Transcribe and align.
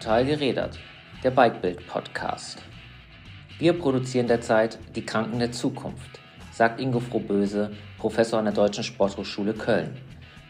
Total 0.00 0.24
gerädert, 0.24 0.78
der 1.22 1.30
Bikebild 1.30 1.86
Podcast. 1.86 2.62
Wir 3.58 3.74
produzieren 3.74 4.28
derzeit 4.28 4.78
die 4.96 5.04
Kranken 5.04 5.38
der 5.38 5.52
Zukunft, 5.52 6.20
sagt 6.50 6.80
Ingo 6.80 7.00
Frohböse, 7.00 7.72
Professor 7.98 8.38
an 8.38 8.46
der 8.46 8.54
Deutschen 8.54 8.82
Sporthochschule 8.82 9.52
Köln. 9.52 9.94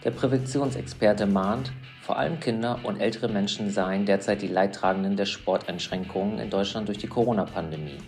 Der 0.04 0.12
Präventionsexperte 0.12 1.26
mahnt, 1.26 1.72
vor 2.00 2.16
allem 2.16 2.38
Kinder 2.38 2.78
und 2.84 3.00
ältere 3.00 3.26
Menschen 3.26 3.70
seien 3.70 4.06
derzeit 4.06 4.40
die 4.40 4.46
Leidtragenden 4.46 5.16
der 5.16 5.26
Sporteinschränkungen 5.26 6.38
in 6.38 6.48
Deutschland 6.48 6.86
durch 6.86 6.98
die 6.98 7.08
Corona-Pandemie. 7.08 7.98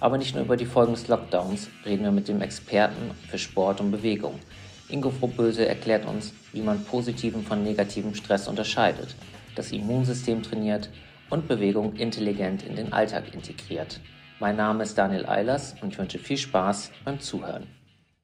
Aber 0.00 0.16
nicht 0.16 0.34
nur 0.34 0.44
über 0.44 0.56
die 0.56 0.64
Folgen 0.64 0.94
des 0.94 1.08
Lockdowns 1.08 1.68
reden 1.84 2.04
wir 2.04 2.10
mit 2.10 2.26
dem 2.26 2.40
Experten 2.40 3.10
für 3.28 3.36
Sport 3.36 3.82
und 3.82 3.90
Bewegung. 3.90 4.40
Ingo 4.88 5.10
Frohböse 5.10 5.68
erklärt 5.68 6.06
uns, 6.06 6.32
wie 6.54 6.62
man 6.62 6.82
positiven 6.86 7.44
von 7.44 7.62
negativem 7.62 8.14
Stress 8.14 8.48
unterscheidet, 8.48 9.14
das 9.60 9.72
Immunsystem 9.72 10.42
trainiert 10.42 10.88
und 11.28 11.46
Bewegung 11.46 11.94
intelligent 11.96 12.62
in 12.62 12.76
den 12.76 12.94
Alltag 12.94 13.34
integriert. 13.34 14.00
Mein 14.38 14.56
Name 14.56 14.84
ist 14.84 14.96
Daniel 14.96 15.26
Eilers 15.26 15.74
und 15.82 15.92
ich 15.92 15.98
wünsche 15.98 16.18
viel 16.18 16.38
Spaß 16.38 16.90
beim 17.04 17.20
Zuhören. 17.20 17.66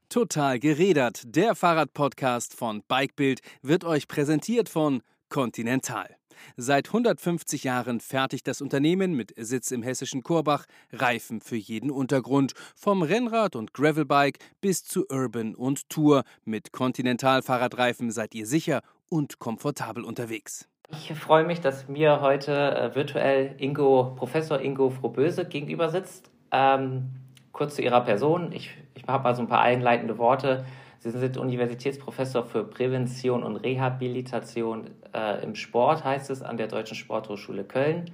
Total 0.09 0.59
gerädert, 0.59 1.25
der 1.27 1.55
Fahrradpodcast 1.55 2.55
von 2.55 2.83
Bikebild 2.89 3.41
wird 3.61 3.85
euch 3.85 4.09
präsentiert 4.09 4.71
von 4.71 5.03
Continental. 5.29 6.17
Seit 6.57 6.87
150 6.89 7.65
Jahren 7.65 8.01
fertigt 8.01 8.47
das 8.47 8.63
Unternehmen 8.63 9.13
mit 9.13 9.35
Sitz 9.37 9.73
im 9.73 9.83
hessischen 9.83 10.23
Korbach 10.23 10.65
Reifen 10.91 11.43
für 11.43 11.57
jeden 11.57 11.91
Untergrund, 11.91 12.55
vom 12.75 13.03
Rennrad 13.03 13.57
und 13.57 13.75
Gravelbike 13.75 14.39
bis 14.63 14.85
zu 14.85 15.05
Urban 15.11 15.55
und 15.55 15.91
Tour. 15.91 16.25
Mit 16.47 16.73
Continental 16.73 17.43
Fahrradreifen 17.43 18.11
seid 18.11 18.35
ihr 18.35 18.47
sicher 18.47 18.81
und 19.11 19.39
komfortabel 19.39 20.05
unterwegs. 20.05 20.67
Ich 20.89 21.13
freue 21.15 21.45
mich, 21.45 21.61
dass 21.61 21.89
mir 21.89 22.21
heute 22.21 22.53
äh, 22.53 22.95
virtuell 22.95 23.57
Ingo, 23.59 24.15
Professor 24.17 24.61
Ingo 24.61 24.91
Frohböse 24.91 25.45
gegenüber 25.45 25.89
sitzt. 25.89 26.31
Ähm, 26.53 27.11
kurz 27.51 27.75
zu 27.75 27.83
Ihrer 27.83 28.03
Person. 28.03 28.53
Ich, 28.53 28.71
ich 28.95 29.05
habe 29.09 29.25
mal 29.25 29.35
so 29.35 29.43
ein 29.43 29.49
paar 29.49 29.63
einleitende 29.63 30.17
Worte. 30.19 30.65
Sie 31.01 31.11
sind 31.11 31.37
Universitätsprofessor 31.37 32.45
für 32.45 32.65
Prävention 32.65 33.43
und 33.43 33.57
Rehabilitation 33.57 34.91
äh, 35.13 35.43
im 35.43 35.57
Sport, 35.57 36.05
heißt 36.05 36.31
es, 36.31 36.43
an 36.43 36.57
der 36.57 36.69
Deutschen 36.69 36.97
Sporthochschule 36.97 37.65
Köln. 37.65 38.11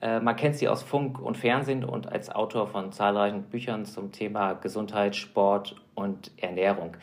Äh, 0.00 0.18
man 0.20 0.34
kennt 0.34 0.56
Sie 0.56 0.68
aus 0.68 0.82
Funk 0.82 1.20
und 1.20 1.36
Fernsehen 1.36 1.84
und 1.84 2.10
als 2.10 2.30
Autor 2.30 2.66
von 2.66 2.90
zahlreichen 2.90 3.44
Büchern 3.44 3.84
zum 3.84 4.10
Thema 4.10 4.54
Gesundheit, 4.54 5.14
Sport 5.14 5.76
und 5.94 6.32
Ernährung. 6.38 6.96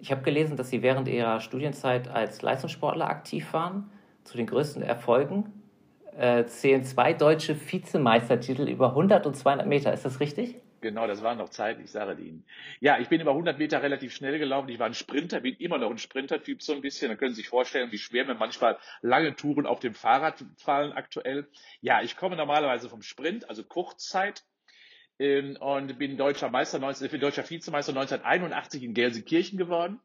Ich 0.00 0.10
habe 0.10 0.22
gelesen, 0.22 0.56
dass 0.56 0.70
Sie 0.70 0.82
während 0.82 1.08
Ihrer 1.08 1.40
Studienzeit 1.40 2.08
als 2.08 2.40
Leistungssportler 2.42 3.08
aktiv 3.08 3.52
waren. 3.52 3.90
Zu 4.24 4.36
den 4.38 4.46
größten 4.46 4.82
Erfolgen 4.82 5.52
äh, 6.16 6.44
zählen 6.46 6.84
zwei 6.84 7.12
deutsche 7.12 7.54
Vizemeistertitel 7.54 8.68
über 8.68 8.90
100 8.90 9.26
und 9.26 9.36
200 9.36 9.66
Meter. 9.66 9.92
Ist 9.92 10.04
das 10.04 10.20
richtig? 10.20 10.56
Genau, 10.80 11.06
das 11.06 11.22
waren 11.22 11.38
noch 11.38 11.48
Zeiten, 11.48 11.82
ich 11.82 11.90
sage 11.90 12.20
Ihnen. 12.20 12.44
Ja, 12.80 12.98
ich 12.98 13.08
bin 13.08 13.20
über 13.20 13.30
100 13.30 13.58
Meter 13.58 13.82
relativ 13.82 14.14
schnell 14.14 14.38
gelaufen. 14.38 14.68
Ich 14.68 14.78
war 14.78 14.86
ein 14.86 14.94
Sprinter, 14.94 15.40
bin 15.40 15.54
immer 15.56 15.78
noch 15.78 15.90
ein 15.90 15.98
Sprintertyp 15.98 16.62
so 16.62 16.74
ein 16.74 16.82
bisschen. 16.82 17.08
Da 17.08 17.16
können 17.16 17.32
Sie 17.32 17.40
sich 17.40 17.48
vorstellen, 17.48 17.90
wie 17.90 17.98
schwer 17.98 18.26
mir 18.26 18.34
manchmal 18.34 18.78
lange 19.00 19.34
Touren 19.34 19.66
auf 19.66 19.80
dem 19.80 19.94
Fahrrad 19.94 20.44
fallen 20.58 20.92
aktuell. 20.92 21.48
Ja, 21.80 22.02
ich 22.02 22.16
komme 22.16 22.36
normalerweise 22.36 22.90
vom 22.90 23.02
Sprint, 23.02 23.48
also 23.48 23.64
Kurzzeit. 23.64 24.44
Ähm, 25.18 25.56
und 25.58 25.98
bin 25.98 26.16
deutscher 26.16 26.50
Meister, 26.50 26.78
19, 26.78 27.18
deutscher 27.20 27.48
Vizemeister 27.48 27.92
1981 27.92 28.82
in 28.82 28.94
Gelsenkirchen 28.94 29.58
geworden 29.58 30.00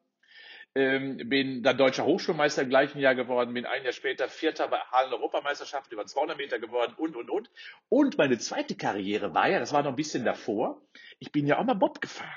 ähm, 0.76 1.18
bin 1.30 1.64
dann 1.64 1.78
deutscher 1.78 2.06
Hochschulmeister 2.06 2.62
im 2.62 2.70
gleichen 2.70 3.00
Jahr 3.00 3.16
geworden, 3.16 3.54
bin 3.54 3.66
ein 3.66 3.84
Jahr 3.84 3.94
später 3.94 4.28
Vierter 4.28 4.68
bei 4.68 4.78
Hallen-Europameisterschaften 4.78 5.94
über 5.94 6.06
200 6.06 6.38
Meter 6.38 6.60
geworden 6.60 6.94
und, 6.98 7.16
und, 7.16 7.30
und. 7.30 7.50
Und 7.90 8.18
meine 8.18 8.38
zweite 8.38 8.76
Karriere 8.76 9.34
war 9.34 9.50
ja, 9.50 9.60
das 9.60 9.74
war 9.74 9.84
noch 9.84 9.90
ein 9.90 9.96
bisschen 9.96 10.26
davor, 10.26 10.82
ich 11.20 11.32
bin 11.32 11.48
ja 11.48 11.58
auch 11.58 11.66
mal 11.66 11.74
Bob 11.74 12.02
gefahren. 12.02 12.30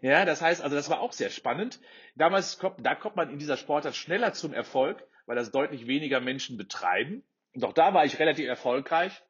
Ja, 0.00 0.24
das 0.24 0.40
heißt, 0.40 0.62
also 0.62 0.76
das 0.76 0.88
war 0.88 1.00
auch 1.00 1.12
sehr 1.12 1.28
spannend. 1.28 1.78
Damals 2.14 2.58
kommt, 2.58 2.84
da 2.84 2.94
kommt 2.94 3.16
man 3.16 3.30
in 3.30 3.38
dieser 3.38 3.58
Sportart 3.58 3.94
schneller 3.94 4.32
zum 4.32 4.54
Erfolg, 4.54 5.06
weil 5.26 5.36
das 5.36 5.50
deutlich 5.50 5.86
weniger 5.86 6.20
Menschen 6.20 6.56
betreiben. 6.56 7.22
Auch 7.60 7.74
da 7.74 7.92
war 7.92 8.06
ich 8.06 8.18
relativ 8.18 8.46
erfolgreich. 8.46 9.22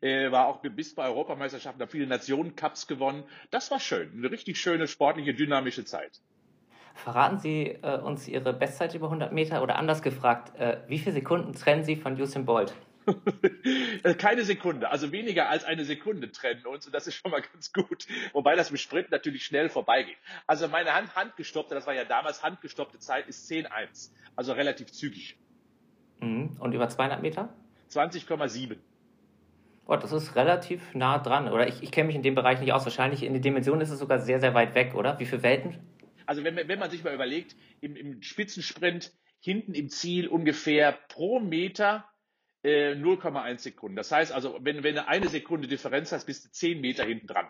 Äh, 0.00 0.30
war 0.30 0.46
auch 0.46 0.62
bis 0.62 0.94
bei 0.94 1.06
Europameisterschaften, 1.06 1.80
habe 1.80 1.90
viele 1.90 2.06
Nationen-Cups 2.06 2.86
gewonnen. 2.86 3.24
Das 3.50 3.70
war 3.72 3.80
schön. 3.80 4.12
Eine 4.12 4.30
richtig 4.30 4.60
schöne, 4.60 4.86
sportliche, 4.86 5.34
dynamische 5.34 5.84
Zeit. 5.84 6.20
Verraten 6.96 7.38
Sie 7.38 7.78
äh, 7.82 7.98
uns 7.98 8.26
Ihre 8.26 8.52
Bestzeit 8.54 8.94
über 8.94 9.06
100 9.06 9.30
Meter 9.30 9.62
oder 9.62 9.76
anders 9.76 10.02
gefragt, 10.02 10.58
äh, 10.58 10.78
wie 10.88 10.98
viele 10.98 11.12
Sekunden 11.12 11.52
trennen 11.52 11.84
Sie 11.84 11.94
von 11.94 12.18
Usain 12.20 12.46
Bolt? 12.46 12.74
Keine 14.18 14.42
Sekunde, 14.42 14.90
also 14.90 15.12
weniger 15.12 15.48
als 15.48 15.64
eine 15.64 15.84
Sekunde 15.84 16.32
trennen 16.32 16.66
uns 16.66 16.86
und 16.86 16.94
das 16.94 17.06
ist 17.06 17.14
schon 17.14 17.30
mal 17.30 17.42
ganz 17.52 17.72
gut. 17.72 18.06
Wobei 18.32 18.56
das 18.56 18.70
mit 18.70 18.80
Sprint 18.80 19.10
natürlich 19.10 19.44
schnell 19.44 19.68
vorbeigeht. 19.68 20.16
Also 20.46 20.66
meine 20.68 20.94
Hand, 20.94 21.14
handgestoppte, 21.14 21.74
das 21.74 21.86
war 21.86 21.94
ja 21.94 22.04
damals 22.04 22.42
handgestoppte 22.42 22.98
Zeit, 22.98 23.28
ist 23.28 23.48
10,1. 23.48 24.10
Also 24.34 24.54
relativ 24.54 24.90
zügig. 24.90 25.36
Mhm. 26.20 26.56
Und 26.58 26.72
über 26.72 26.88
200 26.88 27.22
Meter? 27.22 27.50
20,7. 27.90 28.76
Oh, 29.86 29.96
das 29.96 30.10
ist 30.10 30.34
relativ 30.34 30.82
nah 30.94 31.18
dran, 31.18 31.48
oder? 31.48 31.68
Ich, 31.68 31.82
ich 31.82 31.92
kenne 31.92 32.08
mich 32.08 32.16
in 32.16 32.22
dem 32.22 32.34
Bereich 32.34 32.58
nicht 32.58 32.72
aus. 32.72 32.84
Wahrscheinlich 32.84 33.22
in 33.22 33.34
den 33.34 33.42
Dimensionen 33.42 33.82
ist 33.82 33.90
es 33.90 34.00
sogar 34.00 34.18
sehr, 34.18 34.40
sehr 34.40 34.54
weit 34.54 34.74
weg, 34.74 34.94
oder? 34.96 35.20
Wie 35.20 35.26
viele 35.26 35.44
Welten 35.44 35.78
also 36.26 36.44
wenn, 36.44 36.56
wenn 36.56 36.78
man 36.78 36.90
sich 36.90 37.02
mal 37.04 37.14
überlegt, 37.14 37.56
im, 37.80 37.96
im 37.96 38.22
Spitzensprint 38.22 39.12
hinten 39.40 39.74
im 39.74 39.88
Ziel 39.88 40.28
ungefähr 40.28 40.92
pro 40.92 41.40
Meter 41.40 42.04
äh, 42.62 42.94
0,1 42.94 43.58
Sekunden. 43.58 43.96
Das 43.96 44.10
heißt 44.10 44.32
also, 44.32 44.58
wenn, 44.60 44.82
wenn 44.82 44.96
du 44.96 45.06
eine 45.06 45.28
Sekunde 45.28 45.68
Differenz 45.68 46.12
hast, 46.12 46.26
bist 46.26 46.44
du 46.44 46.50
10 46.50 46.80
Meter 46.80 47.04
hinten 47.04 47.26
dran. 47.26 47.46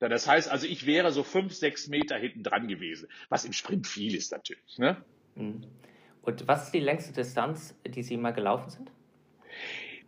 Das 0.00 0.28
heißt 0.28 0.50
also, 0.50 0.66
ich 0.66 0.86
wäre 0.86 1.12
so 1.12 1.22
5, 1.22 1.54
6 1.54 1.88
Meter 1.88 2.16
hinten 2.16 2.42
dran 2.42 2.68
gewesen, 2.68 3.08
was 3.28 3.44
im 3.44 3.52
Sprint 3.52 3.86
viel 3.86 4.14
ist 4.14 4.32
natürlich. 4.32 4.78
Ne? 4.78 5.02
Mhm. 5.34 5.64
Und 6.22 6.48
was 6.48 6.66
ist 6.66 6.72
die 6.72 6.80
längste 6.80 7.12
Distanz, 7.12 7.78
die 7.86 8.02
Sie 8.02 8.16
mal 8.16 8.32
gelaufen 8.32 8.70
sind? 8.70 8.90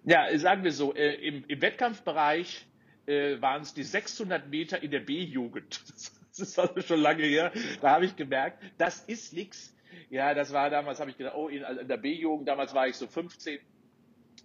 Ja, 0.05 0.27
sagen 0.39 0.65
wir 0.65 0.73
so, 0.73 0.95
äh, 0.95 1.15
im, 1.15 1.45
im 1.47 1.61
Wettkampfbereich 1.61 2.67
äh, 3.07 3.41
waren 3.41 3.63
es 3.63 3.75
die 3.75 3.83
600 3.83 4.49
Meter 4.49 4.83
in 4.83 4.91
der 4.91 5.01
B-Jugend. 5.01 5.81
das 6.39 6.49
ist 6.51 6.59
also 6.59 6.81
schon 6.81 7.01
lange 7.01 7.23
her, 7.23 7.53
da 7.81 7.91
habe 7.93 8.05
ich 8.05 8.17
gemerkt, 8.17 8.63
das 8.79 9.01
ist 9.01 9.33
nichts. 9.33 9.75
Ja, 10.11 10.35
das 10.35 10.53
war 10.53 10.71
damals, 10.71 11.01
habe 11.01 11.11
ich 11.11 11.17
gedacht, 11.17 11.35
oh, 11.37 11.49
in, 11.49 11.63
in 11.63 11.89
der 11.89 11.97
B-Jugend, 11.97 12.49
damals 12.49 12.75
war 12.75 12.87
ich 12.87 12.97
so 12.97 13.07
15, 13.07 13.59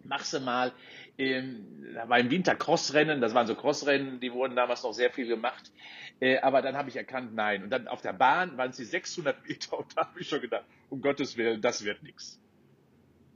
machst 0.05 0.33
du 0.33 0.39
mal, 0.39 0.71
ähm, 1.17 1.85
da 1.93 2.07
war 2.07 2.19
im 2.19 2.31
Winter 2.31 2.55
Crossrennen, 2.55 3.21
das 3.21 3.33
waren 3.33 3.47
so 3.47 3.55
Crossrennen, 3.55 4.19
die 4.19 4.31
wurden 4.31 4.55
damals 4.55 4.83
noch 4.83 4.93
sehr 4.93 5.11
viel 5.11 5.27
gemacht, 5.27 5.71
äh, 6.19 6.39
aber 6.39 6.61
dann 6.61 6.77
habe 6.77 6.89
ich 6.89 6.95
erkannt, 6.95 7.35
nein. 7.35 7.63
Und 7.63 7.69
dann 7.69 7.87
auf 7.87 8.01
der 8.01 8.13
Bahn 8.13 8.57
waren 8.57 8.69
es 8.69 8.77
die 8.77 8.85
600 8.85 9.47
Meter 9.47 9.77
und 9.77 9.97
da 9.97 10.07
habe 10.07 10.19
ich 10.19 10.29
schon 10.29 10.41
gedacht, 10.41 10.65
um 10.89 11.01
Gottes 11.01 11.37
Willen, 11.37 11.61
das 11.61 11.83
wird 11.83 12.01
nichts. 12.03 12.39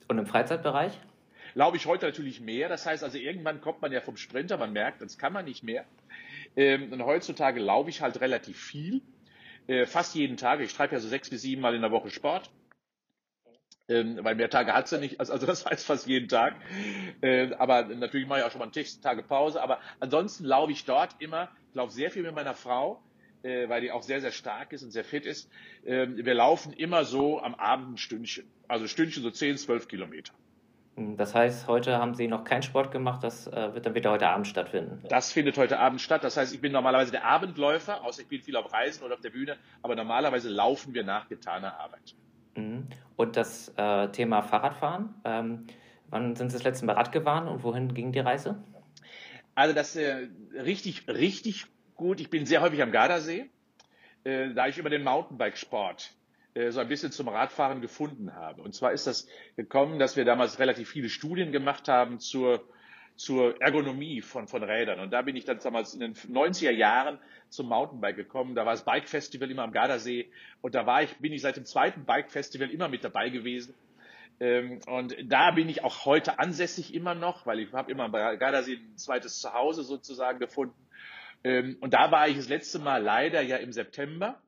Und 0.08 0.18
im 0.18 0.26
Freizeitbereich? 0.26 0.94
Glaube 1.56 1.78
ich 1.78 1.86
heute 1.86 2.06
natürlich 2.06 2.42
mehr. 2.42 2.68
Das 2.68 2.86
heißt 2.86 3.04
also, 3.04 3.18
irgendwann 3.18 3.62
kommt 3.62 3.82
man 3.82 3.92
ja 3.92 4.02
vom 4.02 4.18
Sprinter, 4.18 4.58
man 4.58 4.74
merkt, 4.74 5.02
das 5.02 5.18
kann 5.18 5.34
man 5.34 5.46
nicht 5.46 5.64
mehr. 5.64 5.86
Ähm, 6.56 6.92
und 6.92 7.04
heutzutage 7.06 7.60
laufe 7.60 7.90
ich 7.90 8.02
halt 8.02 8.22
relativ 8.22 8.60
viel, 8.60 9.02
äh, 9.68 9.86
fast 9.86 10.16
jeden 10.16 10.38
Tag. 10.38 10.60
Ich 10.62 10.74
treibe 10.74 10.96
ja 10.96 11.00
so 11.00 11.08
sechs 11.08 11.30
bis 11.30 11.42
sieben 11.42 11.62
Mal 11.62 11.76
in 11.76 11.82
der 11.82 11.92
Woche 11.92 12.10
Sport. 12.10 12.52
Ähm, 13.88 14.18
weil 14.24 14.36
mehr 14.36 14.50
Tage 14.50 14.74
hat 14.74 14.88
sie 14.88 15.00
nicht, 15.00 15.20
also, 15.20 15.46
das 15.46 15.66
heißt 15.66 15.86
fast 15.86 16.08
jeden 16.08 16.28
Tag. 16.28 16.56
Äh, 17.22 17.54
aber 17.56 17.84
natürlich 17.84 18.28
mache 18.28 18.40
ich 18.40 18.46
auch 18.46 18.52
schon 18.52 18.60
mal 18.60 18.72
einen 18.74 19.02
Tage 19.02 19.22
Pause. 19.22 19.62
Aber 19.62 19.80
ansonsten 20.00 20.46
laufe 20.46 20.72
ich 20.72 20.86
dort 20.86 21.16
immer, 21.20 21.50
ich 21.70 21.76
laufe 21.76 21.94
sehr 21.94 22.10
viel 22.10 22.24
mit 22.24 22.34
meiner 22.34 22.56
Frau, 22.56 23.04
äh, 23.44 23.70
weil 23.70 23.82
die 23.82 23.92
auch 23.92 24.02
sehr, 24.02 24.22
sehr 24.22 24.32
stark 24.32 24.74
ist 24.74 24.84
und 24.84 24.92
sehr 24.92 25.04
fit 25.04 25.26
ist. 25.26 25.50
Ähm, 25.86 26.18
wir 26.18 26.34
laufen 26.34 26.74
immer 26.74 27.06
so 27.06 27.40
am 27.42 27.54
Abend 27.56 27.94
ein 27.94 27.98
Stündchen. 27.98 28.50
Also 28.68 28.88
Stündchen 28.88 29.22
so 29.22 29.30
10, 29.30 29.58
12 29.58 29.88
Kilometer. 29.88 30.34
Das 30.98 31.36
heißt, 31.36 31.68
heute 31.68 31.98
haben 31.98 32.16
Sie 32.16 32.28
noch 32.28 32.46
keinen 32.46 32.64
Sport 32.64 32.92
gemacht, 32.92 33.22
das 33.22 33.48
äh, 33.48 33.74
wird 33.74 33.86
dann 33.86 33.96
wieder 33.96 34.12
heute 34.12 34.30
Abend 34.30 34.48
stattfinden. 34.48 35.04
Das 35.10 35.32
findet 35.32 35.58
heute 35.58 35.78
Abend 35.78 36.00
statt. 36.00 36.24
Das 36.24 36.38
heißt, 36.38 36.54
ich 36.54 36.62
bin 36.62 36.72
normalerweise 36.72 37.12
der 37.12 37.26
Abendläufer, 37.26 38.06
außer 38.06 38.22
ich 38.22 38.30
bin 38.30 38.42
viel 38.42 38.56
auf 38.56 38.72
Reisen 38.72 39.04
oder 39.04 39.16
auf 39.16 39.22
der 39.22 39.32
Bühne, 39.32 39.58
aber 39.82 39.96
normalerweise 39.96 40.50
laufen 40.50 40.94
wir 40.94 41.04
nach 41.04 41.28
getaner 41.28 41.78
Arbeit. 41.82 42.16
Mhm. 42.56 42.88
Und 43.18 43.36
das 43.36 43.74
äh, 43.76 44.08
Thema 44.10 44.42
Fahrradfahren, 44.42 45.14
ähm, 45.26 45.68
wann 46.08 46.38
sind 46.38 46.50
Sie 46.50 46.56
das 46.56 46.64
letzte 46.64 46.86
Mal 46.86 46.94
Rad 46.94 47.12
gefahren 47.12 47.50
und 47.50 47.64
wohin 47.64 47.94
ging 47.94 48.14
die 48.14 48.20
Reise? 48.20 48.64
Also 49.54 49.76
das 49.76 49.98
äh, 49.98 50.30
richtig, 50.54 51.10
richtig 51.10 51.66
gut. 51.96 52.22
Ich 52.22 52.30
bin 52.30 52.46
sehr 52.46 52.62
häufig 52.62 52.82
am 52.82 52.92
Gardasee, 52.92 53.50
äh, 54.24 54.54
da 54.54 54.68
ich 54.68 54.78
über 54.78 54.90
den 54.90 55.04
Mountainbikesport 55.04 56.14
so 56.70 56.80
ein 56.80 56.88
bisschen 56.88 57.12
zum 57.12 57.28
Radfahren 57.28 57.82
gefunden 57.82 58.34
habe. 58.34 58.62
Und 58.62 58.74
zwar 58.74 58.94
ist 58.94 59.08
das 59.08 59.28
gekommen, 59.58 60.00
dass 60.00 60.16
wir 60.16 60.24
damals 60.24 60.58
relativ 60.58 60.90
viele 60.90 61.10
Studien 61.10 61.52
gemacht 61.52 61.90
haben 61.90 62.20
zur, 62.20 62.66
zur 63.18 63.62
Ergonomie 63.62 64.22
von, 64.22 64.48
von 64.48 64.64
Rädern. 64.64 65.00
Und 65.00 65.12
da 65.12 65.22
bin 65.22 65.36
ich 65.36 65.44
dann 65.44 65.60
damals 65.60 65.94
in 65.94 66.00
den 66.00 66.14
90er 66.14 66.72
Jahren 66.72 67.20
zum 67.50 67.68
Mountainbike 67.68 68.16
gekommen. 68.16 68.56
Da 68.56 68.66
war 68.66 68.74
das 68.74 68.86
Bike 68.86 69.10
Festival 69.10 69.52
immer 69.52 69.64
am 69.64 69.74
Gardasee. 69.74 70.32
Und 70.62 70.76
da 70.76 70.86
war 70.86 71.04
ich, 71.04 71.18
bin 71.18 71.34
ich 71.34 71.42
seit 71.42 71.58
dem 71.58 71.66
zweiten 71.66 72.06
Bike 72.06 72.32
Festival 72.32 72.70
immer 72.70 72.88
mit 72.88 73.04
dabei 73.04 73.30
gewesen. 73.30 73.74
Ähm, 74.40 74.80
und 74.88 75.16
da 75.26 75.52
bin 75.52 75.70
ich 75.70 75.84
auch 75.84 76.06
heute 76.06 76.40
ansässig 76.40 76.94
immer 76.94 77.16
noch, 77.16 77.46
weil 77.46 77.60
ich 77.60 77.72
habe 77.74 77.92
immer 77.92 78.10
bei 78.10 78.36
Gardasee 78.36 78.76
ein 78.76 78.98
zweites 78.98 79.40
Zuhause 79.40 79.84
sozusagen 79.84 80.40
gefunden. 80.40 80.76
Ähm, 81.44 81.78
und 81.80 81.94
da 81.94 82.12
war 82.12 82.28
ich 82.28 82.36
das 82.38 82.50
letzte 82.50 82.80
Mal 82.80 83.02
leider 83.02 83.42
ja 83.42 83.58
im 83.58 83.72
September. 83.72 84.42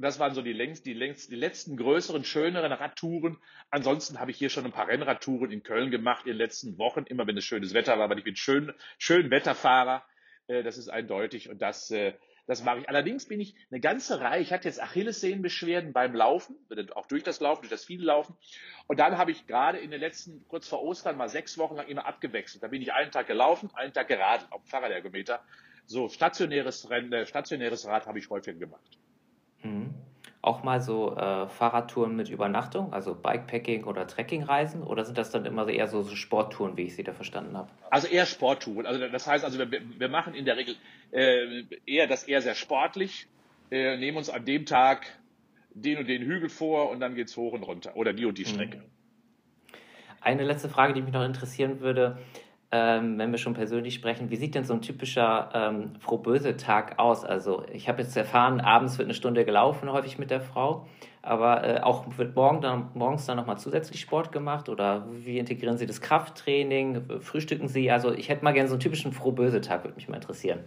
Das 0.00 0.18
waren 0.18 0.34
so 0.34 0.40
die, 0.40 0.52
längst, 0.52 0.86
die, 0.86 0.94
längst, 0.94 1.30
die 1.30 1.36
letzten 1.36 1.76
größeren, 1.76 2.24
schöneren 2.24 2.72
Radtouren. 2.72 3.38
Ansonsten 3.70 4.18
habe 4.18 4.30
ich 4.30 4.38
hier 4.38 4.48
schon 4.48 4.64
ein 4.64 4.72
paar 4.72 4.88
Rennradtouren 4.88 5.50
in 5.50 5.62
Köln 5.62 5.90
gemacht 5.90 6.26
in 6.26 6.32
den 6.32 6.38
letzten 6.38 6.78
Wochen, 6.78 7.04
immer 7.04 7.26
wenn 7.26 7.36
es 7.36 7.44
schönes 7.44 7.74
Wetter 7.74 7.98
war, 7.98 8.08
weil 8.08 8.18
ich 8.18 8.24
bin 8.24 8.36
schön, 8.36 8.72
schön 8.98 9.30
Wetterfahrer. 9.30 10.04
Äh, 10.46 10.62
das 10.62 10.78
ist 10.78 10.88
eindeutig 10.88 11.50
und 11.50 11.60
das, 11.60 11.90
äh, 11.90 12.14
das 12.46 12.64
mache 12.64 12.80
ich. 12.80 12.88
Allerdings 12.88 13.26
bin 13.26 13.40
ich 13.40 13.54
eine 13.70 13.80
ganze 13.80 14.20
Reihe, 14.20 14.40
ich 14.40 14.52
hatte 14.52 14.66
jetzt 14.66 14.82
Achillessehnenbeschwerden 14.82 15.92
beim 15.92 16.14
Laufen, 16.14 16.56
auch 16.94 17.06
durch 17.06 17.22
das 17.22 17.40
Laufen, 17.40 17.62
durch 17.62 17.70
das 17.70 17.84
viele 17.84 18.04
Laufen. 18.04 18.34
Und 18.88 18.98
dann 18.98 19.18
habe 19.18 19.30
ich 19.30 19.46
gerade 19.46 19.78
in 19.78 19.90
den 19.90 20.00
letzten, 20.00 20.46
kurz 20.48 20.66
vor 20.66 20.82
Ostern, 20.82 21.16
mal 21.16 21.28
sechs 21.28 21.58
Wochen 21.58 21.76
lang 21.76 21.86
immer 21.86 22.06
abgewechselt. 22.06 22.62
Da 22.62 22.68
bin 22.68 22.82
ich 22.82 22.92
einen 22.92 23.12
Tag 23.12 23.26
gelaufen, 23.26 23.70
einen 23.74 23.92
Tag 23.92 24.08
geradelt 24.08 24.50
auf 24.50 24.62
dem 24.62 24.68
Fahrradergometer. 24.68 25.44
So 25.86 26.08
stationäres 26.08 26.90
Rennen, 26.90 27.12
äh, 27.12 27.26
stationäres 27.26 27.86
Rad 27.86 28.06
habe 28.06 28.18
ich 28.18 28.30
häufig 28.30 28.58
gemacht. 28.58 28.98
Mhm. 29.62 29.94
Auch 30.42 30.62
mal 30.62 30.80
so 30.80 31.16
äh, 31.16 31.48
Fahrradtouren 31.48 32.16
mit 32.16 32.30
Übernachtung, 32.30 32.94
also 32.94 33.14
Bikepacking 33.14 33.84
oder 33.84 34.06
Trekkingreisen? 34.06 34.82
Oder 34.82 35.04
sind 35.04 35.18
das 35.18 35.30
dann 35.30 35.44
immer 35.44 35.68
eher 35.68 35.86
so, 35.86 36.02
so 36.02 36.16
Sporttouren, 36.16 36.78
wie 36.78 36.84
ich 36.84 36.96
sie 36.96 37.02
da 37.02 37.12
verstanden 37.12 37.56
habe? 37.56 37.68
Also 37.90 38.08
eher 38.08 38.24
Sporttouren. 38.24 38.86
Also 38.86 39.06
das 39.06 39.26
heißt, 39.26 39.44
also 39.44 39.58
wir, 39.58 39.70
wir 39.70 40.08
machen 40.08 40.34
in 40.34 40.46
der 40.46 40.56
Regel 40.56 40.76
äh, 41.10 41.64
eher 41.84 42.06
das 42.06 42.24
eher 42.24 42.40
sehr 42.40 42.54
sportlich, 42.54 43.26
äh, 43.70 43.98
nehmen 43.98 44.16
uns 44.16 44.30
an 44.30 44.46
dem 44.46 44.64
Tag 44.64 45.06
den 45.74 45.98
und 45.98 46.08
den 46.08 46.22
Hügel 46.22 46.48
vor 46.48 46.90
und 46.90 47.00
dann 47.00 47.14
geht 47.14 47.28
es 47.28 47.36
hoch 47.36 47.52
und 47.52 47.62
runter 47.62 47.94
oder 47.96 48.12
die 48.12 48.24
und 48.24 48.38
die 48.38 48.44
mhm. 48.44 48.48
Strecke. 48.48 48.82
Eine 50.22 50.44
letzte 50.44 50.68
Frage, 50.68 50.94
die 50.94 51.02
mich 51.02 51.12
noch 51.12 51.24
interessieren 51.24 51.80
würde 51.80 52.18
ähm, 52.72 53.18
wenn 53.18 53.32
wir 53.32 53.38
schon 53.38 53.54
persönlich 53.54 53.94
sprechen, 53.94 54.30
wie 54.30 54.36
sieht 54.36 54.54
denn 54.54 54.64
so 54.64 54.74
ein 54.74 54.82
typischer 54.82 55.50
ähm, 55.54 55.92
Frohböse-Tag 55.98 56.98
aus? 57.00 57.24
Also 57.24 57.64
ich 57.72 57.88
habe 57.88 58.02
jetzt 58.02 58.16
erfahren, 58.16 58.60
abends 58.60 58.96
wird 58.96 59.06
eine 59.06 59.14
Stunde 59.14 59.44
gelaufen, 59.44 59.90
häufig 59.90 60.18
mit 60.18 60.30
der 60.30 60.40
Frau, 60.40 60.86
aber 61.20 61.64
äh, 61.64 61.80
auch 61.80 62.16
wird 62.16 62.36
morgen 62.36 62.60
dann, 62.60 62.90
morgens 62.94 63.26
dann 63.26 63.36
nochmal 63.36 63.58
zusätzlich 63.58 64.00
Sport 64.00 64.30
gemacht 64.30 64.68
oder 64.68 65.06
wie 65.10 65.38
integrieren 65.38 65.78
Sie 65.78 65.86
das 65.86 66.00
Krafttraining, 66.00 67.20
frühstücken 67.20 67.66
Sie? 67.66 67.90
Also 67.90 68.12
ich 68.12 68.28
hätte 68.28 68.44
mal 68.44 68.52
gerne 68.52 68.68
so 68.68 68.74
einen 68.74 68.80
typischen 68.80 69.12
Frohböse-Tag, 69.12 69.82
würde 69.82 69.96
mich 69.96 70.08
mal 70.08 70.16
interessieren. 70.16 70.60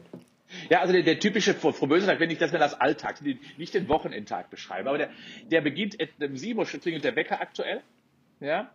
Ja, 0.70 0.82
also 0.82 0.92
der, 0.92 1.04
der 1.04 1.20
typische 1.20 1.54
Frohböse-Tag, 1.54 2.20
wenn 2.20 2.30
ich 2.30 2.38
das 2.38 2.52
mal 2.52 2.62
als 2.62 2.80
Alltag, 2.80 3.22
nicht 3.58 3.74
den 3.74 3.88
Wochenendtag 3.88 4.50
beschreibe, 4.50 4.90
aber 4.90 4.98
der, 4.98 5.10
der 5.50 5.62
beginnt, 5.62 5.98
um 6.22 6.36
7 6.36 6.60
Uhr 6.60 6.66
klingelt 6.66 7.06
der 7.06 7.16
Wecker 7.16 7.40
aktuell, 7.40 7.82
ja, 8.42 8.70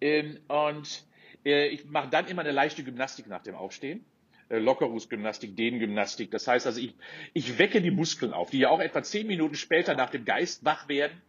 ähm, 0.00 0.38
und 0.48 1.04
ich 1.44 1.84
mache 1.86 2.08
dann 2.08 2.26
immer 2.26 2.42
eine 2.42 2.52
leichte 2.52 2.84
Gymnastik 2.84 3.26
nach 3.26 3.42
dem 3.42 3.54
Aufstehen. 3.54 4.04
Äh, 4.52 4.58
Lockerungsgymnastik, 4.58 5.56
Dehnengymnastik. 5.56 6.30
Das 6.30 6.46
heißt 6.46 6.66
also, 6.66 6.78
ich, 6.78 6.94
ich 7.32 7.58
wecke 7.58 7.80
die 7.80 7.90
Muskeln 7.90 8.32
auf, 8.34 8.50
die 8.50 8.58
ja 8.58 8.68
auch 8.68 8.80
etwa 8.80 9.02
zehn 9.02 9.26
Minuten 9.26 9.54
später 9.54 9.94
nach 9.94 10.10
dem 10.10 10.24
Geist 10.26 10.64
wach 10.64 10.88
werden. 10.88 11.22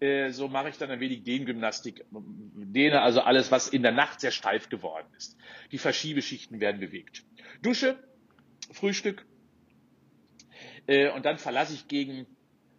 Äh, 0.00 0.30
so 0.30 0.46
mache 0.46 0.68
ich 0.68 0.78
dann 0.78 0.90
ein 0.90 1.00
wenig 1.00 1.24
Dehngymnastik. 1.24 2.04
Dehne 2.10 3.02
also 3.02 3.20
alles, 3.20 3.50
was 3.50 3.68
in 3.68 3.82
der 3.82 3.90
Nacht 3.92 4.20
sehr 4.20 4.30
steif 4.30 4.68
geworden 4.68 5.08
ist. 5.16 5.36
Die 5.72 5.78
Verschiebeschichten 5.78 6.60
werden 6.60 6.80
bewegt. 6.80 7.24
Dusche, 7.62 7.98
Frühstück. 8.72 9.26
Und 10.86 11.26
dann 11.26 11.36
verlasse 11.36 11.74
ich 11.74 11.86
gegen 11.86 12.26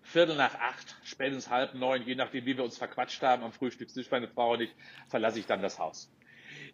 Viertel 0.01 0.35
nach 0.35 0.56
acht, 0.56 0.95
spätestens 1.03 1.51
halb 1.51 1.75
neun, 1.75 2.01
je 2.01 2.15
nachdem, 2.15 2.44
wie 2.47 2.57
wir 2.57 2.63
uns 2.63 2.75
verquatscht 2.75 3.21
haben 3.21 3.44
am 3.44 3.51
Frühstückstisch, 3.51 4.09
meine 4.09 4.27
Frau 4.27 4.53
und 4.53 4.62
ich, 4.62 4.74
verlasse 5.09 5.38
ich 5.38 5.45
dann 5.45 5.62
das 5.62 5.77
Haus 5.77 6.12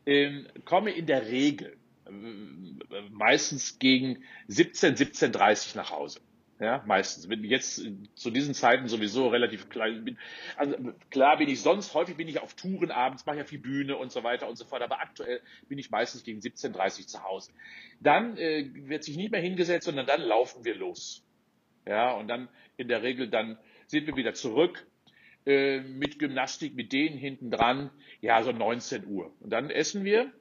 ähm, 0.06 0.48
komme 0.66 0.92
in 0.92 1.06
der 1.06 1.28
Regel 1.28 1.78
äh, 2.08 2.12
meistens 3.12 3.80
gegen 3.80 4.24
17, 4.48 4.96
17.30 4.96 5.76
nach 5.76 5.92
Hause. 5.92 6.20
Ja, 6.60 6.82
meistens. 6.86 7.28
Bin 7.28 7.44
jetzt 7.44 7.86
zu 8.16 8.32
diesen 8.32 8.54
Zeiten 8.54 8.88
sowieso 8.88 9.28
relativ 9.28 9.68
klein. 9.68 10.06
Bin, 10.06 10.18
also 10.56 10.76
klar 11.10 11.38
bin 11.38 11.50
ich 11.50 11.62
sonst, 11.62 11.94
häufig 11.94 12.16
bin 12.16 12.30
ich 12.30 12.40
auf 12.40 12.54
Touren 12.54 12.92
abends, 12.92 13.26
mache 13.26 13.38
ja 13.38 13.44
viel 13.44 13.60
Bühne 13.60 13.98
und 13.98 14.12
so 14.12 14.24
weiter 14.24 14.48
und 14.48 14.56
so 14.56 14.64
fort, 14.64 14.82
aber 14.82 15.02
aktuell 15.02 15.42
bin 15.68 15.78
ich 15.78 15.92
meistens 15.92 16.24
gegen 16.24 16.40
17.30 16.40 17.08
zu 17.08 17.24
Hause. 17.24 17.52
Dann 18.00 18.38
äh, 18.38 18.70
wird 18.74 19.04
sich 19.04 19.18
nicht 19.18 19.32
mehr 19.32 19.42
hingesetzt, 19.42 19.86
sondern 19.86 20.06
dann 20.06 20.22
laufen 20.22 20.64
wir 20.64 20.76
los. 20.76 21.26
Ja, 21.86 22.14
und 22.14 22.30
dann 22.30 22.48
in 22.78 22.88
der 22.88 23.04
Regel 23.04 23.30
dann 23.30 23.58
sind 23.88 24.08
wir 24.08 24.16
wieder 24.16 24.34
zurück 24.34 24.88
äh, 25.46 25.80
mit 25.80 26.20
Gymnastik, 26.20 26.76
mit 26.76 26.92
denen 26.92 27.18
hinten 27.18 27.52
dran, 27.52 27.92
ja, 28.22 28.42
so 28.44 28.52
19 28.52 29.06
Uhr. 29.08 29.32
Und 29.40 29.52
dann 29.52 29.70
essen 29.70 30.04
wir 30.04 30.32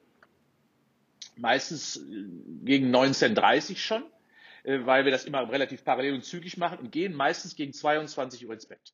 meistens 1.37 1.97
äh, 1.97 2.25
gegen 2.63 2.95
19.30 2.95 3.77
schon, 3.77 4.03
äh, 4.63 4.79
weil 4.85 5.05
wir 5.05 5.11
das 5.11 5.25
immer 5.25 5.49
relativ 5.51 5.83
parallel 5.83 6.15
und 6.15 6.25
zügig 6.25 6.57
machen 6.57 6.79
und 6.79 6.91
gehen 6.91 7.13
meistens 7.13 7.55
gegen 7.55 7.73
22 7.73 8.47
Uhr 8.47 8.53
ins 8.53 8.65
Bett. 8.65 8.93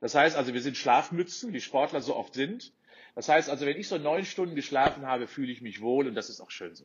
Das 0.00 0.14
heißt 0.14 0.36
also, 0.36 0.54
wir 0.54 0.60
sind 0.60 0.76
Schlafmützen, 0.76 1.52
wie 1.52 1.60
Sportler 1.60 2.00
so 2.00 2.14
oft 2.14 2.34
sind. 2.34 2.72
Das 3.14 3.28
heißt 3.28 3.50
also, 3.50 3.66
wenn 3.66 3.76
ich 3.76 3.88
so 3.88 3.98
neun 3.98 4.24
Stunden 4.24 4.54
geschlafen 4.54 5.06
habe, 5.06 5.26
fühle 5.26 5.50
ich 5.50 5.60
mich 5.60 5.80
wohl 5.80 6.06
und 6.06 6.14
das 6.14 6.30
ist 6.30 6.40
auch 6.40 6.50
schön 6.50 6.74
so. 6.74 6.84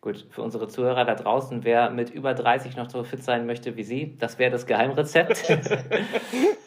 Gut, 0.00 0.26
für 0.30 0.42
unsere 0.42 0.68
Zuhörer 0.68 1.06
da 1.06 1.14
draußen, 1.14 1.64
wer 1.64 1.88
mit 1.88 2.10
über 2.10 2.34
30 2.34 2.76
noch 2.76 2.90
so 2.90 3.02
fit 3.04 3.24
sein 3.24 3.46
möchte 3.46 3.76
wie 3.76 3.84
Sie, 3.84 4.16
das 4.18 4.38
wäre 4.38 4.50
das 4.50 4.66
Geheimrezept. 4.66 5.44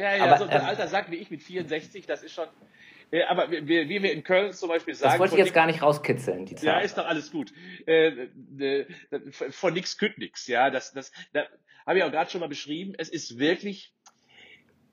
ja, 0.00 0.16
ja, 0.16 0.24
aber, 0.24 0.38
so 0.38 0.44
ein 0.44 0.50
ähm, 0.50 0.66
Alter 0.66 0.88
sagt 0.88 1.10
wie 1.10 1.16
ich 1.16 1.30
mit 1.30 1.42
64, 1.42 2.06
das 2.06 2.22
ist 2.22 2.32
schon. 2.32 2.48
Äh, 3.10 3.24
aber 3.24 3.50
wie, 3.50 3.66
wie 3.66 4.02
wir 4.02 4.12
in 4.12 4.22
Köln 4.22 4.52
zum 4.52 4.68
Beispiel 4.68 4.94
sagen. 4.94 5.12
Das 5.12 5.18
wollte 5.20 5.34
ich 5.34 5.40
jetzt 5.40 5.54
gar 5.54 5.66
nicht 5.66 5.82
rauskitzeln, 5.82 6.46
die 6.46 6.54
Zeit. 6.54 6.64
Ja, 6.64 6.78
ist 6.80 6.96
doch 6.96 7.06
alles 7.06 7.30
gut. 7.30 7.52
Äh, 7.86 8.28
äh, 8.58 8.86
von 9.30 9.74
nix 9.74 9.98
kütt 9.98 10.18
nix, 10.18 10.46
ja. 10.46 10.70
Das, 10.70 10.92
das, 10.92 11.12
das 11.32 11.46
habe 11.86 11.98
ich 11.98 12.04
auch 12.04 12.10
gerade 12.10 12.30
schon 12.30 12.40
mal 12.40 12.48
beschrieben. 12.48 12.94
Es 12.96 13.08
ist 13.08 13.38
wirklich 13.38 13.92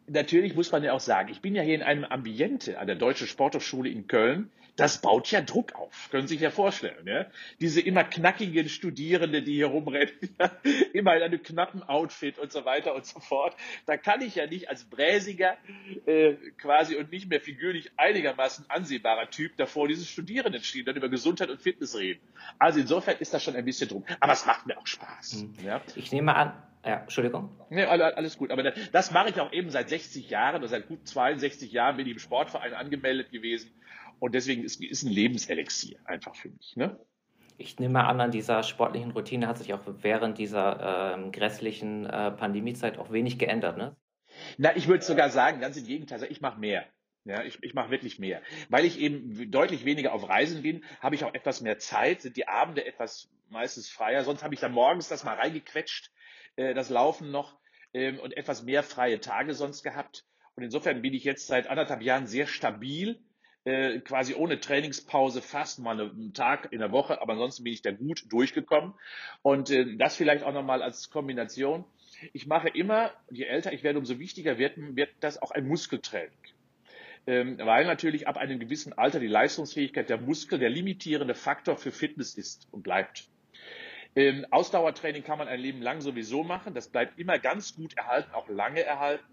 natürlich 0.07 0.55
muss 0.55 0.71
man 0.71 0.83
ja 0.83 0.93
auch 0.93 0.99
sagen, 0.99 1.29
ich 1.29 1.41
bin 1.41 1.53
ja 1.53 1.61
hier 1.61 1.75
in 1.75 1.83
einem 1.83 2.05
Ambiente 2.05 2.79
an 2.79 2.87
der 2.87 2.95
Deutschen 2.95 3.27
Sporthochschule 3.27 3.89
in 3.89 4.07
Köln 4.07 4.51
das 4.77 4.99
baut 4.99 5.29
ja 5.31 5.41
Druck 5.41 5.73
auf. 5.75 6.07
Können 6.11 6.27
Sie 6.27 6.35
sich 6.35 6.41
ja 6.41 6.51
vorstellen. 6.51 7.05
Ja? 7.05 7.25
Diese 7.59 7.81
immer 7.81 8.03
knackigen 8.03 8.69
Studierende, 8.69 9.41
die 9.41 9.55
hier 9.55 9.67
rumrennen, 9.67 10.13
immer 10.93 11.15
in 11.17 11.23
einem 11.23 11.41
knappen 11.41 11.83
Outfit 11.83 12.37
und 12.37 12.51
so 12.51 12.63
weiter 12.63 12.95
und 12.95 13.05
so 13.05 13.19
fort. 13.19 13.55
Da 13.87 13.97
kann 13.97 14.21
ich 14.21 14.35
ja 14.35 14.45
nicht 14.45 14.69
als 14.69 14.85
bräsiger 14.85 15.57
äh, 16.05 16.33
quasi 16.57 16.95
und 16.95 17.11
nicht 17.11 17.27
mehr 17.27 17.41
figürlich 17.41 17.91
einigermaßen 17.97 18.65
ansehbarer 18.69 19.29
Typ 19.31 19.57
davor 19.57 19.87
dieses 19.87 20.07
Studierenden 20.07 20.61
stehen, 20.63 20.85
dann 20.85 20.95
über 20.95 21.09
Gesundheit 21.09 21.49
und 21.49 21.59
Fitness 21.59 21.97
reden. 21.97 22.21
Also 22.59 22.79
insofern 22.79 23.17
ist 23.17 23.33
das 23.33 23.43
schon 23.43 23.55
ein 23.55 23.65
bisschen 23.65 23.89
Druck. 23.89 24.05
Aber 24.19 24.33
es 24.33 24.45
macht 24.45 24.67
mir 24.67 24.77
auch 24.77 24.87
Spaß. 24.87 25.43
Mhm. 25.43 25.65
Ja? 25.65 25.81
Ich 25.95 26.11
nehme 26.11 26.35
an, 26.35 26.53
ja, 26.85 27.01
Entschuldigung. 27.01 27.49
Nee, 27.71 27.83
alles 27.83 28.37
gut. 28.37 28.51
Aber 28.51 28.61
das 28.61 29.11
mache 29.11 29.29
ich 29.29 29.39
auch 29.39 29.51
eben 29.51 29.71
seit 29.71 29.89
60 29.89 30.29
Jahren 30.29 30.57
oder 30.57 30.67
seit 30.67 30.87
gut 30.87 31.07
62 31.07 31.71
Jahren 31.71 31.97
bin 31.97 32.05
ich 32.05 32.13
im 32.13 32.19
Sportverein 32.19 32.75
angemeldet 32.75 33.31
gewesen 33.31 33.71
und 34.19 34.35
deswegen 34.35 34.63
ist 34.63 34.81
es 34.81 35.03
ein 35.03 35.11
Lebenselixier 35.11 35.99
einfach 36.05 36.35
für 36.35 36.49
mich. 36.49 36.75
Ne? 36.75 36.99
Ich 37.57 37.79
nehme 37.79 38.05
an, 38.05 38.21
an 38.21 38.31
dieser 38.31 38.63
sportlichen 38.63 39.11
Routine 39.11 39.47
hat 39.47 39.57
sich 39.57 39.73
auch 39.73 39.81
während 39.85 40.37
dieser 40.37 41.15
ähm, 41.15 41.31
grässlichen 41.31 42.05
äh, 42.05 42.31
Pandemiezeit 42.31 42.97
auch 42.99 43.11
wenig 43.11 43.39
geändert, 43.39 43.77
ne? 43.77 43.95
Na, 44.57 44.75
ich 44.75 44.87
würde 44.87 45.03
sogar 45.03 45.29
sagen, 45.29 45.61
ganz 45.61 45.77
im 45.77 45.85
Gegenteil, 45.85 46.23
ich 46.29 46.41
mache 46.41 46.59
mehr. 46.59 46.85
Ja, 47.25 47.43
ich, 47.43 47.61
ich 47.61 47.73
mache 47.73 47.89
wirklich 47.89 48.19
mehr. 48.19 48.41
Weil 48.69 48.85
ich 48.85 48.99
eben 48.99 49.51
deutlich 49.51 49.83
weniger 49.83 50.13
auf 50.13 50.29
Reisen 50.29 50.61
bin, 50.61 50.85
habe 51.01 51.15
ich 51.15 51.25
auch 51.25 51.33
etwas 51.33 51.59
mehr 51.59 51.77
Zeit, 51.77 52.21
sind 52.21 52.37
die 52.37 52.47
Abende 52.47 52.85
etwas 52.85 53.29
meistens 53.49 53.89
freier. 53.89 54.23
Sonst 54.23 54.43
habe 54.43 54.53
ich 54.53 54.61
dann 54.61 54.71
morgens 54.71 55.09
das 55.09 55.23
mal 55.25 55.35
reingequetscht, 55.35 56.11
äh, 56.55 56.73
das 56.73 56.89
Laufen 56.89 57.31
noch 57.31 57.59
ähm, 57.93 58.19
und 58.19 58.37
etwas 58.37 58.63
mehr 58.63 58.81
freie 58.81 59.19
Tage 59.19 59.55
sonst 59.55 59.83
gehabt. 59.83 60.23
Und 60.55 60.63
insofern 60.63 61.01
bin 61.01 61.13
ich 61.13 61.25
jetzt 61.25 61.47
seit 61.47 61.67
anderthalb 61.67 62.01
Jahren 62.01 62.27
sehr 62.27 62.47
stabil 62.47 63.19
äh, 63.67 63.99
quasi 63.99 64.33
ohne 64.33 64.61
Trainingspause 64.61 65.41
fast 65.41 65.79
mal 65.79 65.99
einen 65.99 66.33
Tag 66.33 66.71
in 66.71 66.79
der 66.79 66.93
Woche, 66.93 67.21
aber 67.21 67.33
ansonsten 67.33 67.65
bin 67.65 67.73
ich 67.73 67.81
da 67.81 67.91
gut 67.91 68.23
durchgekommen. 68.31 68.93
Und 69.41 69.69
äh, 69.69 69.97
das 69.97 70.15
vielleicht 70.15 70.43
auch 70.43 70.53
nochmal 70.53 70.81
als 70.81 71.09
Kombination. 71.09 71.83
Ich 72.31 72.47
mache 72.47 72.69
immer, 72.69 73.11
je 73.29 73.43
älter 73.43 73.73
ich 73.73 73.83
werde, 73.83 73.99
umso 73.99 74.19
wichtiger 74.19 74.57
wird, 74.57 74.77
wird 74.77 75.09
das 75.19 75.41
auch 75.41 75.51
ein 75.51 75.67
Muskeltraining. 75.67 76.31
Ähm, 77.27 77.57
weil 77.57 77.85
natürlich 77.85 78.25
ab 78.29 78.37
einem 78.37 78.57
gewissen 78.57 78.93
Alter 78.93 79.19
die 79.19 79.27
Leistungsfähigkeit 79.27 80.09
der 80.09 80.21
Muskel 80.21 80.59
der 80.59 80.69
limitierende 80.69 81.35
Faktor 81.35 81.75
für 81.75 81.91
Fitness 81.91 82.35
ist 82.35 82.69
und 82.71 82.83
bleibt. 82.83 83.27
Ähm, 84.15 84.45
Ausdauertraining 84.49 85.25
kann 85.25 85.39
man 85.39 85.49
ein 85.49 85.59
Leben 85.59 85.81
lang 85.81 85.99
sowieso 85.99 86.45
machen. 86.45 86.73
Das 86.73 86.87
bleibt 86.87 87.19
immer 87.19 87.37
ganz 87.37 87.75
gut 87.75 87.97
erhalten, 87.97 88.33
auch 88.33 88.47
lange 88.47 88.81
erhalten. 88.81 89.25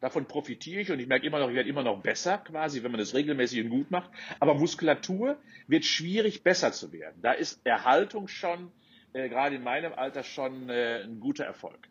Davon 0.00 0.26
profitiere 0.26 0.80
ich 0.80 0.90
und 0.90 0.98
ich 0.98 1.06
merke 1.06 1.26
immer 1.26 1.38
noch, 1.38 1.48
ich 1.48 1.54
werde 1.54 1.68
immer 1.68 1.82
noch 1.82 2.00
besser 2.00 2.38
quasi, 2.38 2.82
wenn 2.82 2.90
man 2.90 3.00
das 3.00 3.14
regelmäßig 3.14 3.64
und 3.64 3.70
gut 3.70 3.90
macht. 3.90 4.10
Aber 4.38 4.54
Muskulatur 4.54 5.36
wird 5.66 5.84
schwierig 5.84 6.42
besser 6.42 6.72
zu 6.72 6.92
werden. 6.92 7.20
Da 7.22 7.32
ist 7.32 7.60
Erhaltung 7.64 8.26
schon, 8.26 8.70
äh, 9.12 9.28
gerade 9.28 9.56
in 9.56 9.62
meinem 9.62 9.92
Alter, 9.92 10.22
schon 10.22 10.70
äh, 10.70 11.02
ein 11.02 11.20
guter 11.20 11.44
Erfolg. 11.44 11.88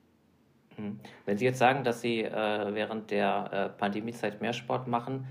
Mhm. 0.77 0.99
Wenn 1.25 1.37
Sie 1.37 1.45
jetzt 1.45 1.59
sagen, 1.59 1.83
dass 1.83 2.01
Sie 2.01 2.21
äh, 2.21 2.73
während 2.73 3.11
der 3.11 3.73
äh, 3.75 3.79
Pandemiezeit 3.79 4.41
mehr 4.41 4.53
Sport 4.53 4.87
machen, 4.87 5.27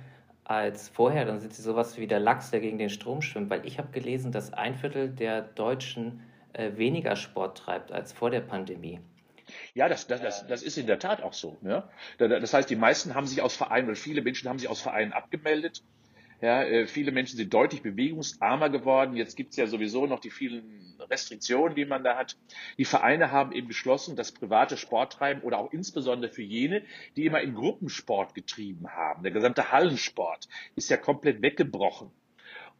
als 0.49 0.89
vorher, 0.89 1.27
dann 1.27 1.41
sind 1.41 1.53
sie 1.53 1.61
sowas 1.61 1.99
wie 1.99 2.07
der 2.07 2.21
Lachs, 2.21 2.51
der 2.51 2.61
gegen 2.61 2.79
den 2.79 2.89
Strom 2.89 3.21
schwimmt, 3.21 3.51
weil 3.51 3.67
ich 3.67 3.79
habe 3.79 3.91
gelesen, 3.91 4.33
dass 4.33 4.55
ein 4.55 4.75
Viertel 4.75 5.11
der 5.11 5.43
Deutschen 5.43 6.23
äh, 6.55 6.77
weniger 6.77 7.17
Sport 7.17 7.59
treibt 7.59 7.93
als 7.93 8.15
vor 8.15 8.31
der 8.31 8.41
Pandemie. 8.41 8.99
Ja, 9.75 9.89
das, 9.89 10.07
das, 10.07 10.21
das, 10.21 10.47
das 10.47 10.63
ist 10.63 10.79
in 10.79 10.87
der 10.87 10.99
Tat 10.99 11.23
auch 11.23 11.33
so. 11.33 11.57
Ja? 11.63 11.89
Das 12.19 12.55
heißt, 12.55 12.69
die 12.69 12.77
meisten 12.77 13.15
haben 13.15 13.27
sich 13.27 13.43
aus 13.43 13.57
Vereinen, 13.57 13.89
oder 13.89 13.97
viele 13.97 14.23
Menschen 14.23 14.49
haben 14.49 14.59
sich 14.59 14.69
aus 14.69 14.81
Vereinen 14.81 15.13
abgemeldet 15.13 15.83
ja, 16.41 16.63
äh, 16.63 16.87
viele 16.87 17.11
Menschen 17.11 17.37
sind 17.37 17.53
deutlich 17.53 17.83
bewegungsarmer 17.83 18.71
geworden. 18.71 19.17
Jetzt 19.17 19.37
gibt 19.37 19.51
es 19.51 19.57
ja 19.57 19.67
sowieso 19.67 20.07
noch 20.07 20.21
die 20.21 20.31
vielen 20.31 20.95
Restriktionen, 21.11 21.75
die 21.75 21.85
man 21.85 22.05
da 22.05 22.17
hat. 22.17 22.37
Die 22.77 22.85
Vereine 22.85 23.33
haben 23.33 23.51
eben 23.53 23.67
beschlossen, 23.67 24.15
das 24.15 24.31
private 24.31 24.77
Sporttreiben 24.77 25.43
oder 25.43 25.59
auch 25.59 25.73
insbesondere 25.73 26.31
für 26.31 26.43
jene, 26.43 26.83
die 27.17 27.27
immer 27.27 27.41
in 27.41 27.55
Gruppensport 27.55 28.35
getrieben 28.35 28.89
haben. 28.89 29.25
Der 29.25 29.33
gesamte 29.33 29.73
Hallensport 29.73 30.49
ist 30.77 30.91
ja 30.91 30.97
komplett 30.97 31.43
weggebrochen. 31.43 32.13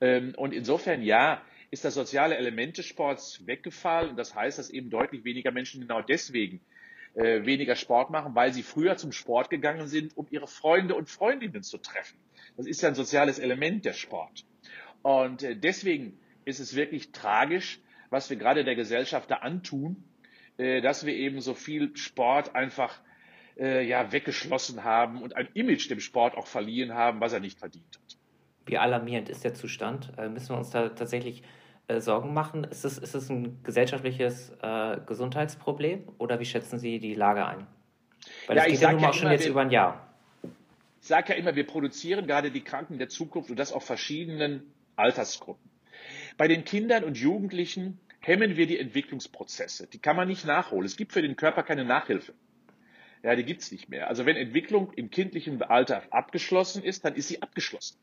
Ähm, 0.01 0.35
und 0.37 0.55
insofern, 0.55 1.03
ja, 1.03 1.43
ist 1.71 1.85
das 1.85 1.95
soziale 1.95 2.37
Element 2.37 2.79
des 2.79 2.87
Sports 2.87 3.47
weggefallen. 3.47 4.11
Und 4.11 4.17
das 4.17 4.35
heißt, 4.35 4.59
dass 4.59 4.71
eben 4.71 4.91
deutlich 4.91 5.25
weniger 5.25 5.51
Menschen 5.51 5.81
genau 5.81 6.03
deswegen 6.03 6.61
äh, 7.15 7.45
weniger 7.45 7.77
Sport 7.77 8.11
machen, 8.11 8.35
weil 8.35 8.53
sie 8.53 8.63
früher 8.63 8.97
zum 8.97 9.13
Sport 9.13 9.51
gegangen 9.51 9.87
sind, 9.87 10.17
um 10.17 10.27
ihre 10.31 10.47
Freunde 10.47 10.95
und 10.95 11.09
Freundinnen 11.09 11.63
zu 11.63 11.79
treffen. 11.79 12.19
Das 12.57 12.67
ist 12.67 12.83
ja 12.83 12.89
ein 12.89 12.95
soziales 12.95 13.39
Element 13.39 13.85
der 13.85 13.93
Sport. 13.93 14.45
Und 15.03 15.43
äh, 15.43 15.57
deswegen 15.57 16.19
ist 16.45 16.61
es 16.61 16.75
wirklich 16.75 17.13
tragisch, 17.13 17.81
was 18.11 18.31
wir 18.31 18.37
gerade 18.37 18.65
der 18.65 18.75
Gesellschaft 18.75 19.31
da 19.31 19.37
antun, 19.37 20.03
äh, 20.57 20.81
dass 20.81 21.05
wir 21.07 21.15
eben 21.15 21.41
so 21.41 21.55
viel 21.55 21.97
Sport 21.97 22.55
einfach 22.55 23.01
äh, 23.59 23.87
ja, 23.87 24.13
weggeschlossen 24.13 24.85
haben 24.85 25.23
und 25.23 25.37
ein 25.37 25.49
Image 25.55 25.91
dem 25.91 26.01
Sport 26.01 26.37
auch 26.37 26.47
verliehen 26.47 26.95
haben, 26.95 27.21
was 27.21 27.33
er 27.33 27.41
nicht 27.41 27.59
verdient 27.59 27.99
hat. 28.03 28.18
Wie 28.69 28.79
alarmierend 28.79 29.29
ist 29.29 29.45
der 29.45 29.55
Zustand? 29.55 30.13
Müssen 30.31 30.51
wir 30.51 30.59
uns 30.59 30.71
da 30.71 30.89
tatsächlich 30.91 31.43
Sorgen 31.99 32.35
machen? 32.35 32.65
Ist 32.65 32.85
es, 32.85 32.99
ist 32.99 33.15
es 33.15 33.31
ein 33.31 33.63
gesellschaftliches 33.65 34.53
äh, 34.63 34.99
Gesundheitsproblem 35.07 36.05
oder 36.19 36.39
wie 36.39 36.45
schätzen 36.45 36.79
Sie 36.79 36.99
die 36.99 37.15
Lage 37.15 37.47
ein? 37.47 37.67
Weil 38.47 38.59
ja, 38.59 38.65
das 38.65 38.73
geht 38.73 38.81
ja 38.81 38.93
nun 38.93 39.01
mal 39.01 39.13
schon 39.15 39.31
jetzt 39.31 39.47
über 39.47 39.63
ein 39.63 39.71
Jahr 39.71 40.09
sage 41.09 41.33
ja 41.33 41.39
immer, 41.39 41.57
wir 41.57 41.67
produzieren 41.67 42.27
gerade 42.27 42.53
die 42.53 42.63
Kranken 42.63 42.99
der 42.99 43.09
Zukunft 43.09 43.51
und 43.51 43.59
das 43.59 43.73
auf 43.73 43.85
verschiedenen 43.85 44.73
Altersgruppen. 44.95 45.71
Bei 46.37 46.47
den 46.47 46.65
Kindern 46.65 47.03
und 47.03 47.17
Jugendlichen 47.17 47.99
hemmen 48.21 48.57
wir 48.57 48.67
die 48.67 48.79
Entwicklungsprozesse. 48.79 49.89
Die 49.89 49.99
kann 49.99 50.17
man 50.17 50.29
nicht 50.29 50.45
nachholen. 50.45 50.85
Es 50.85 50.97
gibt 50.97 51.13
für 51.13 51.23
den 51.23 51.37
Körper 51.37 51.63
keine 51.65 51.85
Nachhilfe. 51.85 52.35
Ja, 53.23 53.35
die 53.35 53.43
gibt's 53.43 53.73
nicht 53.73 53.89
mehr. 53.89 54.09
Also 54.09 54.27
wenn 54.27 54.37
Entwicklung 54.37 54.93
im 54.93 55.11
kindlichen 55.11 55.61
Alter 55.63 56.03
abgeschlossen 56.11 56.85
ist, 56.85 57.05
dann 57.05 57.15
ist 57.15 57.29
sie 57.29 57.43
abgeschlossen. 57.43 57.99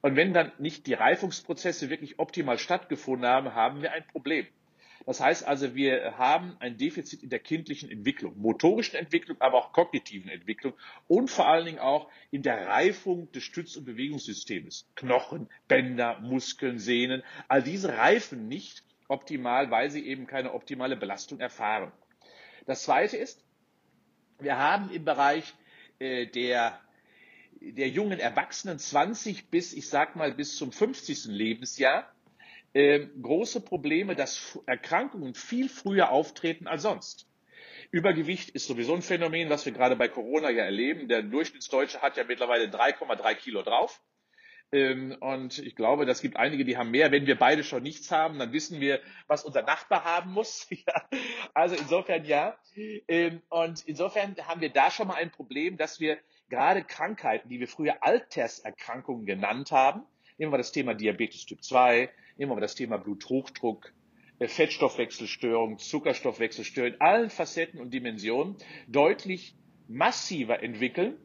Und 0.00 0.16
wenn 0.16 0.32
dann 0.32 0.52
nicht 0.58 0.86
die 0.86 0.94
Reifungsprozesse 0.94 1.90
wirklich 1.90 2.18
optimal 2.18 2.58
stattgefunden 2.58 3.28
haben, 3.28 3.54
haben 3.54 3.82
wir 3.82 3.92
ein 3.92 4.06
Problem. 4.06 4.46
Das 5.04 5.20
heißt 5.20 5.44
also, 5.44 5.74
wir 5.74 6.16
haben 6.16 6.56
ein 6.60 6.76
Defizit 6.76 7.22
in 7.22 7.30
der 7.30 7.40
kindlichen 7.40 7.90
Entwicklung, 7.90 8.38
motorischen 8.38 8.96
Entwicklung, 8.96 9.36
aber 9.40 9.58
auch 9.58 9.72
kognitiven 9.72 10.30
Entwicklung 10.30 10.74
und 11.08 11.28
vor 11.28 11.48
allen 11.48 11.66
Dingen 11.66 11.80
auch 11.80 12.08
in 12.30 12.42
der 12.42 12.68
Reifung 12.68 13.30
des 13.32 13.42
Stütz- 13.42 13.76
und 13.76 13.84
Bewegungssystems. 13.84 14.88
Knochen, 14.94 15.48
Bänder, 15.66 16.20
Muskeln, 16.20 16.78
Sehnen, 16.78 17.22
all 17.48 17.62
diese 17.62 17.96
reifen 17.96 18.46
nicht 18.46 18.84
optimal, 19.08 19.70
weil 19.70 19.90
sie 19.90 20.06
eben 20.06 20.26
keine 20.26 20.54
optimale 20.54 20.96
Belastung 20.96 21.40
erfahren. 21.40 21.90
Das 22.66 22.84
zweite 22.84 23.16
ist, 23.16 23.44
wir 24.38 24.56
haben 24.56 24.90
im 24.90 25.04
Bereich 25.04 25.52
äh, 25.98 26.26
der 26.26 26.78
der 27.70 27.88
jungen 27.88 28.18
Erwachsenen 28.18 28.78
20 28.78 29.48
bis, 29.48 29.72
ich 29.72 29.88
sag 29.88 30.16
mal, 30.16 30.32
bis 30.32 30.56
zum 30.56 30.72
50. 30.72 31.26
Lebensjahr 31.26 32.12
äh, 32.74 33.06
große 33.20 33.60
Probleme, 33.60 34.14
dass 34.16 34.58
Erkrankungen 34.66 35.34
viel 35.34 35.68
früher 35.68 36.10
auftreten 36.10 36.66
als 36.66 36.82
sonst. 36.82 37.26
Übergewicht 37.90 38.50
ist 38.50 38.66
sowieso 38.66 38.94
ein 38.94 39.02
Phänomen, 39.02 39.50
was 39.50 39.66
wir 39.66 39.72
gerade 39.72 39.96
bei 39.96 40.08
Corona 40.08 40.50
ja 40.50 40.64
erleben. 40.64 41.08
Der 41.08 41.22
Durchschnittsdeutsche 41.22 42.00
hat 42.00 42.16
ja 42.16 42.24
mittlerweile 42.24 42.66
3,3 42.66 43.34
Kilo 43.34 43.62
drauf. 43.62 44.00
Ähm, 44.72 45.14
und 45.20 45.58
ich 45.58 45.76
glaube, 45.76 46.06
das 46.06 46.22
gibt 46.22 46.38
einige, 46.38 46.64
die 46.64 46.78
haben 46.78 46.90
mehr. 46.90 47.12
Wenn 47.12 47.26
wir 47.26 47.36
beide 47.36 47.62
schon 47.62 47.82
nichts 47.82 48.10
haben, 48.10 48.38
dann 48.38 48.54
wissen 48.54 48.80
wir, 48.80 49.00
was 49.26 49.44
unser 49.44 49.62
Nachbar 49.62 50.04
haben 50.04 50.32
muss. 50.32 50.66
also 51.54 51.74
insofern 51.76 52.24
ja. 52.24 52.56
Ähm, 52.74 53.42
und 53.50 53.86
insofern 53.86 54.34
haben 54.48 54.62
wir 54.62 54.70
da 54.70 54.90
schon 54.90 55.08
mal 55.08 55.16
ein 55.16 55.30
Problem, 55.30 55.76
dass 55.76 56.00
wir 56.00 56.16
gerade 56.52 56.84
Krankheiten, 56.84 57.48
die 57.48 57.60
wir 57.60 57.66
früher 57.66 58.04
Alterserkrankungen 58.04 59.24
genannt 59.24 59.72
haben, 59.72 60.02
nehmen 60.36 60.52
wir 60.52 60.58
das 60.58 60.70
Thema 60.70 60.92
Diabetes 60.92 61.46
Typ 61.46 61.64
2, 61.64 62.10
Nehmen 62.36 62.52
wir 62.52 62.60
das 62.60 62.74
Thema 62.74 62.98
Bluthochdruck, 62.98 63.92
äh, 64.38 64.48
Fettstoffwechselstörung, 64.48 65.78
Zuckerstoffwechselstörung 65.78 66.92
in 66.92 67.00
allen 67.00 67.30
Facetten 67.30 67.80
und 67.80 67.94
Dimensionen 67.94 68.56
deutlich 68.86 69.54
massiver 69.88 70.62
entwickeln. 70.62 71.16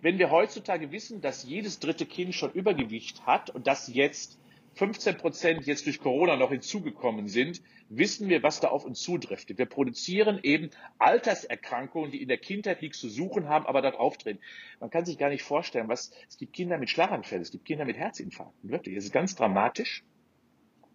Wenn 0.00 0.18
wir 0.18 0.30
heutzutage 0.30 0.92
wissen, 0.92 1.20
dass 1.20 1.42
jedes 1.42 1.80
dritte 1.80 2.06
Kind 2.06 2.36
schon 2.36 2.52
Übergewicht 2.52 3.26
hat 3.26 3.50
und 3.50 3.66
dass 3.66 3.92
jetzt 3.92 4.38
15 4.78 5.16
Prozent 5.16 5.66
jetzt 5.66 5.86
durch 5.86 5.98
Corona 5.98 6.36
noch 6.36 6.50
hinzugekommen 6.50 7.26
sind, 7.26 7.60
wissen 7.88 8.28
wir, 8.28 8.44
was 8.44 8.60
da 8.60 8.68
auf 8.68 8.84
uns 8.84 9.00
zudriftet. 9.00 9.58
Wir 9.58 9.66
produzieren 9.66 10.38
eben 10.44 10.70
Alterserkrankungen, 10.98 12.12
die 12.12 12.22
in 12.22 12.28
der 12.28 12.38
Kindheit 12.38 12.80
nichts 12.80 13.00
zu 13.00 13.08
suchen 13.08 13.48
haben, 13.48 13.66
aber 13.66 13.82
dort 13.82 13.96
auftreten. 13.96 14.38
Man 14.78 14.90
kann 14.90 15.04
sich 15.04 15.18
gar 15.18 15.30
nicht 15.30 15.42
vorstellen, 15.42 15.88
was, 15.88 16.12
es 16.28 16.38
gibt 16.38 16.52
Kinder 16.52 16.78
mit 16.78 16.90
Schlaganfällen, 16.90 17.42
es 17.42 17.50
gibt 17.50 17.64
Kinder 17.64 17.84
mit 17.84 17.96
Herzinfarkten, 17.96 18.70
wirklich. 18.70 18.96
Es 18.96 19.04
ist 19.04 19.12
ganz 19.12 19.34
dramatisch 19.34 20.04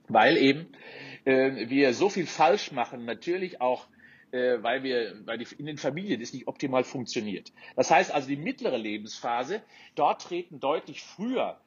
weil 0.09 0.35
eben 0.35 0.67
äh, 1.23 1.69
wir 1.69 1.93
so 1.93 2.09
viel 2.09 2.25
falsch 2.25 2.73
machen, 2.73 3.05
natürlich 3.05 3.61
auch 3.61 3.87
äh, 4.31 4.61
weil 4.61 4.83
wir, 4.83 5.15
weil 5.25 5.37
die, 5.37 5.47
in 5.57 5.65
den 5.65 5.77
Familien 5.77 6.19
das 6.19 6.33
nicht 6.33 6.47
optimal 6.47 6.83
funktioniert. 6.83 7.53
Das 7.75 7.89
heißt 7.89 8.11
also 8.11 8.27
die 8.27 8.35
mittlere 8.35 8.77
Lebensphase, 8.77 9.61
dort 9.95 10.23
treten 10.23 10.59
deutlich 10.59 11.01
früher 11.01 11.61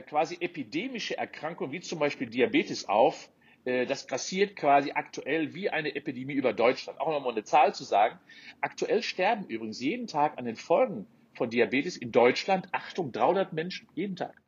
quasi 0.00 0.38
epidemische 0.40 1.18
Erkrankungen 1.18 1.72
wie 1.72 1.80
zum 1.80 1.98
Beispiel 1.98 2.28
Diabetes 2.28 2.88
auf. 2.88 3.28
Äh, 3.64 3.84
das 3.84 4.06
passiert 4.06 4.56
quasi 4.56 4.92
aktuell 4.92 5.54
wie 5.54 5.68
eine 5.68 5.94
Epidemie 5.94 6.34
über 6.34 6.52
Deutschland. 6.52 7.00
Auch 7.00 7.10
nochmal 7.10 7.32
eine 7.32 7.44
Zahl 7.44 7.74
zu 7.74 7.84
sagen. 7.84 8.18
Aktuell 8.60 9.02
sterben 9.02 9.44
übrigens 9.46 9.80
jeden 9.80 10.06
Tag 10.06 10.38
an 10.38 10.46
den 10.46 10.56
Folgen 10.56 11.06
von 11.34 11.50
Diabetes 11.50 11.96
in 11.96 12.12
Deutschland, 12.12 12.68
Achtung, 12.72 13.12
300 13.12 13.52
Menschen 13.52 13.88
jeden 13.94 14.16
Tag. 14.16 14.40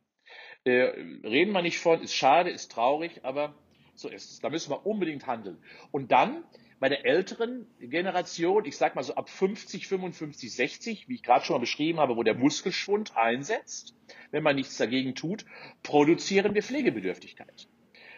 Äh, 0.63 0.93
reden 1.23 1.51
wir 1.51 1.61
nicht 1.61 1.79
von, 1.79 2.01
ist 2.01 2.15
schade, 2.15 2.49
ist 2.49 2.71
traurig, 2.71 3.19
aber 3.23 3.53
so 3.93 4.09
ist 4.09 4.31
es. 4.31 4.39
Da 4.39 4.49
müssen 4.49 4.71
wir 4.71 4.85
unbedingt 4.85 5.27
handeln. 5.27 5.57
Und 5.91 6.11
dann 6.11 6.43
bei 6.85 6.89
der 6.89 7.03
älteren 7.03 7.65
Generation, 7.79 8.63
ich 8.65 8.77
sag 8.77 8.93
mal 8.93 9.01
so 9.01 9.15
ab 9.15 9.27
50, 9.27 9.87
55, 9.87 10.53
60, 10.53 11.09
wie 11.09 11.15
ich 11.15 11.23
gerade 11.23 11.43
schon 11.43 11.55
mal 11.55 11.61
beschrieben 11.61 11.99
habe, 11.99 12.15
wo 12.15 12.21
der 12.21 12.35
Muskelschwund 12.35 13.17
einsetzt, 13.17 13.95
wenn 14.29 14.43
man 14.43 14.55
nichts 14.55 14.77
dagegen 14.77 15.15
tut, 15.15 15.45
produzieren 15.81 16.53
wir 16.53 16.61
Pflegebedürftigkeit. 16.61 17.69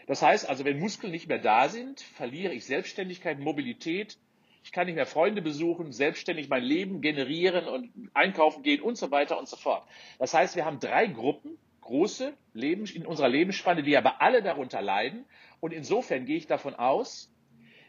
Das 0.05 0.21
heißt 0.21 0.50
also, 0.50 0.65
wenn 0.65 0.79
Muskeln 0.79 1.13
nicht 1.13 1.29
mehr 1.29 1.39
da 1.39 1.69
sind, 1.69 2.01
verliere 2.01 2.53
ich 2.53 2.65
Selbstständigkeit, 2.65 3.39
Mobilität, 3.39 4.17
ich 4.65 4.74
kann 4.74 4.88
nicht 4.88 4.95
mehr 4.95 5.05
Freunde 5.05 5.41
besuchen, 5.41 5.93
selbstständig 5.93 6.50
mein 6.50 6.63
Leben 6.63 7.00
generieren 7.00 7.69
und 7.69 7.89
einkaufen 8.13 8.63
gehen 8.63 8.81
und 8.81 8.97
so 8.97 9.12
weiter 9.12 9.39
und 9.39 9.47
so 9.47 9.55
fort. 9.55 9.88
Das 10.19 10.33
heißt, 10.33 10.57
wir 10.57 10.65
haben 10.65 10.81
drei 10.81 11.07
Gruppen, 11.07 11.57
große 11.79 12.33
Leben, 12.53 12.83
in 12.83 13.05
unserer 13.05 13.29
Lebensspanne, 13.29 13.81
die 13.81 13.95
aber 13.95 14.21
alle 14.21 14.43
darunter 14.43 14.81
leiden. 14.81 15.24
Und 15.62 15.71
insofern 15.71 16.25
gehe 16.25 16.36
ich 16.36 16.47
davon 16.47 16.75
aus, 16.75 17.31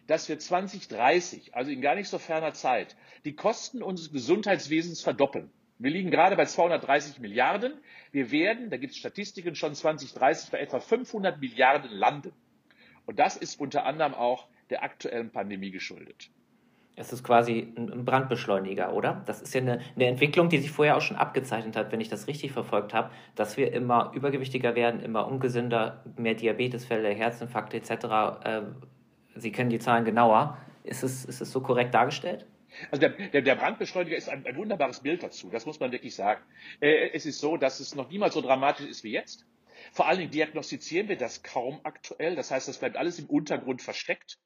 dass 0.08 0.28
wir 0.28 0.38
2030, 0.38 1.54
also 1.54 1.70
in 1.70 1.80
gar 1.80 1.94
nicht 1.94 2.08
so 2.08 2.18
ferner 2.18 2.54
Zeit, 2.54 2.96
die 3.24 3.36
Kosten 3.36 3.82
unseres 3.82 4.10
Gesundheitswesens 4.10 5.02
verdoppeln. 5.02 5.50
Wir 5.78 5.92
liegen 5.92 6.10
gerade 6.10 6.34
bei 6.34 6.46
230 6.46 7.20
Milliarden. 7.20 7.74
Wir 8.10 8.32
werden, 8.32 8.70
da 8.70 8.78
gibt 8.78 8.92
es 8.92 8.98
Statistiken, 8.98 9.54
schon 9.54 9.74
2030 9.74 10.50
bei 10.50 10.58
etwa 10.58 10.80
500 10.80 11.40
Milliarden 11.40 11.90
landen. 11.92 12.32
Und 13.06 13.18
das 13.18 13.36
ist 13.36 13.60
unter 13.60 13.84
anderem 13.84 14.14
auch 14.14 14.48
der 14.70 14.82
aktuellen 14.82 15.30
Pandemie 15.30 15.70
geschuldet. 15.70 16.30
Es 16.96 17.12
ist 17.12 17.22
quasi 17.22 17.72
ein 17.76 18.04
Brandbeschleuniger, 18.04 18.92
oder? 18.92 19.22
Das 19.26 19.40
ist 19.40 19.54
ja 19.54 19.60
eine, 19.60 19.80
eine, 19.94 20.06
Entwicklung, 20.06 20.48
die 20.48 20.58
sich 20.58 20.72
vorher 20.72 20.96
auch 20.96 21.00
schon 21.00 21.16
abgezeichnet 21.16 21.76
hat, 21.76 21.92
wenn 21.92 22.00
ich 22.00 22.08
das 22.08 22.26
richtig 22.26 22.50
verfolgt 22.50 22.92
habe, 22.92 23.10
dass 23.36 23.56
wir 23.56 23.72
immer 23.72 24.10
übergewichtiger 24.14 24.74
werden, 24.74 25.00
immer 25.00 25.28
ungesünder, 25.28 26.02
mehr 26.16 26.34
Diabetesfälle, 26.34 27.10
Herzinfarkte 27.10 27.76
etc. 27.76 28.06
Sie 29.40 29.52
kennen 29.52 29.70
die 29.70 29.78
Zahlen 29.78 30.04
genauer. 30.04 30.58
Ist 30.84 31.02
es, 31.02 31.24
ist 31.24 31.40
es 31.40 31.52
so 31.52 31.60
korrekt 31.60 31.94
dargestellt? 31.94 32.46
Also 32.90 33.00
der, 33.00 33.10
der, 33.10 33.42
der 33.42 33.54
Brandbeschleuniger 33.56 34.16
ist 34.16 34.28
ein, 34.28 34.44
ein, 34.46 34.56
wunderbares 34.56 35.00
Bild 35.00 35.22
dazu, 35.22 35.50
das 35.50 35.66
muss 35.66 35.80
man 35.80 35.90
wirklich 35.90 36.14
sagen. 36.14 36.42
Äh, 36.80 37.10
es 37.12 37.26
ist 37.26 37.40
so, 37.40 37.56
dass 37.56 37.80
es 37.80 37.94
noch 37.94 38.10
niemals 38.10 38.34
so 38.34 38.40
dramatisch 38.40 38.86
ist 38.86 39.04
wie 39.04 39.12
jetzt. 39.12 39.46
Vor 39.92 40.06
allen 40.06 40.18
Dingen 40.18 40.30
diagnostizieren 40.30 41.08
wir 41.08 41.16
das 41.16 41.42
kaum 41.42 41.80
aktuell. 41.84 42.36
Das 42.36 42.50
heißt, 42.50 42.68
das 42.68 42.78
bleibt 42.78 42.96
alles 42.96 43.18
im 43.18 43.26
Untergrund 43.26 43.80
versteckt. 43.80 44.38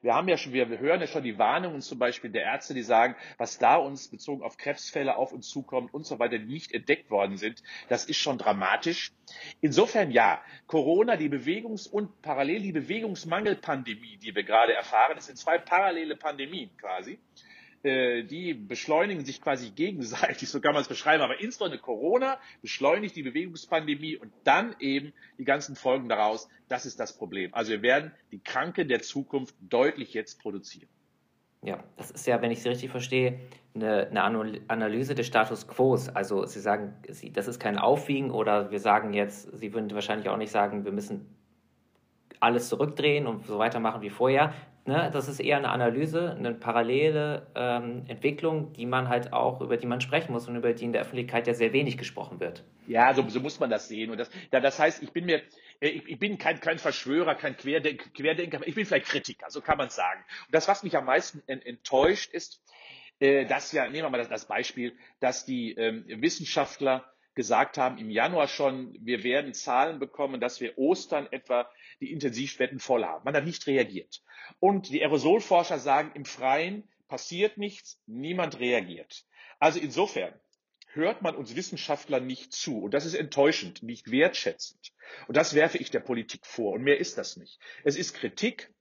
Wir 0.00 0.14
haben 0.14 0.28
ja 0.28 0.36
schon, 0.36 0.52
wir 0.52 0.66
hören 0.78 1.00
ja 1.00 1.06
schon 1.06 1.22
die 1.22 1.38
Warnungen 1.38 1.80
zum 1.80 1.98
Beispiel 1.98 2.30
der 2.30 2.42
Ärzte, 2.42 2.74
die 2.74 2.82
sagen, 2.82 3.16
was 3.36 3.58
da 3.58 3.76
uns 3.76 4.08
bezogen 4.08 4.42
auf 4.42 4.56
Krebsfälle 4.56 5.16
auf 5.16 5.32
uns 5.32 5.48
zukommt 5.48 5.92
und 5.92 6.06
so 6.06 6.18
weiter, 6.18 6.38
die 6.38 6.46
nicht 6.46 6.72
entdeckt 6.72 7.10
worden 7.10 7.36
sind, 7.36 7.62
das 7.88 8.04
ist 8.04 8.18
schon 8.18 8.38
dramatisch. 8.38 9.12
Insofern 9.60 10.10
ja, 10.10 10.40
Corona, 10.66 11.16
die 11.16 11.28
Bewegungs- 11.28 11.88
und 11.88 12.22
parallel 12.22 12.62
die 12.62 12.72
Bewegungsmangelpandemie, 12.72 14.18
die 14.18 14.34
wir 14.34 14.44
gerade 14.44 14.74
erfahren, 14.74 15.16
das 15.16 15.26
sind 15.26 15.38
zwei 15.38 15.58
parallele 15.58 16.16
Pandemien 16.16 16.70
quasi. 16.76 17.18
Äh, 17.84 18.24
die 18.24 18.54
beschleunigen 18.54 19.24
sich 19.24 19.40
quasi 19.40 19.70
gegenseitig, 19.74 20.48
so 20.48 20.60
kann 20.60 20.72
man 20.72 20.82
es 20.82 20.88
beschreiben. 20.88 21.22
Aber 21.22 21.40
insbesondere 21.40 21.80
Corona 21.80 22.38
beschleunigt 22.60 23.14
die 23.14 23.22
Bewegungspandemie 23.22 24.16
und 24.16 24.32
dann 24.44 24.74
eben 24.80 25.12
die 25.38 25.44
ganzen 25.44 25.76
Folgen 25.76 26.08
daraus. 26.08 26.48
Das 26.68 26.86
ist 26.86 26.98
das 26.98 27.16
Problem. 27.16 27.54
Also 27.54 27.70
wir 27.70 27.82
werden 27.82 28.12
die 28.32 28.40
Kranken 28.40 28.88
der 28.88 29.02
Zukunft 29.02 29.54
deutlich 29.60 30.12
jetzt 30.12 30.40
produzieren. 30.40 30.88
Ja, 31.62 31.82
das 31.96 32.10
ist 32.12 32.26
ja, 32.26 32.40
wenn 32.40 32.52
ich 32.52 32.62
Sie 32.62 32.68
richtig 32.68 32.90
verstehe, 32.90 33.40
eine, 33.74 34.08
eine 34.08 34.60
Analyse 34.68 35.14
des 35.14 35.26
Status 35.26 35.66
quo. 35.66 35.98
Also 36.14 36.46
Sie 36.46 36.60
sagen, 36.60 36.94
das 37.32 37.48
ist 37.48 37.58
kein 37.58 37.78
Aufwiegen 37.78 38.30
oder 38.30 38.70
wir 38.70 38.80
sagen 38.80 39.12
jetzt, 39.12 39.56
Sie 39.58 39.72
würden 39.72 39.90
wahrscheinlich 39.92 40.28
auch 40.28 40.36
nicht 40.36 40.52
sagen, 40.52 40.84
wir 40.84 40.92
müssen 40.92 41.34
alles 42.40 42.68
zurückdrehen 42.68 43.26
und 43.26 43.46
so 43.46 43.58
weitermachen 43.58 44.02
wie 44.02 44.10
vorher. 44.10 44.54
Ne, 44.88 45.10
das 45.12 45.28
ist 45.28 45.38
eher 45.38 45.58
eine 45.58 45.68
Analyse, 45.68 46.34
eine 46.34 46.54
parallele 46.54 47.46
ähm, 47.54 48.06
Entwicklung, 48.08 48.72
die 48.72 48.86
man 48.86 49.10
halt 49.10 49.34
auch, 49.34 49.60
über 49.60 49.76
die 49.76 49.86
man 49.86 50.00
sprechen 50.00 50.32
muss 50.32 50.48
und 50.48 50.56
über 50.56 50.72
die 50.72 50.86
in 50.86 50.94
der 50.94 51.02
Öffentlichkeit 51.02 51.46
ja 51.46 51.52
sehr 51.52 51.74
wenig 51.74 51.98
gesprochen 51.98 52.40
wird. 52.40 52.64
Ja, 52.86 53.12
so, 53.12 53.22
so 53.28 53.38
muss 53.40 53.60
man 53.60 53.68
das 53.68 53.88
sehen. 53.88 54.10
Und 54.10 54.16
das, 54.16 54.30
ja, 54.50 54.60
das 54.60 54.78
heißt, 54.78 55.02
ich 55.02 55.12
bin 55.12 55.26
mir, 55.26 55.42
äh, 55.80 55.88
ich, 55.88 56.08
ich 56.08 56.18
bin 56.18 56.38
kein, 56.38 56.58
kein 56.60 56.78
Verschwörer, 56.78 57.34
kein 57.34 57.54
Querdenker, 57.54 58.08
Querdenker, 58.14 58.66
ich 58.66 58.74
bin 58.74 58.86
vielleicht 58.86 59.08
Kritiker, 59.08 59.50
so 59.50 59.60
kann 59.60 59.76
man 59.76 59.90
sagen. 59.90 60.24
Und 60.46 60.54
das, 60.54 60.68
was 60.68 60.82
mich 60.82 60.96
am 60.96 61.04
meisten 61.04 61.42
enttäuscht, 61.46 62.32
ist, 62.32 62.62
äh, 63.20 63.44
dass 63.44 63.72
ja, 63.72 63.84
nehmen 63.84 64.06
wir 64.06 64.08
mal 64.08 64.16
das, 64.16 64.30
das 64.30 64.46
Beispiel, 64.46 64.96
dass 65.20 65.44
die 65.44 65.72
ähm, 65.74 66.06
Wissenschaftler 66.08 67.04
gesagt 67.34 67.76
haben 67.76 67.98
im 67.98 68.08
Januar 68.08 68.48
schon, 68.48 68.96
wir 69.00 69.22
werden 69.22 69.52
Zahlen 69.52 69.98
bekommen, 69.98 70.40
dass 70.40 70.62
wir 70.62 70.78
Ostern 70.78 71.28
etwa 71.30 71.68
die 72.00 72.12
Intensivbetten 72.12 72.78
voll 72.78 73.04
haben. 73.04 73.24
Man 73.24 73.34
hat 73.34 73.44
nicht 73.44 73.66
reagiert. 73.66 74.22
Und 74.60 74.88
die 74.88 75.02
Aerosolforscher 75.02 75.78
sagen, 75.78 76.12
im 76.14 76.24
Freien 76.24 76.88
passiert 77.08 77.58
nichts, 77.58 78.00
niemand 78.06 78.60
reagiert. 78.60 79.24
Also 79.58 79.80
insofern 79.80 80.32
hört 80.92 81.22
man 81.22 81.36
uns 81.36 81.56
Wissenschaftler 81.56 82.20
nicht 82.20 82.52
zu. 82.52 82.82
Und 82.82 82.94
das 82.94 83.04
ist 83.04 83.14
enttäuschend, 83.14 83.82
nicht 83.82 84.10
wertschätzend. 84.10 84.92
Und 85.26 85.36
das 85.36 85.54
werfe 85.54 85.78
ich 85.78 85.90
der 85.90 86.00
Politik 86.00 86.46
vor. 86.46 86.72
Und 86.72 86.82
mehr 86.82 86.98
ist 86.98 87.18
das 87.18 87.36
nicht. 87.36 87.58
Es 87.84 87.96
ist 87.96 88.14
Kritik 88.14 88.72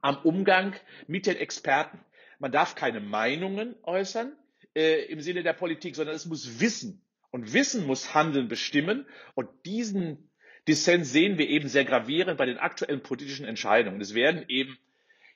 am 0.00 0.16
Umgang 0.18 0.74
mit 1.06 1.26
den 1.26 1.36
Experten. 1.36 2.00
Man 2.38 2.52
darf 2.52 2.74
keine 2.74 3.00
Meinungen 3.00 3.76
äußern 3.82 4.36
äh, 4.74 5.04
im 5.06 5.20
Sinne 5.20 5.42
der 5.42 5.52
Politik, 5.52 5.96
sondern 5.96 6.16
es 6.16 6.26
muss 6.26 6.60
Wissen. 6.60 7.04
Und 7.30 7.52
Wissen 7.52 7.86
muss 7.86 8.14
Handeln 8.14 8.48
bestimmen. 8.48 9.06
Und 9.34 9.48
diesen 9.64 10.30
Dissens 10.68 11.10
sehen 11.12 11.38
wir 11.38 11.48
eben 11.48 11.68
sehr 11.68 11.84
gravierend 11.84 12.38
bei 12.38 12.46
den 12.46 12.58
aktuellen 12.58 13.02
politischen 13.02 13.46
Entscheidungen. 13.46 14.00
Es 14.00 14.14
werden 14.14 14.44
eben 14.48 14.78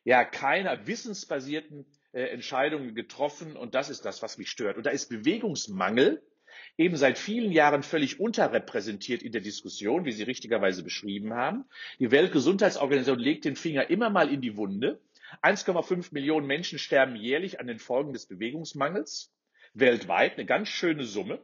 ja 0.04 0.25
keiner 0.25 0.87
wissensbasierten 0.87 1.85
äh, 2.12 2.23
Entscheidungen 2.28 2.95
getroffen 2.95 3.56
und 3.56 3.75
das 3.75 3.90
ist 3.90 4.04
das, 4.04 4.23
was 4.23 4.38
mich 4.38 4.49
stört. 4.50 4.76
Und 4.76 4.87
da 4.87 4.90
ist 4.90 5.09
Bewegungsmangel 5.09 6.23
eben 6.78 6.97
seit 6.97 7.18
vielen 7.18 7.52
Jahren 7.52 7.83
völlig 7.83 8.21
unterrepräsentiert 8.21 9.23
in 9.23 9.33
der 9.33 9.40
Diskussion, 9.40 10.04
wie 10.04 10.12
Sie 10.12 10.23
richtigerweise 10.23 10.83
beschrieben 10.83 11.35
haben. 11.35 11.64
Die 11.99 12.11
Weltgesundheitsorganisation 12.11 13.18
legt 13.18 13.45
den 13.45 13.56
Finger 13.56 13.90
immer 13.90 14.11
mal 14.11 14.33
in 14.33 14.40
die 14.40 14.56
Wunde. 14.56 15.00
1,5 15.42 16.09
Millionen 16.12 16.47
Menschen 16.47 16.78
sterben 16.78 17.16
jährlich 17.16 17.59
an 17.61 17.66
den 17.66 17.78
Folgen 17.78 18.12
des 18.12 18.26
Bewegungsmangels 18.26 19.33
weltweit, 19.75 20.35
eine 20.35 20.47
ganz 20.47 20.68
schöne 20.68 21.04
Summe. 21.04 21.40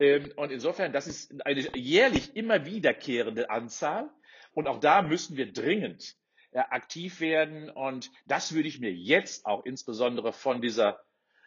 Ähm, 0.00 0.32
und 0.36 0.50
insofern, 0.50 0.92
das 0.92 1.06
ist 1.06 1.44
eine 1.44 1.76
jährlich 1.76 2.36
immer 2.36 2.64
wiederkehrende 2.64 3.50
Anzahl. 3.50 4.08
Und 4.52 4.68
auch 4.68 4.80
da 4.80 5.02
müssen 5.02 5.36
wir 5.36 5.52
dringend 5.52 6.16
äh, 6.52 6.58
aktiv 6.58 7.20
werden. 7.20 7.70
Und 7.70 8.10
das 8.26 8.54
würde 8.54 8.68
ich 8.68 8.80
mir 8.80 8.92
jetzt 8.92 9.46
auch 9.46 9.64
insbesondere 9.64 10.32
von 10.32 10.60
dieser 10.60 11.00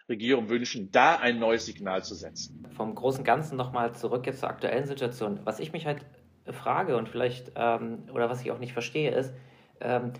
Regierung 0.09 0.49
wünschen, 0.49 0.91
da 0.91 1.15
ein 1.15 1.39
neues 1.39 1.65
Signal 1.65 2.03
zu 2.03 2.15
setzen. 2.15 2.67
Vom 2.75 2.95
großen 2.95 3.23
Ganzen 3.23 3.55
nochmal 3.55 3.95
zurück 3.95 4.25
jetzt 4.25 4.39
zur 4.41 4.49
aktuellen 4.49 4.85
Situation. 4.85 5.39
Was 5.45 5.59
ich 5.59 5.71
mich 5.71 5.85
halt 5.85 6.05
frage 6.45 6.97
und 6.97 7.07
vielleicht, 7.07 7.51
ähm, 7.55 8.09
oder 8.11 8.29
was 8.29 8.41
ich 8.41 8.51
auch 8.51 8.59
nicht 8.59 8.73
verstehe, 8.73 9.11
ist, 9.11 9.33
ähm, 9.79 10.13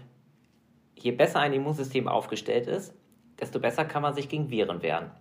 je 0.96 1.12
besser 1.12 1.39
ein 1.39 1.54
Immunsystem 1.54 2.08
aufgestellt 2.08 2.67
ist, 2.67 2.94
desto 3.39 3.60
besser 3.60 3.86
kann 3.86 4.02
man 4.02 4.13
sich 4.13 4.30
gegen 4.30 4.50
Viren 4.50 4.82
wehren 4.82 5.12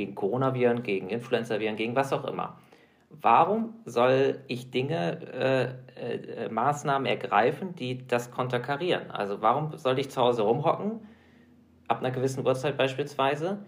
gegen 0.00 0.14
Coronaviren, 0.14 0.82
gegen 0.82 1.10
Influenzaviren, 1.10 1.76
gegen 1.76 1.94
was 1.94 2.12
auch 2.12 2.24
immer. 2.24 2.58
Warum 3.10 3.74
soll 3.84 4.40
ich 4.46 4.70
Dinge, 4.70 5.76
äh, 5.98 6.44
äh, 6.44 6.48
Maßnahmen 6.48 7.06
ergreifen, 7.06 7.74
die 7.74 8.06
das 8.06 8.30
konterkarieren? 8.30 9.10
Also 9.10 9.42
warum 9.42 9.76
soll 9.76 9.98
ich 9.98 10.10
zu 10.10 10.22
Hause 10.22 10.42
rumhocken, 10.42 11.00
ab 11.88 11.98
einer 11.98 12.12
gewissen 12.12 12.46
Uhrzeit 12.46 12.76
beispielsweise, 12.76 13.58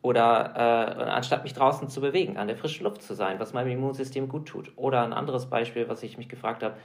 oder 0.00 0.52
äh, 0.54 1.02
anstatt 1.10 1.44
mich 1.44 1.54
draußen 1.54 1.88
zu 1.88 2.00
bewegen, 2.00 2.36
an 2.36 2.46
der 2.46 2.56
frischen 2.56 2.84
Luft 2.84 3.02
zu 3.02 3.14
sein, 3.14 3.40
was 3.40 3.52
meinem 3.52 3.70
Immunsystem 3.70 4.28
gut 4.28 4.46
tut? 4.46 4.72
Oder 4.76 5.02
ein 5.02 5.12
anderes 5.12 5.46
Beispiel, 5.46 5.88
was 5.88 6.02
ich 6.02 6.18
mich 6.18 6.28
gefragt 6.28 6.62
habe, 6.62 6.76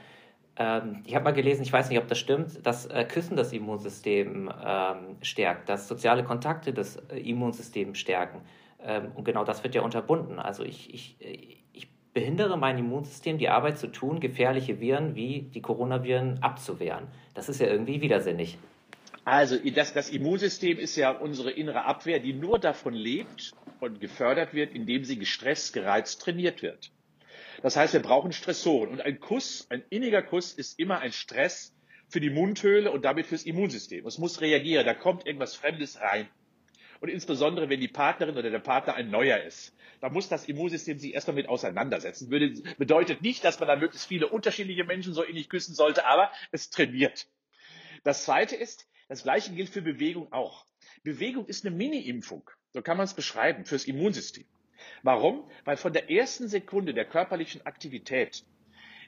ähm, 0.56 1.02
ich 1.06 1.14
habe 1.14 1.24
mal 1.24 1.32
gelesen, 1.32 1.62
ich 1.62 1.72
weiß 1.72 1.90
nicht, 1.90 1.98
ob 1.98 2.08
das 2.08 2.18
stimmt, 2.18 2.66
dass 2.66 2.86
äh, 2.86 3.04
Küssen 3.04 3.36
das 3.36 3.52
Immunsystem 3.52 4.50
ähm, 4.64 5.16
stärkt, 5.22 5.68
dass 5.68 5.86
soziale 5.86 6.24
Kontakte 6.24 6.72
das 6.72 6.96
äh, 6.96 7.18
Immunsystem 7.18 7.94
stärken. 7.94 8.40
Ähm, 8.84 9.12
und 9.14 9.24
genau 9.24 9.44
das 9.44 9.62
wird 9.62 9.74
ja 9.74 9.82
unterbunden. 9.82 10.38
Also 10.38 10.64
ich, 10.64 10.92
ich, 10.92 11.16
ich 11.72 11.88
behindere 12.12 12.56
mein 12.58 12.78
Immunsystem, 12.78 13.38
die 13.38 13.48
Arbeit 13.48 13.78
zu 13.78 13.88
tun, 13.88 14.20
gefährliche 14.20 14.80
Viren 14.80 15.14
wie 15.14 15.42
die 15.42 15.62
Coronaviren 15.62 16.42
abzuwehren. 16.42 17.06
Das 17.34 17.48
ist 17.48 17.60
ja 17.60 17.66
irgendwie 17.66 18.00
widersinnig. 18.00 18.58
Also 19.24 19.56
das, 19.74 19.92
das 19.92 20.10
Immunsystem 20.10 20.78
ist 20.78 20.96
ja 20.96 21.10
unsere 21.10 21.50
innere 21.50 21.84
Abwehr, 21.84 22.20
die 22.20 22.32
nur 22.32 22.58
davon 22.58 22.94
lebt 22.94 23.52
und 23.78 24.00
gefördert 24.00 24.54
wird, 24.54 24.74
indem 24.74 25.04
sie 25.04 25.18
gestresst, 25.18 25.72
gereizt, 25.72 26.22
trainiert 26.22 26.62
wird. 26.62 26.90
Das 27.62 27.76
heißt, 27.76 27.92
wir 27.92 28.00
brauchen 28.00 28.32
Stressoren. 28.32 28.90
Und 28.90 29.02
ein 29.02 29.20
Kuss, 29.20 29.66
ein 29.68 29.82
inniger 29.90 30.22
Kuss 30.22 30.52
ist 30.52 30.78
immer 30.78 31.00
ein 31.00 31.12
Stress 31.12 31.74
für 32.08 32.20
die 32.20 32.30
Mundhöhle 32.30 32.90
und 32.90 33.04
damit 33.04 33.26
fürs 33.26 33.44
Immunsystem. 33.44 34.06
Es 34.06 34.18
muss 34.18 34.40
reagieren. 34.40 34.86
Da 34.86 34.94
kommt 34.94 35.26
irgendwas 35.26 35.54
Fremdes 35.54 36.00
rein 36.00 36.26
und 37.00 37.08
insbesondere 37.08 37.68
wenn 37.68 37.80
die 37.80 37.88
Partnerin 37.88 38.36
oder 38.36 38.50
der 38.50 38.58
Partner 38.58 38.94
ein 38.94 39.10
neuer 39.10 39.38
ist. 39.42 39.74
Da 40.00 40.08
muss 40.08 40.28
das 40.28 40.46
Immunsystem 40.46 40.98
sich 40.98 41.14
erst 41.14 41.28
damit 41.28 41.48
auseinandersetzen. 41.48 42.30
Würde, 42.30 42.62
bedeutet 42.78 43.22
nicht, 43.22 43.44
dass 43.44 43.58
man 43.58 43.68
da 43.68 43.76
möglichst 43.76 44.06
viele 44.06 44.28
unterschiedliche 44.28 44.84
Menschen 44.84 45.12
so 45.12 45.22
innig 45.22 45.48
küssen 45.48 45.74
sollte, 45.74 46.06
aber 46.06 46.30
es 46.52 46.70
trainiert. 46.70 47.26
Das 48.04 48.24
zweite 48.24 48.56
ist, 48.56 48.86
das 49.08 49.24
gleiche 49.24 49.52
gilt 49.52 49.70
für 49.70 49.82
Bewegung 49.82 50.32
auch. 50.32 50.64
Bewegung 51.02 51.46
ist 51.46 51.66
eine 51.66 51.74
Mini-Impfung. 51.74 52.48
So 52.72 52.82
kann 52.82 52.96
man 52.96 53.04
es 53.04 53.14
beschreiben 53.14 53.64
fürs 53.64 53.84
Immunsystem. 53.84 54.44
Warum? 55.02 55.50
Weil 55.64 55.76
von 55.76 55.92
der 55.92 56.10
ersten 56.10 56.48
Sekunde 56.48 56.94
der 56.94 57.04
körperlichen 57.04 57.66
Aktivität 57.66 58.44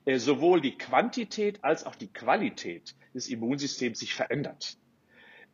äh, 0.04 0.18
sowohl 0.18 0.60
die 0.60 0.76
Quantität 0.76 1.62
als 1.62 1.84
auch 1.84 1.94
die 1.94 2.12
Qualität 2.12 2.94
des 3.14 3.28
Immunsystems 3.28 4.00
sich 4.00 4.14
verändert. 4.14 4.76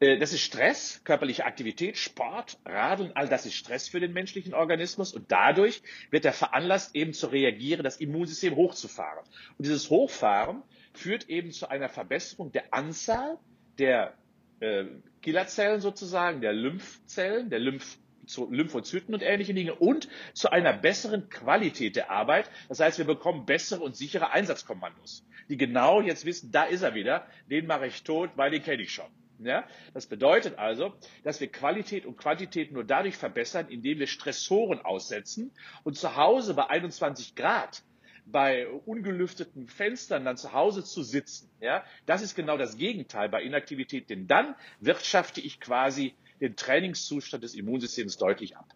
Äh, 0.00 0.18
das 0.18 0.32
ist 0.32 0.42
Stress, 0.42 1.00
körperliche 1.04 1.44
Aktivität, 1.44 1.96
Sport, 1.96 2.58
Radeln, 2.64 3.12
all 3.14 3.28
das 3.28 3.46
ist 3.46 3.54
Stress 3.54 3.88
für 3.88 4.00
den 4.00 4.12
menschlichen 4.12 4.54
Organismus 4.54 5.12
und 5.12 5.30
dadurch 5.30 5.82
wird 6.10 6.24
er 6.24 6.32
veranlasst, 6.32 6.94
eben 6.94 7.12
zu 7.12 7.26
reagieren, 7.28 7.82
das 7.82 7.98
Immunsystem 7.98 8.54
hochzufahren. 8.54 9.24
Und 9.56 9.66
dieses 9.66 9.90
Hochfahren 9.90 10.62
führt 10.92 11.28
eben 11.28 11.50
zu 11.50 11.68
einer 11.68 11.88
Verbesserung 11.88 12.52
der 12.52 12.72
Anzahl 12.72 13.38
der 13.78 14.14
äh, 14.60 14.84
Killerzellen 15.22 15.80
sozusagen, 15.80 16.40
der 16.40 16.52
Lymphzellen, 16.52 17.50
der 17.50 17.58
Lymph 17.58 17.98
zu 18.26 18.50
Lymphozyten 18.50 19.14
und 19.14 19.22
ähnliche 19.22 19.54
Dinge 19.54 19.74
und 19.74 20.06
zu 20.34 20.50
einer 20.50 20.74
besseren 20.74 21.30
Qualität 21.30 21.96
der 21.96 22.10
Arbeit. 22.10 22.50
Das 22.68 22.78
heißt, 22.78 22.98
wir 22.98 23.06
bekommen 23.06 23.46
bessere 23.46 23.82
und 23.82 23.96
sichere 23.96 24.32
Einsatzkommandos, 24.32 25.24
die 25.48 25.56
genau 25.56 26.02
jetzt 26.02 26.26
wissen, 26.26 26.52
da 26.52 26.64
ist 26.64 26.82
er 26.82 26.94
wieder, 26.94 27.26
den 27.50 27.66
mache 27.66 27.86
ich 27.86 28.02
tot, 28.02 28.30
weil 28.36 28.50
den 28.50 28.62
kenne 28.62 28.82
ich 28.82 28.92
schon. 28.92 29.08
Ja? 29.38 29.64
Das 29.94 30.06
bedeutet 30.06 30.58
also, 30.58 30.94
dass 31.24 31.40
wir 31.40 31.50
Qualität 31.50 32.06
und 32.06 32.16
Quantität 32.16 32.72
nur 32.72 32.84
dadurch 32.84 33.16
verbessern, 33.16 33.68
indem 33.68 33.98
wir 33.98 34.06
Stressoren 34.06 34.80
aussetzen 34.80 35.52
und 35.84 35.96
zu 35.96 36.16
Hause 36.16 36.54
bei 36.54 36.68
21 36.68 37.34
Grad 37.34 37.82
bei 38.30 38.68
ungelüfteten 38.68 39.68
Fenstern 39.68 40.24
dann 40.24 40.36
zu 40.36 40.52
Hause 40.52 40.84
zu 40.84 41.02
sitzen, 41.02 41.50
ja, 41.60 41.82
das 42.06 42.22
ist 42.22 42.34
genau 42.34 42.58
das 42.58 42.76
Gegenteil 42.76 43.28
bei 43.28 43.42
Inaktivität, 43.42 44.10
denn 44.10 44.26
dann 44.26 44.54
wirtschafte 44.80 45.40
ich 45.40 45.60
quasi 45.60 46.14
den 46.40 46.56
Trainingszustand 46.56 47.42
des 47.42 47.54
Immunsystems 47.54 48.18
deutlich 48.18 48.56
ab. 48.56 48.66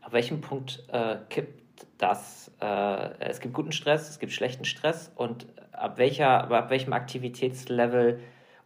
Ab 0.00 0.12
welchem 0.12 0.40
Punkt 0.40 0.84
äh, 0.88 1.18
kippt 1.30 1.86
das? 1.96 2.52
Äh, 2.60 3.18
es 3.20 3.40
gibt 3.40 3.54
guten 3.54 3.72
Stress, 3.72 4.10
es 4.10 4.18
gibt 4.18 4.32
schlechten 4.32 4.64
Stress 4.64 5.12
und 5.14 5.46
ab 5.72 5.98
welcher, 5.98 6.50
ab 6.50 6.70
welchem 6.70 6.92
Aktivitätslevel 6.92 8.20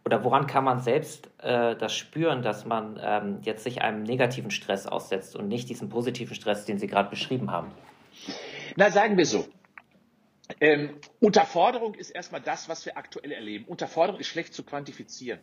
Oder 0.05 0.23
woran 0.23 0.47
kann 0.47 0.63
man 0.63 0.79
selbst 0.79 1.29
äh, 1.39 1.75
das 1.75 1.95
spüren, 1.95 2.41
dass 2.41 2.65
man 2.65 2.99
ähm, 3.01 3.39
jetzt 3.43 3.63
sich 3.63 3.81
einem 3.81 4.03
negativen 4.03 4.49
Stress 4.49 4.87
aussetzt 4.87 5.35
und 5.35 5.47
nicht 5.47 5.69
diesem 5.69 5.89
positiven 5.89 6.35
Stress, 6.35 6.65
den 6.65 6.79
Sie 6.79 6.87
gerade 6.87 7.09
beschrieben 7.09 7.51
haben? 7.51 7.71
Na, 8.75 8.89
sagen 8.89 9.17
wir 9.17 9.25
so. 9.25 9.47
Ähm, 10.59 10.99
Unterforderung 11.19 11.93
ist 11.93 12.09
erstmal 12.09 12.41
das, 12.41 12.69
was 12.69 12.85
wir 12.85 12.97
aktuell 12.97 13.31
erleben. 13.31 13.65
Unterforderung 13.65 14.19
ist 14.19 14.27
schlecht 14.27 14.53
zu 14.53 14.63
quantifizieren, 14.63 15.39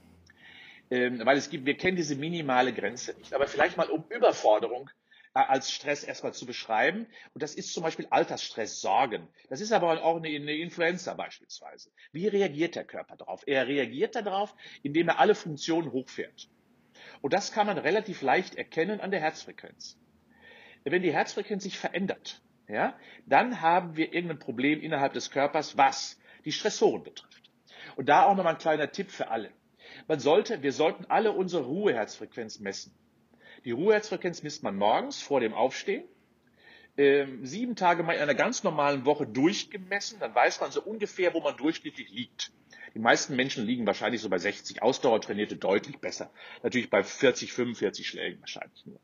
ähm, 0.90 1.21
weil 1.25 1.37
es 1.37 1.49
gibt, 1.49 1.64
wir 1.64 1.77
kennen 1.77 1.97
diese 1.97 2.16
minimale 2.16 2.73
Grenze 2.73 3.14
nicht. 3.19 3.33
Aber 3.35 3.47
vielleicht 3.47 3.77
mal 3.77 3.88
um 3.88 4.05
Überforderung 4.09 4.90
äh, 4.90 5.06
als 5.44 5.70
Stress 5.70 6.05
erstmal 6.05 6.35
zu 6.35 6.46
beschreiben. 6.46 7.07
Und 7.35 7.42
das 7.42 7.55
ist 7.55 7.72
zum 7.72 7.83
Beispiel 7.83 8.07
Altersstress, 8.11 8.81
Sorgen. 8.81 9.29
Das 9.49 9.61
ist 9.61 9.72
aber 9.72 10.03
auch 10.03 10.16
eine, 10.16 10.29
eine 10.29 10.57
Influenza 10.57 11.14
beispielsweise. 11.14 11.90
Wie 12.12 12.27
reagiert 12.27 12.75
der 12.75 12.85
Körper 12.85 13.16
darauf? 13.16 13.42
Er 13.46 13.66
reagiert 13.66 14.14
darauf, 14.14 14.55
indem 14.83 15.09
er 15.09 15.18
alle 15.18 15.35
Funktionen 15.35 15.92
hochfährt. 15.92 16.49
Und 17.22 17.33
das 17.33 17.53
kann 17.53 17.66
man 17.66 17.79
relativ 17.79 18.22
leicht 18.22 18.55
erkennen 18.57 19.01
an 19.01 19.11
der 19.11 19.20
Herzfrequenz. 19.20 19.99
Wenn 20.85 21.03
die 21.03 21.12
Herzfrequenz 21.12 21.64
sich 21.64 21.79
verändert, 21.79 22.40
ja, 22.68 22.99
dann 23.27 23.61
haben 23.61 23.96
wir 23.96 24.12
irgendein 24.12 24.38
Problem 24.38 24.81
innerhalb 24.81 25.12
des 25.12 25.31
Körpers, 25.31 25.77
was 25.77 26.18
die 26.44 26.53
Stressoren 26.53 27.03
betrifft. 27.03 27.51
Und 27.96 28.09
da 28.09 28.25
auch 28.25 28.35
nochmal 28.37 28.55
ein 28.55 28.59
kleiner 28.59 28.90
Tipp 28.90 29.11
für 29.11 29.29
alle. 29.29 29.51
Man 30.09 30.20
sollte, 30.20 30.62
wir 30.62 30.72
sollten 30.72 31.05
alle 31.07 31.33
unsere 31.33 31.64
Ruheherzfrequenz 31.64 32.61
messen. 32.61 32.92
Die 33.67 33.73
Ruheherzfrequenz 33.73 34.45
misst 34.45 34.63
man 34.63 34.77
morgens 34.77 35.21
vor 35.21 35.41
dem 35.41 35.53
Aufstehen. 35.53 36.05
Ähm, 36.97 37.45
sieben 37.45 37.75
Tage 37.75 38.05
mal 38.05 38.13
in 38.13 38.23
einer 38.23 38.37
ganz 38.37 38.63
normalen 38.63 39.05
Woche 39.05 39.27
durchgemessen, 39.27 40.21
dann 40.21 40.33
weiß 40.35 40.61
man 40.61 40.71
so 40.71 40.81
ungefähr, 40.83 41.35
wo 41.35 41.41
man 41.41 41.57
durchschnittlich 41.57 42.09
liegt. 42.11 42.53
Die 42.95 43.01
meisten 43.01 43.35
Menschen 43.35 43.67
liegen 43.67 43.85
wahrscheinlich 43.85 44.23
so 44.23 44.29
bei 44.29 44.39
60, 44.39 44.83
Ausdauertrainierte 44.83 45.57
deutlich 45.57 45.99
besser. 45.99 46.31
Natürlich 46.63 46.91
bei 46.91 47.03
40, 47.03 47.53
45 47.53 48.07
Schlägen 48.07 48.41
wahrscheinlich 48.41 48.87
nur. 48.87 49.01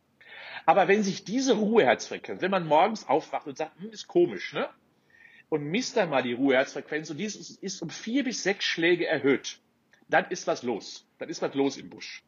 Aber 0.64 0.86
wenn 0.86 1.02
sich 1.02 1.24
diese 1.24 1.54
Ruheherzfrequenz, 1.54 2.40
wenn 2.40 2.52
man 2.52 2.64
morgens 2.64 3.08
aufwacht 3.08 3.48
und 3.48 3.58
sagt, 3.58 3.80
hm, 3.80 3.90
ist 3.90 4.06
komisch, 4.06 4.52
ne? 4.52 4.68
Und 5.48 5.64
misst 5.64 5.96
dann 5.96 6.08
mal 6.08 6.22
die 6.22 6.34
Ruheherzfrequenz 6.34 7.10
und 7.10 7.16
die 7.16 7.24
ist, 7.24 7.62
ist 7.62 7.82
um 7.82 7.90
vier 7.90 8.22
bis 8.22 8.44
sechs 8.44 8.64
Schläge 8.64 9.08
erhöht, 9.08 9.58
dann 10.08 10.30
ist 10.30 10.46
was 10.46 10.62
los. 10.62 11.04
Dann 11.18 11.28
ist 11.28 11.42
was 11.42 11.52
los 11.54 11.76
im 11.76 11.90
Busch. 11.90 12.22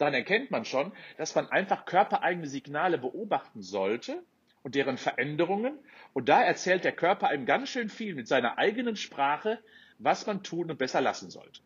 Dann 0.00 0.14
erkennt 0.14 0.50
man 0.50 0.64
schon, 0.64 0.92
dass 1.18 1.34
man 1.34 1.50
einfach 1.50 1.84
körpereigene 1.84 2.46
Signale 2.46 2.96
beobachten 2.96 3.60
sollte 3.60 4.22
und 4.62 4.74
deren 4.74 4.96
Veränderungen. 4.96 5.78
Und 6.14 6.30
da 6.30 6.42
erzählt 6.42 6.84
der 6.84 6.92
Körper 6.92 7.28
einem 7.28 7.44
ganz 7.44 7.68
schön 7.68 7.90
viel 7.90 8.14
mit 8.14 8.26
seiner 8.26 8.56
eigenen 8.56 8.96
Sprache, 8.96 9.58
was 9.98 10.26
man 10.26 10.42
tun 10.42 10.70
und 10.70 10.78
besser 10.78 11.02
lassen 11.02 11.28
sollte. 11.28 11.60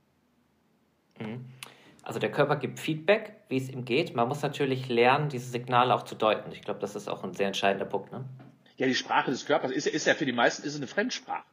Mhm. 1.20 1.44
Also 2.02 2.18
der 2.18 2.32
Körper 2.32 2.56
gibt 2.56 2.80
Feedback, 2.80 3.36
wie 3.50 3.56
es 3.56 3.68
ihm 3.68 3.84
geht. 3.84 4.16
Man 4.16 4.26
muss 4.26 4.42
natürlich 4.42 4.88
lernen, 4.88 5.28
diese 5.28 5.48
Signale 5.48 5.94
auch 5.94 6.02
zu 6.02 6.16
deuten. 6.16 6.50
Ich 6.50 6.62
glaube, 6.62 6.80
das 6.80 6.96
ist 6.96 7.06
auch 7.06 7.22
ein 7.22 7.34
sehr 7.34 7.46
entscheidender 7.46 7.86
Punkt. 7.86 8.10
Ne? 8.10 8.24
Ja, 8.78 8.88
die 8.88 8.96
Sprache 8.96 9.30
des 9.30 9.46
Körpers 9.46 9.70
ist, 9.70 9.86
ist 9.86 10.08
ja 10.08 10.14
für 10.14 10.26
die 10.26 10.32
meisten 10.32 10.66
ist 10.66 10.74
eine 10.74 10.88
Fremdsprache 10.88 11.44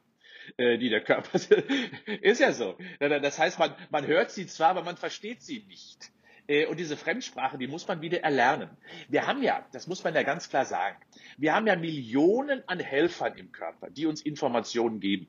äh, 0.56 0.78
die 0.78 0.88
der 0.88 1.00
Körper 1.00 1.38
ist 2.22 2.40
ja 2.40 2.52
so. 2.52 2.76
Das 2.98 3.38
heißt, 3.38 3.60
man, 3.60 3.72
man 3.90 4.04
hört 4.04 4.32
sie 4.32 4.48
zwar, 4.48 4.70
aber 4.70 4.82
man 4.82 4.96
versteht 4.96 5.42
sie 5.42 5.64
nicht. 5.68 6.10
Äh, 6.52 6.66
und 6.66 6.78
diese 6.78 6.98
Fremdsprache, 6.98 7.56
die 7.56 7.66
muss 7.66 7.88
man 7.88 8.02
wieder 8.02 8.22
erlernen. 8.22 8.68
Wir 9.08 9.26
haben 9.26 9.42
ja, 9.42 9.64
das 9.72 9.86
muss 9.86 10.04
man 10.04 10.14
ja 10.14 10.22
ganz 10.22 10.50
klar 10.50 10.66
sagen, 10.66 10.98
wir 11.38 11.54
haben 11.54 11.66
ja 11.66 11.76
Millionen 11.76 12.62
an 12.68 12.78
Helfern 12.78 13.38
im 13.38 13.52
Körper, 13.52 13.88
die 13.88 14.04
uns 14.04 14.20
Informationen 14.20 15.00
geben. 15.00 15.28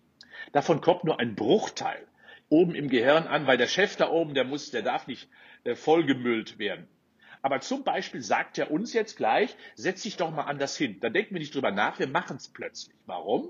Davon 0.52 0.82
kommt 0.82 1.06
nur 1.06 1.22
ein 1.22 1.36
Bruchteil 1.36 2.06
oben 2.50 2.76
im 2.76 2.90
Gehirn 2.90 3.26
an, 3.28 3.48
weil 3.48 3.58
der 3.58 3.68
Chef 3.68 3.96
da 3.96 4.10
oben, 4.10 4.34
der 4.34 4.44
muss, 4.44 4.72
der 4.72 4.82
darf 4.82 5.08
nicht 5.08 5.30
äh, 5.64 5.76
vollgemüllt 5.76 6.60
werden. 6.60 6.90
Aber 7.42 7.62
zum 7.62 7.86
Beispiel 7.86 8.22
sagt 8.22 8.58
er 8.58 8.70
uns 8.70 8.92
jetzt 8.94 9.16
gleich, 9.16 9.56
setz 9.76 10.04
dich 10.04 10.18
doch 10.18 10.32
mal 10.32 10.44
anders 10.44 10.76
hin. 10.76 11.00
Da 11.00 11.10
denken 11.10 11.36
wir 11.36 11.40
nicht 11.40 11.56
drüber 11.56 11.72
nach, 11.72 12.00
wir 12.00 12.08
machen 12.08 12.36
es 12.36 12.50
plötzlich. 12.50 12.96
Warum? 13.06 13.50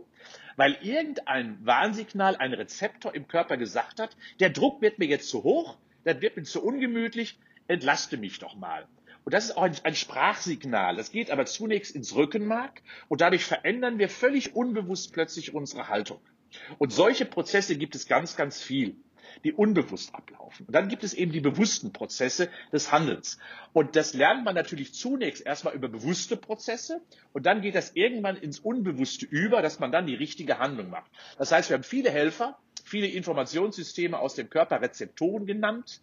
Weil 0.58 0.78
irgendein 0.82 1.58
Warnsignal, 1.66 2.36
ein 2.36 2.54
Rezeptor 2.54 3.16
im 3.16 3.28
Körper 3.28 3.58
gesagt 3.58 4.00
hat, 4.00 4.16
der 4.40 4.52
Druck 4.52 4.82
wird 4.82 5.00
mir 5.00 5.08
jetzt 5.08 5.30
zu 5.30 5.44
hoch, 5.44 5.78
das 6.04 6.22
wird 6.22 6.38
mir 6.38 6.44
zu 6.44 6.64
ungemütlich, 6.64 7.38
entlaste 7.68 8.18
mich 8.18 8.40
doch 8.40 8.56
mal. 8.56 8.88
Und 9.26 9.34
das 9.34 9.46
ist 9.46 9.58
auch 9.58 9.64
ein, 9.64 9.76
ein, 9.84 9.96
Sprachsignal. 9.96 10.96
Das 10.98 11.12
geht 11.12 11.32
aber 11.32 11.46
zunächst 11.46 11.96
ins 11.96 12.16
Rückenmark 12.16 12.82
und 13.08 13.22
dadurch 13.22 13.46
verändern 13.46 13.98
wir 14.00 14.10
völlig 14.10 14.56
unbewusst 14.56 15.14
plötzlich 15.14 15.54
unsere 15.54 15.88
Haltung. 15.88 16.20
Und 16.78 16.92
solche 16.92 17.26
Prozesse 17.26 17.78
gibt 17.78 17.96
es 17.96 18.08
ganz, 18.08 18.36
ganz 18.36 18.62
viel, 18.62 18.98
die 19.44 19.54
unbewusst 19.54 20.14
ablaufen. 20.14 20.66
Und 20.68 20.76
dann 20.76 20.90
gibt 20.90 21.04
es 21.04 21.14
eben 21.14 21.32
die 21.32 21.40
bewussten 21.40 21.94
Prozesse 21.94 22.50
des 22.72 22.92
Handelns. 22.92 23.40
Und 23.72 23.96
das 23.96 24.14
lernt 24.14 24.44
man 24.44 24.56
natürlich 24.56 24.94
zunächst 24.94 25.46
erstmal 25.46 25.74
über 25.74 25.88
bewusste 25.88 26.38
Prozesse 26.38 27.02
und 27.32 27.46
dann 27.46 27.62
geht 27.62 27.76
das 27.76 27.96
irgendwann 27.96 28.36
ins 28.36 28.60
Unbewusste 28.60 29.26
über, 29.26 29.62
dass 29.62 29.80
man 29.80 29.92
dann 29.92 30.06
die 30.06 30.16
richtige 30.16 30.60
Handlung 30.60 30.90
macht. 30.90 31.10
Das 31.38 31.52
heißt, 31.52 31.70
wir 31.70 31.76
haben 31.76 31.84
viele 31.84 32.12
Helfer, 32.12 32.60
viele 32.84 33.08
Informationssysteme 33.08 34.20
aus 34.20 34.36
dem 34.36 34.50
Körper 34.50 34.82
Rezeptoren 34.82 35.46
genannt, 35.46 36.02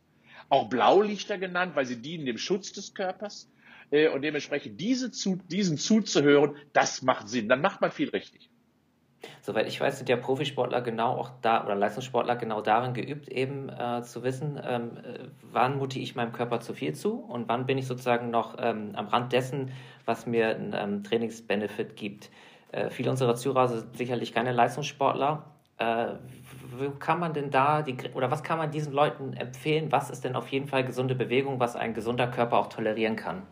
auch 0.48 0.68
Blaulichter 0.68 1.38
genannt, 1.38 1.72
weil 1.74 1.86
sie 1.86 2.00
dienen 2.00 2.26
dem 2.26 2.38
Schutz 2.38 2.72
des 2.72 2.94
Körpers. 2.94 3.50
Äh, 3.90 4.08
und 4.08 4.22
dementsprechend 4.22 4.80
diese 4.80 5.10
zu, 5.10 5.36
diesen 5.50 5.78
zuzuhören, 5.78 6.56
das 6.72 7.02
macht 7.02 7.28
Sinn. 7.28 7.48
Dann 7.48 7.60
macht 7.60 7.80
man 7.80 7.90
viel 7.90 8.08
richtig. 8.10 8.50
Soweit 9.42 9.68
ich 9.68 9.80
weiß, 9.80 9.98
sind 9.98 10.08
ja 10.08 10.16
Profisportler 10.16 10.80
genau 10.80 11.12
auch 11.12 11.30
da 11.42 11.64
oder 11.64 11.74
Leistungssportler 11.74 12.36
genau 12.36 12.62
darin 12.62 12.94
geübt, 12.94 13.28
eben 13.28 13.68
äh, 13.68 14.02
zu 14.02 14.22
wissen, 14.22 14.58
ähm, 14.64 14.96
äh, 14.96 15.28
wann 15.52 15.76
mute 15.76 15.98
ich 15.98 16.14
meinem 16.14 16.32
Körper 16.32 16.60
zu 16.60 16.72
viel 16.72 16.94
zu 16.94 17.16
und 17.16 17.48
wann 17.48 17.66
bin 17.66 17.76
ich 17.76 17.86
sozusagen 17.86 18.30
noch 18.30 18.56
ähm, 18.58 18.92
am 18.94 19.08
Rand 19.08 19.32
dessen, 19.32 19.72
was 20.06 20.26
mir 20.26 20.48
einen 20.48 20.74
ähm, 20.74 21.04
Trainingsbenefit 21.04 21.96
gibt. 21.96 22.30
Äh, 22.72 22.88
viele 22.88 23.10
unserer 23.10 23.34
Zuhörer 23.34 23.68
sind 23.68 23.96
sicherlich 23.96 24.32
keine 24.32 24.52
Leistungssportler. 24.52 25.44
Äh, 25.76 26.14
wo 26.78 26.90
kann 26.90 27.20
man 27.20 27.32
denn 27.34 27.50
da 27.50 27.82
die 27.82 27.96
oder 28.14 28.30
was 28.30 28.42
kann 28.42 28.58
man 28.58 28.70
diesen 28.70 28.92
Leuten 28.92 29.32
empfehlen? 29.34 29.92
Was 29.92 30.10
ist 30.10 30.24
denn 30.24 30.36
auf 30.36 30.48
jeden 30.48 30.68
Fall 30.68 30.84
gesunde 30.84 31.14
Bewegung, 31.14 31.60
was 31.60 31.76
ein 31.76 31.94
gesunder 31.94 32.26
Körper 32.28 32.58
auch 32.58 32.68
tolerieren 32.68 33.16
kann? 33.16 33.42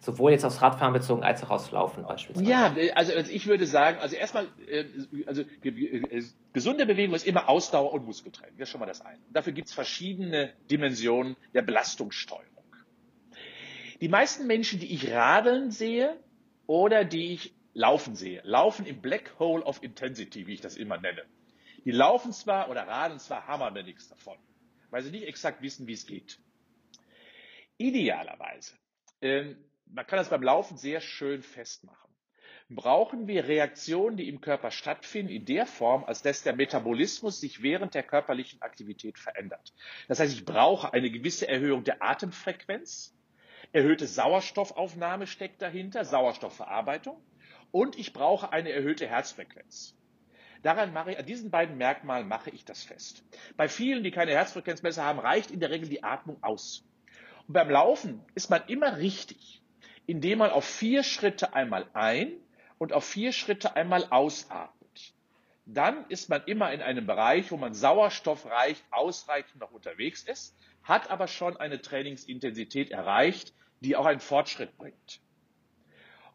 sowohl 0.00 0.32
jetzt 0.32 0.44
aufs 0.44 0.62
Radfahren 0.62 0.92
bezogen 0.92 1.22
als 1.22 1.44
auch 1.44 1.50
aufs 1.50 1.70
Laufen 1.70 2.04
beispielsweise? 2.04 2.48
Ja, 2.48 2.74
also, 2.94 3.12
also 3.12 3.30
ich 3.30 3.46
würde 3.46 3.66
sagen, 3.66 3.98
also 4.00 4.16
erstmal, 4.16 4.46
äh, 4.66 4.84
also 5.26 5.42
äh, 5.42 6.22
gesunde 6.52 6.86
Bewegung 6.86 7.14
ist 7.14 7.26
immer 7.26 7.48
Ausdauer 7.48 7.92
und 7.92 8.06
Muskeltraining. 8.06 8.56
Das 8.58 8.68
ist 8.68 8.72
schon 8.72 8.80
mal 8.80 8.86
das 8.86 9.02
eine. 9.02 9.18
dafür 9.30 9.52
gibt 9.52 9.68
es 9.68 9.74
verschiedene 9.74 10.52
Dimensionen 10.70 11.36
der 11.54 11.62
Belastungssteuerung. 11.62 12.46
Die 14.00 14.08
meisten 14.08 14.46
Menschen, 14.46 14.80
die 14.80 14.92
ich 14.94 15.12
radeln 15.12 15.70
sehe 15.70 16.16
oder 16.66 17.04
die 17.04 17.34
ich 17.34 17.54
laufen 17.74 18.14
sehe, 18.14 18.40
laufen 18.44 18.86
im 18.86 19.00
Black 19.00 19.34
Hole 19.38 19.62
of 19.62 19.82
Intensity, 19.82 20.46
wie 20.46 20.54
ich 20.54 20.62
das 20.62 20.76
immer 20.76 20.98
nenne. 20.98 21.22
Die 21.84 21.90
laufen 21.90 22.32
zwar 22.32 22.68
oder 22.70 22.86
radeln 22.86 23.18
zwar, 23.18 23.46
haben 23.46 23.62
aber 23.62 23.82
nichts 23.82 24.08
davon, 24.08 24.38
weil 24.90 25.02
sie 25.02 25.10
nicht 25.10 25.26
exakt 25.26 25.62
wissen, 25.62 25.86
wie 25.86 25.94
es 25.94 26.06
geht. 26.06 26.38
Idealerweise 27.78 28.74
ähm, 29.22 29.56
man 29.86 30.06
kann 30.06 30.18
das 30.18 30.30
beim 30.30 30.42
Laufen 30.42 30.76
sehr 30.76 31.00
schön 31.00 31.42
festmachen. 31.42 32.10
Brauchen 32.68 33.26
wir 33.26 33.48
Reaktionen, 33.48 34.16
die 34.16 34.28
im 34.28 34.40
Körper 34.40 34.70
stattfinden, 34.70 35.32
in 35.32 35.44
der 35.44 35.66
Form, 35.66 36.04
als 36.04 36.22
dass 36.22 36.44
der 36.44 36.54
Metabolismus 36.54 37.40
sich 37.40 37.62
während 37.62 37.94
der 37.94 38.04
körperlichen 38.04 38.62
Aktivität 38.62 39.18
verändert. 39.18 39.74
Das 40.06 40.20
heißt, 40.20 40.32
ich 40.32 40.44
brauche 40.44 40.92
eine 40.92 41.10
gewisse 41.10 41.48
Erhöhung 41.48 41.82
der 41.82 42.00
Atemfrequenz, 42.00 43.16
erhöhte 43.72 44.06
Sauerstoffaufnahme 44.06 45.26
steckt 45.26 45.60
dahinter, 45.62 46.04
Sauerstoffverarbeitung, 46.04 47.20
und 47.72 47.98
ich 47.98 48.12
brauche 48.12 48.52
eine 48.52 48.70
erhöhte 48.70 49.08
Herzfrequenz. 49.08 49.96
Daran 50.62 50.92
mache 50.92 51.12
ich, 51.12 51.18
an 51.18 51.26
diesen 51.26 51.50
beiden 51.50 51.76
Merkmalen 51.78 52.28
mache 52.28 52.50
ich 52.50 52.64
das 52.64 52.82
fest. 52.82 53.24
Bei 53.56 53.68
vielen, 53.68 54.04
die 54.04 54.10
keine 54.10 54.32
Herzfrequenzmesser 54.32 55.04
haben, 55.04 55.18
reicht 55.18 55.50
in 55.50 55.60
der 55.60 55.70
Regel 55.70 55.88
die 55.88 56.02
Atmung 56.02 56.42
aus. 56.42 56.84
Und 57.46 57.54
beim 57.54 57.70
Laufen 57.70 58.24
ist 58.34 58.50
man 58.50 58.62
immer 58.66 58.98
richtig 58.98 59.60
indem 60.10 60.38
man 60.38 60.50
auf 60.50 60.64
vier 60.64 61.04
Schritte 61.04 61.54
einmal 61.54 61.88
ein 61.92 62.32
und 62.78 62.92
auf 62.92 63.04
vier 63.04 63.30
Schritte 63.30 63.76
einmal 63.76 64.06
ausatmet. 64.10 65.14
Dann 65.66 66.04
ist 66.08 66.28
man 66.28 66.42
immer 66.46 66.72
in 66.72 66.82
einem 66.82 67.06
Bereich, 67.06 67.52
wo 67.52 67.56
man 67.56 67.74
sauerstoffreich 67.74 68.82
ausreichend 68.90 69.60
noch 69.60 69.70
unterwegs 69.70 70.24
ist, 70.24 70.56
hat 70.82 71.10
aber 71.10 71.28
schon 71.28 71.56
eine 71.56 71.80
Trainingsintensität 71.80 72.90
erreicht, 72.90 73.54
die 73.78 73.94
auch 73.94 74.04
einen 74.04 74.18
Fortschritt 74.18 74.76
bringt. 74.78 75.20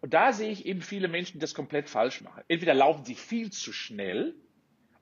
Und 0.01 0.13
da 0.13 0.33
sehe 0.33 0.51
ich 0.51 0.65
eben 0.65 0.81
viele 0.81 1.07
Menschen, 1.07 1.33
die 1.33 1.39
das 1.39 1.53
komplett 1.53 1.89
falsch 1.89 2.21
machen. 2.21 2.43
Entweder 2.47 2.73
laufen 2.73 3.05
sie 3.05 3.15
viel 3.15 3.51
zu 3.51 3.73
schnell 3.73 4.35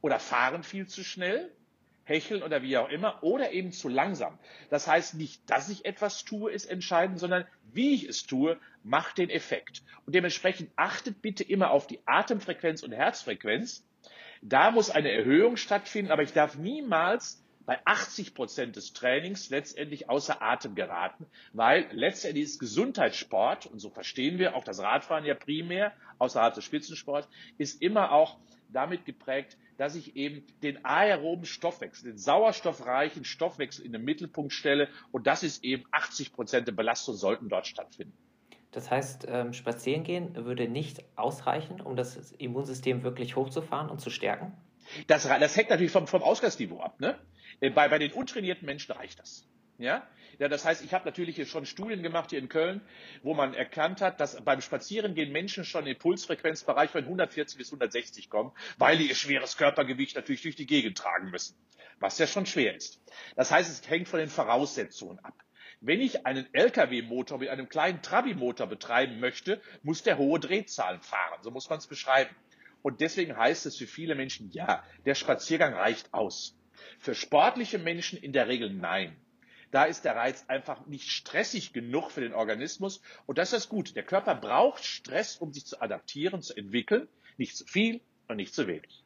oder 0.02 0.20
fahren 0.20 0.64
viel 0.64 0.88
zu 0.88 1.04
schnell 1.04 1.52
hecheln 2.06 2.44
oder 2.44 2.62
wie 2.62 2.78
auch 2.78 2.90
immer, 2.90 3.24
oder 3.24 3.52
eben 3.52 3.72
zu 3.72 3.88
langsam. 3.88 4.38
Das 4.70 4.88
heißt 4.88 5.16
nicht, 5.16 5.50
dass 5.50 5.70
ich 5.70 5.86
etwas 5.86 6.26
tue, 6.26 6.52
ist 6.52 6.66
entscheidend, 6.66 7.20
sondern 7.20 7.46
wie 7.72 7.94
ich 7.96 8.04
es 8.08 8.26
tue, 8.26 8.60
macht 8.84 9.18
den 9.18 9.30
Effekt. 9.30 9.84
Und 10.06 10.14
dementsprechend 10.14 10.72
achtet 10.76 11.22
bitte 11.22 11.44
immer 11.44 11.72
auf 11.72 11.88
die 11.88 12.00
Atemfrequenz 12.06 12.84
und 12.84 12.92
Herzfrequenz. 12.92 13.88
Da 14.42 14.72
muss 14.72 14.90
eine 14.90 15.12
Erhöhung 15.12 15.56
stattfinden, 15.56 16.12
aber 16.12 16.24
ich 16.24 16.34
darf 16.34 16.58
niemals 16.58 17.43
bei 17.66 17.80
80 17.86 18.34
Prozent 18.34 18.76
des 18.76 18.94
Trainings 18.94 19.50
letztendlich 19.50 20.10
außer 20.10 20.42
Atem 20.42 20.76
geraten, 20.76 21.26
weil 21.54 21.88
letztendlich 21.92 22.46
ist 22.46 22.60
Gesundheitssport, 22.60 23.66
und 23.66 23.80
so 23.80 23.90
verstehen 23.90 24.38
wir 24.38 24.56
auch 24.56 24.64
das 24.64 24.80
Radfahren 24.80 25.26
ja 25.26 25.36
primär, 25.36 25.94
außerhalb 26.20 26.54
des 26.54 26.64
Spitzensports, 26.64 27.28
ist 27.58 27.82
immer 27.82 28.12
auch 28.12 28.38
damit 28.70 29.06
geprägt, 29.06 29.58
dass 29.78 29.96
ich 29.96 30.16
eben 30.16 30.46
den 30.62 30.84
aeroben 30.86 31.46
Stoffwechsel, 31.46 32.12
den 32.12 32.18
sauerstoffreichen 32.18 33.24
Stoffwechsel 33.24 33.86
in 33.86 33.94
den 33.94 34.04
Mittelpunkt 34.04 34.52
stelle. 34.54 34.90
Und 35.12 35.28
das 35.28 35.44
ist 35.44 35.64
eben 35.64 35.86
80 35.92 36.34
Prozent 36.34 36.68
der 36.68 36.74
Belastung 36.74 37.16
sollten 37.16 37.50
dort 37.50 37.68
stattfinden. 37.68 38.18
Das 38.72 38.90
heißt, 38.90 39.28
ähm, 39.30 39.54
spazieren 39.54 40.04
gehen 40.04 40.36
würde 40.46 40.68
nicht 40.68 41.04
ausreichen, 41.16 41.80
um 41.80 41.96
das 41.96 42.32
Immunsystem 42.34 43.04
wirklich 43.04 43.36
hochzufahren 43.36 43.90
und 43.90 44.02
zu 44.02 44.10
stärken? 44.10 44.54
Das, 45.08 45.24
das 45.24 45.56
hängt 45.56 45.70
natürlich 45.70 45.92
vom, 45.92 46.08
vom 46.08 46.24
Ausgangsniveau 46.24 46.80
ab. 46.80 47.00
Ne? 47.00 47.16
Äh, 47.60 47.70
bei, 47.70 47.88
bei 47.88 48.00
den 48.00 48.12
untrainierten 48.12 48.66
Menschen 48.66 48.92
reicht 48.94 49.20
das. 49.20 49.48
Ja? 49.78 50.08
ja, 50.40 50.48
das 50.48 50.66
heißt, 50.66 50.84
ich 50.84 50.94
habe 50.94 51.06
natürlich 51.06 51.36
hier 51.36 51.46
schon 51.46 51.66
Studien 51.66 52.04
gemacht 52.04 52.30
hier 52.30 52.40
in 52.40 52.50
Köln, 52.50 52.82
wo 53.22 53.34
man 53.34 53.54
erkannt 53.54 54.02
hat, 54.02 54.20
dass 54.20 54.40
beim 54.44 54.62
Spazierengehen 54.62 55.32
Menschen 55.32 55.66
schon 55.66 55.86
den 55.86 55.98
Pulsfrequenzbereich 55.98 56.90
von 56.90 57.04
140 57.04 57.58
bis 57.58 57.68
160 57.70 58.30
kommen, 58.30 58.52
weil 58.78 58.98
die 58.98 59.10
ihr 59.10 59.16
schweres 59.16 59.58
Körpergewicht 59.58 60.16
natürlich 60.16 60.42
durch 60.42 60.56
die 60.56 60.66
Gegend 60.66 60.98
tragen 60.98 61.30
müssen, 61.32 61.56
was 62.00 62.18
ja 62.18 62.28
schon 62.28 62.46
schwer 62.46 62.76
ist. 62.76 63.02
Das 63.36 63.52
heißt, 63.52 63.70
es 63.70 63.90
hängt 63.90 64.08
von 64.08 64.20
den 64.20 64.30
Voraussetzungen 64.30 65.20
ab. 65.20 65.34
Wenn 65.82 66.00
ich 66.00 66.26
einen 66.26 66.48
Lkw-Motor 66.54 67.40
mit 67.40 67.50
einem 67.50 67.68
kleinen 67.68 68.02
Trabi-Motor 68.02 68.68
betreiben 68.68 69.20
möchte, 69.20 69.62
muss 69.82 70.02
der 70.02 70.18
hohe 70.18 70.40
Drehzahlen 70.40 71.02
fahren. 71.02 71.44
So 71.44 71.52
muss 71.52 71.70
man 71.70 71.80
es 71.80 71.88
beschreiben. 71.88 72.34
Und 72.82 73.02
deswegen 73.02 73.36
heißt 73.36 73.66
es 73.66 73.78
für 73.78 73.88
viele 73.88 74.16
Menschen, 74.16 74.50
ja, 74.52 74.84
der 75.06 75.16
Spaziergang 75.16 75.74
reicht 75.74 76.14
aus. 76.14 76.58
Für 77.00 77.16
sportliche 77.16 77.80
Menschen 77.80 78.18
in 78.18 78.34
der 78.34 78.48
Regel 78.48 78.72
nein. 78.72 79.16
Da 79.72 79.86
ist 79.86 80.06
der 80.06 80.16
Reiz 80.16 80.46
einfach 80.48 80.86
nicht 80.86 81.10
stressig 81.10 81.74
genug 81.74 82.12
für 82.12 82.22
den 82.22 82.34
Organismus. 82.34 83.02
Und 83.26 83.40
das 83.40 83.54
ist 83.54 83.70
gut. 83.70 83.96
Der 83.96 84.04
Körper 84.04 84.36
braucht 84.36 84.86
Stress, 84.86 85.38
um 85.38 85.52
sich 85.52 85.66
zu 85.66 85.82
adaptieren, 85.82 86.44
zu 86.44 86.56
entwickeln. 86.56 87.08
Nicht 87.38 87.58
zu 87.58 87.66
viel 87.66 88.00
und 88.28 88.36
nicht 88.36 88.54
zu 88.54 88.68
wenig. 88.68 89.04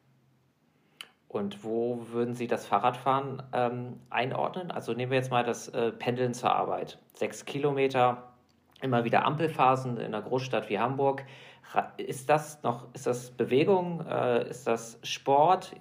Und 1.26 1.62
wo 1.62 2.08
würden 2.08 2.34
Sie 2.34 2.46
das 2.46 2.66
Fahrradfahren 2.66 3.42
ähm, 3.52 4.00
einordnen? 4.10 4.70
Also 4.70 4.92
nehmen 4.92 5.12
wir 5.12 5.18
jetzt 5.18 5.30
mal 5.30 5.44
das 5.44 5.68
äh, 5.68 5.92
Pendeln 5.92 6.34
zur 6.34 6.54
Arbeit. 6.54 6.98
Sechs 7.14 7.44
Kilometer, 7.44 8.32
immer 8.80 9.04
wieder 9.04 9.24
Ampelphasen 9.24 9.98
in 9.98 10.14
einer 10.14 10.22
Großstadt 10.22 10.70
wie 10.70 10.78
Hamburg. 10.78 11.24
Ist 11.98 12.30
das 12.30 12.62
noch, 12.62 12.92
ist 12.94 13.06
das 13.06 13.30
Bewegung? 13.30 14.04
Äh, 14.06 14.48
ist 14.48 14.66
das 14.66 14.98
Sport? 15.02 15.74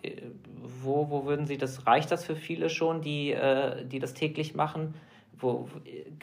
Wo, 0.62 1.10
wo 1.10 1.26
würden 1.26 1.48
Sie 1.48 1.58
das, 1.58 1.88
reicht 1.88 2.12
das 2.12 2.26
für 2.26 2.36
viele 2.36 2.70
schon, 2.70 3.02
die, 3.02 3.32
äh, 3.32 3.86
die 3.86 4.00
das 4.00 4.14
täglich 4.14 4.54
machen? 4.54 4.96
Wo, 5.38 5.70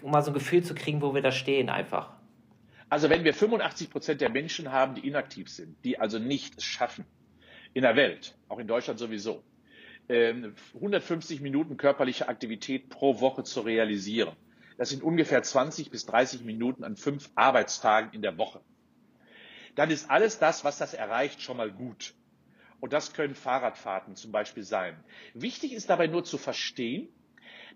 um 0.02 0.10
mal 0.10 0.22
so 0.22 0.30
ein 0.30 0.34
Gefühl 0.34 0.62
zu 0.62 0.74
kriegen, 0.74 1.00
wo 1.00 1.14
wir 1.14 1.22
da 1.22 1.32
stehen 1.32 1.70
einfach. 1.70 2.10
Also 2.90 3.08
wenn 3.08 3.24
wir 3.24 3.32
85 3.32 3.88
Prozent 3.88 4.20
der 4.20 4.28
Menschen 4.28 4.70
haben, 4.70 4.96
die 4.96 5.06
inaktiv 5.06 5.48
sind, 5.48 5.82
die 5.82 5.98
also 5.98 6.18
nichts 6.18 6.62
schaffen, 6.62 7.06
in 7.72 7.82
der 7.82 7.96
Welt, 7.96 8.36
auch 8.48 8.58
in 8.58 8.66
Deutschland 8.66 8.98
sowieso, 8.98 9.42
150 10.08 11.38
ähm, 11.38 11.42
Minuten 11.42 11.76
körperliche 11.78 12.28
Aktivität 12.28 12.90
pro 12.90 13.20
Woche 13.20 13.44
zu 13.44 13.62
realisieren. 13.62 14.36
Das 14.76 14.90
sind 14.90 15.02
ungefähr 15.02 15.42
20 15.42 15.90
bis 15.90 16.04
30 16.04 16.44
Minuten 16.44 16.84
an 16.84 16.96
fünf 16.96 17.30
Arbeitstagen 17.34 18.12
in 18.12 18.20
der 18.20 18.36
Woche 18.36 18.60
dann 19.74 19.90
ist 19.90 20.10
alles 20.10 20.38
das, 20.38 20.64
was 20.64 20.78
das 20.78 20.94
erreicht, 20.94 21.42
schon 21.42 21.56
mal 21.56 21.70
gut. 21.70 22.14
Und 22.80 22.92
das 22.92 23.12
können 23.12 23.34
Fahrradfahrten 23.34 24.14
zum 24.14 24.30
Beispiel 24.30 24.62
sein. 24.62 25.02
Wichtig 25.32 25.72
ist 25.72 25.90
dabei 25.90 26.06
nur 26.06 26.24
zu 26.24 26.38
verstehen, 26.38 27.08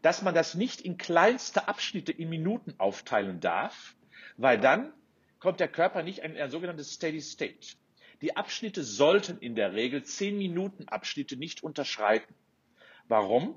dass 0.02 0.22
man 0.22 0.34
das 0.34 0.54
nicht 0.54 0.80
in 0.80 0.98
kleinste 0.98 1.66
Abschnitte 1.66 2.12
in 2.12 2.28
Minuten 2.28 2.74
aufteilen 2.78 3.40
darf, 3.40 3.96
weil 4.36 4.58
dann 4.58 4.92
kommt 5.40 5.60
der 5.60 5.68
Körper 5.68 6.02
nicht 6.02 6.20
in 6.20 6.36
ein 6.36 6.50
sogenanntes 6.50 6.92
Steady 6.92 7.20
State. 7.20 7.76
Die 8.20 8.36
Abschnitte 8.36 8.82
sollten 8.82 9.38
in 9.38 9.54
der 9.54 9.72
Regel 9.72 10.02
zehn 10.02 10.36
Minuten 10.38 10.88
Abschnitte 10.88 11.36
nicht 11.36 11.62
unterschreiten. 11.62 12.34
Warum? 13.06 13.56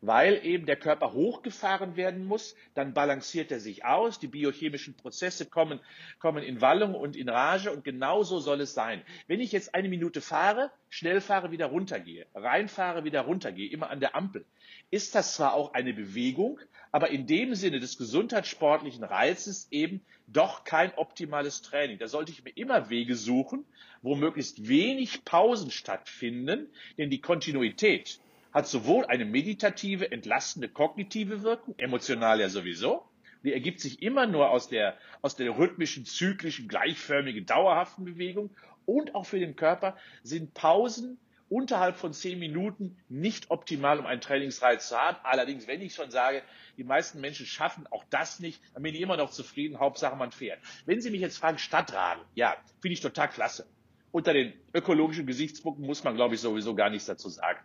Weil 0.00 0.44
eben 0.44 0.66
der 0.66 0.76
Körper 0.76 1.12
hochgefahren 1.12 1.96
werden 1.96 2.24
muss, 2.24 2.54
dann 2.74 2.94
balanciert 2.94 3.50
er 3.50 3.60
sich 3.60 3.84
aus, 3.84 4.18
die 4.18 4.26
biochemischen 4.26 4.94
Prozesse 4.94 5.46
kommen, 5.46 5.80
kommen 6.18 6.42
in 6.42 6.60
Wallung 6.60 6.94
und 6.94 7.16
in 7.16 7.28
Rage 7.28 7.70
und 7.70 7.84
genauso 7.84 8.38
soll 8.38 8.60
es 8.60 8.74
sein. 8.74 9.02
Wenn 9.26 9.40
ich 9.40 9.52
jetzt 9.52 9.74
eine 9.74 9.88
Minute 9.88 10.20
fahre, 10.20 10.70
schnell 10.88 11.20
fahre, 11.20 11.50
wieder 11.50 11.66
runtergehe, 11.66 12.26
reinfahre, 12.34 13.04
wieder 13.04 13.22
runtergehe, 13.22 13.70
immer 13.70 13.90
an 13.90 14.00
der 14.00 14.14
Ampel, 14.14 14.44
ist 14.90 15.14
das 15.14 15.34
zwar 15.34 15.54
auch 15.54 15.74
eine 15.74 15.92
Bewegung, 15.92 16.60
aber 16.92 17.10
in 17.10 17.26
dem 17.26 17.54
Sinne 17.54 17.80
des 17.80 17.98
gesundheitssportlichen 17.98 19.04
Reizes 19.04 19.68
eben 19.70 20.00
doch 20.26 20.64
kein 20.64 20.92
optimales 20.94 21.62
Training. 21.62 21.98
Da 21.98 22.08
sollte 22.08 22.32
ich 22.32 22.44
mir 22.44 22.50
immer 22.50 22.90
Wege 22.90 23.14
suchen, 23.14 23.64
wo 24.02 24.14
möglichst 24.14 24.68
wenig 24.68 25.24
Pausen 25.24 25.70
stattfinden, 25.70 26.68
denn 26.96 27.10
die 27.10 27.20
Kontinuität 27.20 28.20
hat 28.52 28.66
sowohl 28.66 29.06
eine 29.06 29.24
meditative, 29.24 30.10
entlastende, 30.10 30.68
kognitive 30.68 31.42
Wirkung, 31.42 31.74
emotional 31.78 32.40
ja 32.40 32.48
sowieso, 32.48 33.04
die 33.44 33.52
ergibt 33.52 33.80
sich 33.80 34.02
immer 34.02 34.26
nur 34.26 34.50
aus 34.50 34.68
der, 34.68 34.96
aus 35.22 35.36
der 35.36 35.56
rhythmischen, 35.56 36.04
zyklischen, 36.04 36.68
gleichförmigen, 36.68 37.46
dauerhaften 37.46 38.04
Bewegung 38.04 38.50
und 38.84 39.14
auch 39.14 39.26
für 39.26 39.38
den 39.38 39.54
Körper 39.54 39.96
sind 40.22 40.54
Pausen 40.54 41.18
unterhalb 41.48 41.96
von 41.96 42.12
zehn 42.12 42.38
Minuten 42.38 42.96
nicht 43.08 43.50
optimal, 43.50 43.98
um 43.98 44.06
einen 44.06 44.20
Trainingsreiz 44.20 44.88
zu 44.88 44.98
haben. 44.98 45.16
Allerdings, 45.22 45.66
wenn 45.66 45.80
ich 45.80 45.94
schon 45.94 46.10
sage, 46.10 46.42
die 46.76 46.84
meisten 46.84 47.20
Menschen 47.20 47.46
schaffen 47.46 47.86
auch 47.86 48.04
das 48.10 48.40
nicht, 48.40 48.60
dann 48.74 48.82
bin 48.82 48.94
ich 48.94 49.00
immer 49.00 49.16
noch 49.16 49.30
zufrieden, 49.30 49.78
Hauptsache 49.78 50.16
man 50.16 50.32
fährt. 50.32 50.60
Wenn 50.84 51.00
Sie 51.00 51.10
mich 51.10 51.20
jetzt 51.20 51.38
fragen, 51.38 51.58
Stadtradeln, 51.58 52.26
ja, 52.34 52.56
finde 52.80 52.92
ich 52.94 53.00
total 53.00 53.28
klasse. 53.28 53.66
Unter 54.10 54.32
den 54.32 54.52
ökologischen 54.74 55.26
Gesichtspunkten 55.26 55.86
muss 55.86 56.04
man, 56.04 56.16
glaube 56.16 56.34
ich, 56.34 56.40
sowieso 56.40 56.74
gar 56.74 56.90
nichts 56.90 57.06
dazu 57.06 57.28
sagen. 57.28 57.60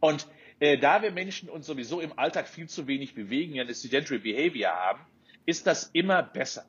Und 0.00 0.26
äh, 0.58 0.78
da 0.78 1.02
wir 1.02 1.12
Menschen 1.12 1.48
uns 1.48 1.66
sowieso 1.66 2.00
im 2.00 2.18
Alltag 2.18 2.48
viel 2.48 2.68
zu 2.68 2.86
wenig 2.86 3.14
bewegen, 3.14 3.54
ja 3.54 3.62
eine 3.62 3.74
sedentary 3.74 4.18
behavior 4.18 4.70
haben, 4.72 5.00
ist 5.46 5.66
das 5.66 5.90
immer 5.92 6.22
besser 6.22 6.66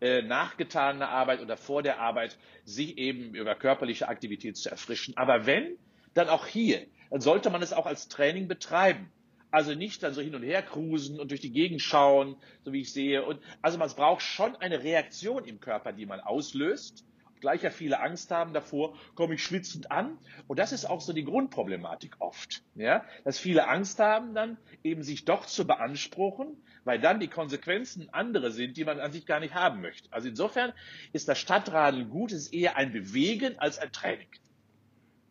äh, 0.00 0.22
nachgetane 0.22 1.08
Arbeit 1.08 1.40
oder 1.40 1.56
vor 1.56 1.82
der 1.82 2.00
Arbeit 2.00 2.38
sich 2.64 2.98
eben 2.98 3.34
über 3.34 3.54
körperliche 3.54 4.08
Aktivität 4.08 4.56
zu 4.56 4.70
erfrischen. 4.70 5.16
Aber 5.16 5.46
wenn, 5.46 5.76
dann 6.14 6.28
auch 6.28 6.46
hier, 6.46 6.86
dann 7.10 7.20
sollte 7.20 7.50
man 7.50 7.62
es 7.62 7.72
auch 7.72 7.86
als 7.86 8.08
Training 8.08 8.48
betreiben. 8.48 9.10
Also 9.50 9.74
nicht 9.74 10.02
dann 10.02 10.14
so 10.14 10.20
hin 10.20 10.34
und 10.34 10.42
her 10.42 10.62
cruisen 10.62 11.20
und 11.20 11.30
durch 11.30 11.40
die 11.40 11.52
Gegend 11.52 11.80
schauen, 11.80 12.36
so 12.64 12.72
wie 12.72 12.80
ich 12.80 12.92
sehe. 12.92 13.24
Und 13.24 13.40
also 13.62 13.78
man 13.78 13.88
braucht 13.90 14.22
schon 14.22 14.56
eine 14.56 14.82
Reaktion 14.82 15.44
im 15.44 15.60
Körper, 15.60 15.92
die 15.92 16.06
man 16.06 16.20
auslöst 16.20 17.04
gleich 17.44 17.60
viele 17.74 18.00
Angst 18.00 18.30
haben 18.30 18.54
davor, 18.54 18.96
komme 19.14 19.34
ich 19.34 19.44
schwitzend 19.44 19.90
an. 19.90 20.16
Und 20.46 20.58
das 20.58 20.72
ist 20.72 20.86
auch 20.86 21.02
so 21.02 21.12
die 21.12 21.24
Grundproblematik 21.24 22.16
oft, 22.18 22.62
ja, 22.74 23.04
dass 23.24 23.38
viele 23.38 23.68
Angst 23.68 23.98
haben 23.98 24.34
dann 24.34 24.56
eben 24.82 25.02
sich 25.02 25.26
doch 25.26 25.44
zu 25.44 25.66
beanspruchen, 25.66 26.56
weil 26.84 26.98
dann 26.98 27.20
die 27.20 27.28
Konsequenzen 27.28 28.08
andere 28.12 28.50
sind, 28.50 28.78
die 28.78 28.84
man 28.84 28.98
an 28.98 29.12
sich 29.12 29.26
gar 29.26 29.40
nicht 29.40 29.54
haben 29.54 29.82
möchte. 29.82 30.10
Also 30.10 30.28
insofern 30.28 30.72
ist 31.12 31.28
das 31.28 31.38
Stadtradeln 31.38 32.08
gut, 32.08 32.32
es 32.32 32.46
ist 32.46 32.54
eher 32.54 32.76
ein 32.76 32.92
Bewegen 32.92 33.58
als 33.58 33.78
ein 33.78 33.92
Training. 33.92 34.28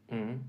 Mhm. 0.10 0.44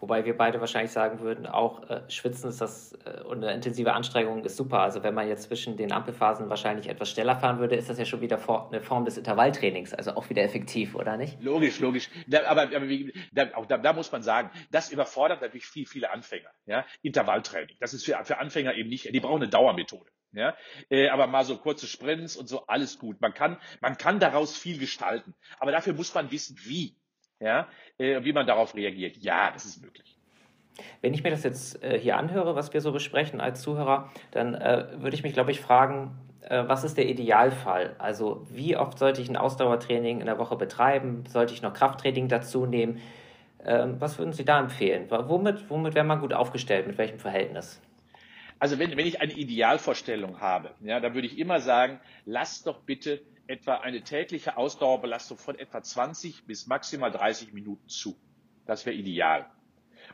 Wobei 0.00 0.24
wir 0.24 0.36
beide 0.36 0.60
wahrscheinlich 0.60 0.92
sagen 0.92 1.20
würden, 1.20 1.46
auch 1.46 1.88
äh, 1.90 2.08
Schwitzen 2.08 2.50
ist 2.50 2.60
das 2.60 2.92
äh, 3.04 3.22
und 3.22 3.42
eine 3.42 3.52
intensive 3.52 3.92
Anstrengung 3.92 4.44
ist 4.44 4.56
super. 4.56 4.80
Also 4.80 5.02
wenn 5.02 5.14
man 5.14 5.28
jetzt 5.28 5.44
zwischen 5.44 5.76
den 5.76 5.90
Ampelphasen 5.90 6.48
wahrscheinlich 6.48 6.88
etwas 6.88 7.10
schneller 7.10 7.34
fahren 7.36 7.58
würde, 7.58 7.74
ist 7.74 7.90
das 7.90 7.98
ja 7.98 8.04
schon 8.04 8.20
wieder 8.20 8.38
for 8.38 8.68
eine 8.68 8.80
Form 8.80 9.04
des 9.04 9.18
Intervalltrainings, 9.18 9.94
also 9.94 10.12
auch 10.14 10.30
wieder 10.30 10.42
effektiv, 10.42 10.94
oder 10.94 11.16
nicht? 11.16 11.42
Logisch, 11.42 11.80
logisch. 11.80 12.10
Da, 12.28 12.44
aber, 12.46 12.62
aber 12.62 12.88
wie, 12.88 13.12
da, 13.32 13.48
auch 13.54 13.66
da, 13.66 13.78
da, 13.78 13.92
muss 13.92 14.12
man 14.12 14.22
sagen, 14.22 14.50
das 14.70 14.92
überfordert 14.92 15.40
natürlich 15.40 15.66
viel, 15.66 15.86
viele 15.86 16.10
Anfänger. 16.10 16.50
Ja? 16.66 16.84
Intervalltraining, 17.02 17.76
das 17.80 17.92
ist 17.92 18.04
für, 18.04 18.16
für 18.24 18.38
Anfänger 18.38 18.74
eben 18.74 18.88
nicht, 18.88 19.12
die 19.12 19.20
brauchen 19.20 19.42
eine 19.42 19.48
Dauermethode. 19.50 20.10
Ja, 20.32 20.54
äh, 20.90 21.08
aber 21.08 21.26
mal 21.26 21.44
so 21.44 21.56
kurze 21.56 21.86
Sprints 21.86 22.36
und 22.36 22.48
so, 22.48 22.66
alles 22.66 22.98
gut. 22.98 23.18
Man 23.20 23.32
kann, 23.32 23.58
man 23.80 23.96
kann 23.96 24.20
daraus 24.20 24.56
viel 24.56 24.78
gestalten. 24.78 25.34
Aber 25.58 25.72
dafür 25.72 25.94
muss 25.94 26.12
man 26.14 26.30
wissen, 26.30 26.58
wie 26.64 26.97
ja, 27.40 27.68
äh, 27.98 28.22
wie 28.24 28.32
man 28.32 28.46
darauf 28.46 28.74
reagiert. 28.74 29.16
Ja, 29.18 29.50
das 29.50 29.64
ist 29.64 29.82
möglich. 29.82 30.16
Wenn 31.00 31.14
ich 31.14 31.22
mir 31.22 31.30
das 31.30 31.42
jetzt 31.42 31.82
äh, 31.82 31.98
hier 31.98 32.16
anhöre, 32.16 32.54
was 32.54 32.72
wir 32.72 32.80
so 32.80 32.92
besprechen 32.92 33.40
als 33.40 33.62
Zuhörer, 33.62 34.10
dann 34.30 34.54
äh, 34.54 34.86
würde 34.98 35.16
ich 35.16 35.22
mich, 35.22 35.32
glaube 35.32 35.50
ich, 35.50 35.60
fragen, 35.60 36.16
äh, 36.42 36.64
was 36.66 36.84
ist 36.84 36.96
der 36.96 37.08
Idealfall? 37.08 37.96
Also 37.98 38.46
wie 38.50 38.76
oft 38.76 38.98
sollte 38.98 39.20
ich 39.20 39.28
ein 39.28 39.36
Ausdauertraining 39.36 40.20
in 40.20 40.26
der 40.26 40.38
Woche 40.38 40.56
betreiben? 40.56 41.24
Sollte 41.28 41.52
ich 41.52 41.62
noch 41.62 41.72
Krafttraining 41.72 42.28
dazu 42.28 42.66
nehmen? 42.66 43.00
Ähm, 43.64 43.96
was 44.00 44.18
würden 44.18 44.32
Sie 44.32 44.44
da 44.44 44.60
empfehlen? 44.60 45.06
Womit, 45.10 45.68
womit 45.68 45.94
wäre 45.94 46.04
man 46.04 46.20
gut 46.20 46.32
aufgestellt? 46.32 46.86
Mit 46.86 46.96
welchem 46.98 47.18
Verhältnis? 47.18 47.80
Also 48.60 48.78
wenn, 48.78 48.96
wenn 48.96 49.06
ich 49.06 49.20
eine 49.20 49.32
Idealvorstellung 49.32 50.40
habe, 50.40 50.70
ja, 50.80 51.00
dann 51.00 51.14
würde 51.14 51.26
ich 51.26 51.38
immer 51.38 51.60
sagen, 51.60 52.00
lass 52.24 52.62
doch 52.62 52.80
bitte 52.80 53.20
etwa 53.48 53.76
eine 53.76 54.02
tägliche 54.02 54.56
Ausdauerbelastung 54.56 55.38
von 55.38 55.58
etwa 55.58 55.82
20 55.82 56.44
bis 56.44 56.66
maximal 56.66 57.10
30 57.10 57.52
Minuten 57.52 57.88
zu. 57.88 58.16
Das 58.66 58.86
wäre 58.86 58.94
ideal. 58.94 59.50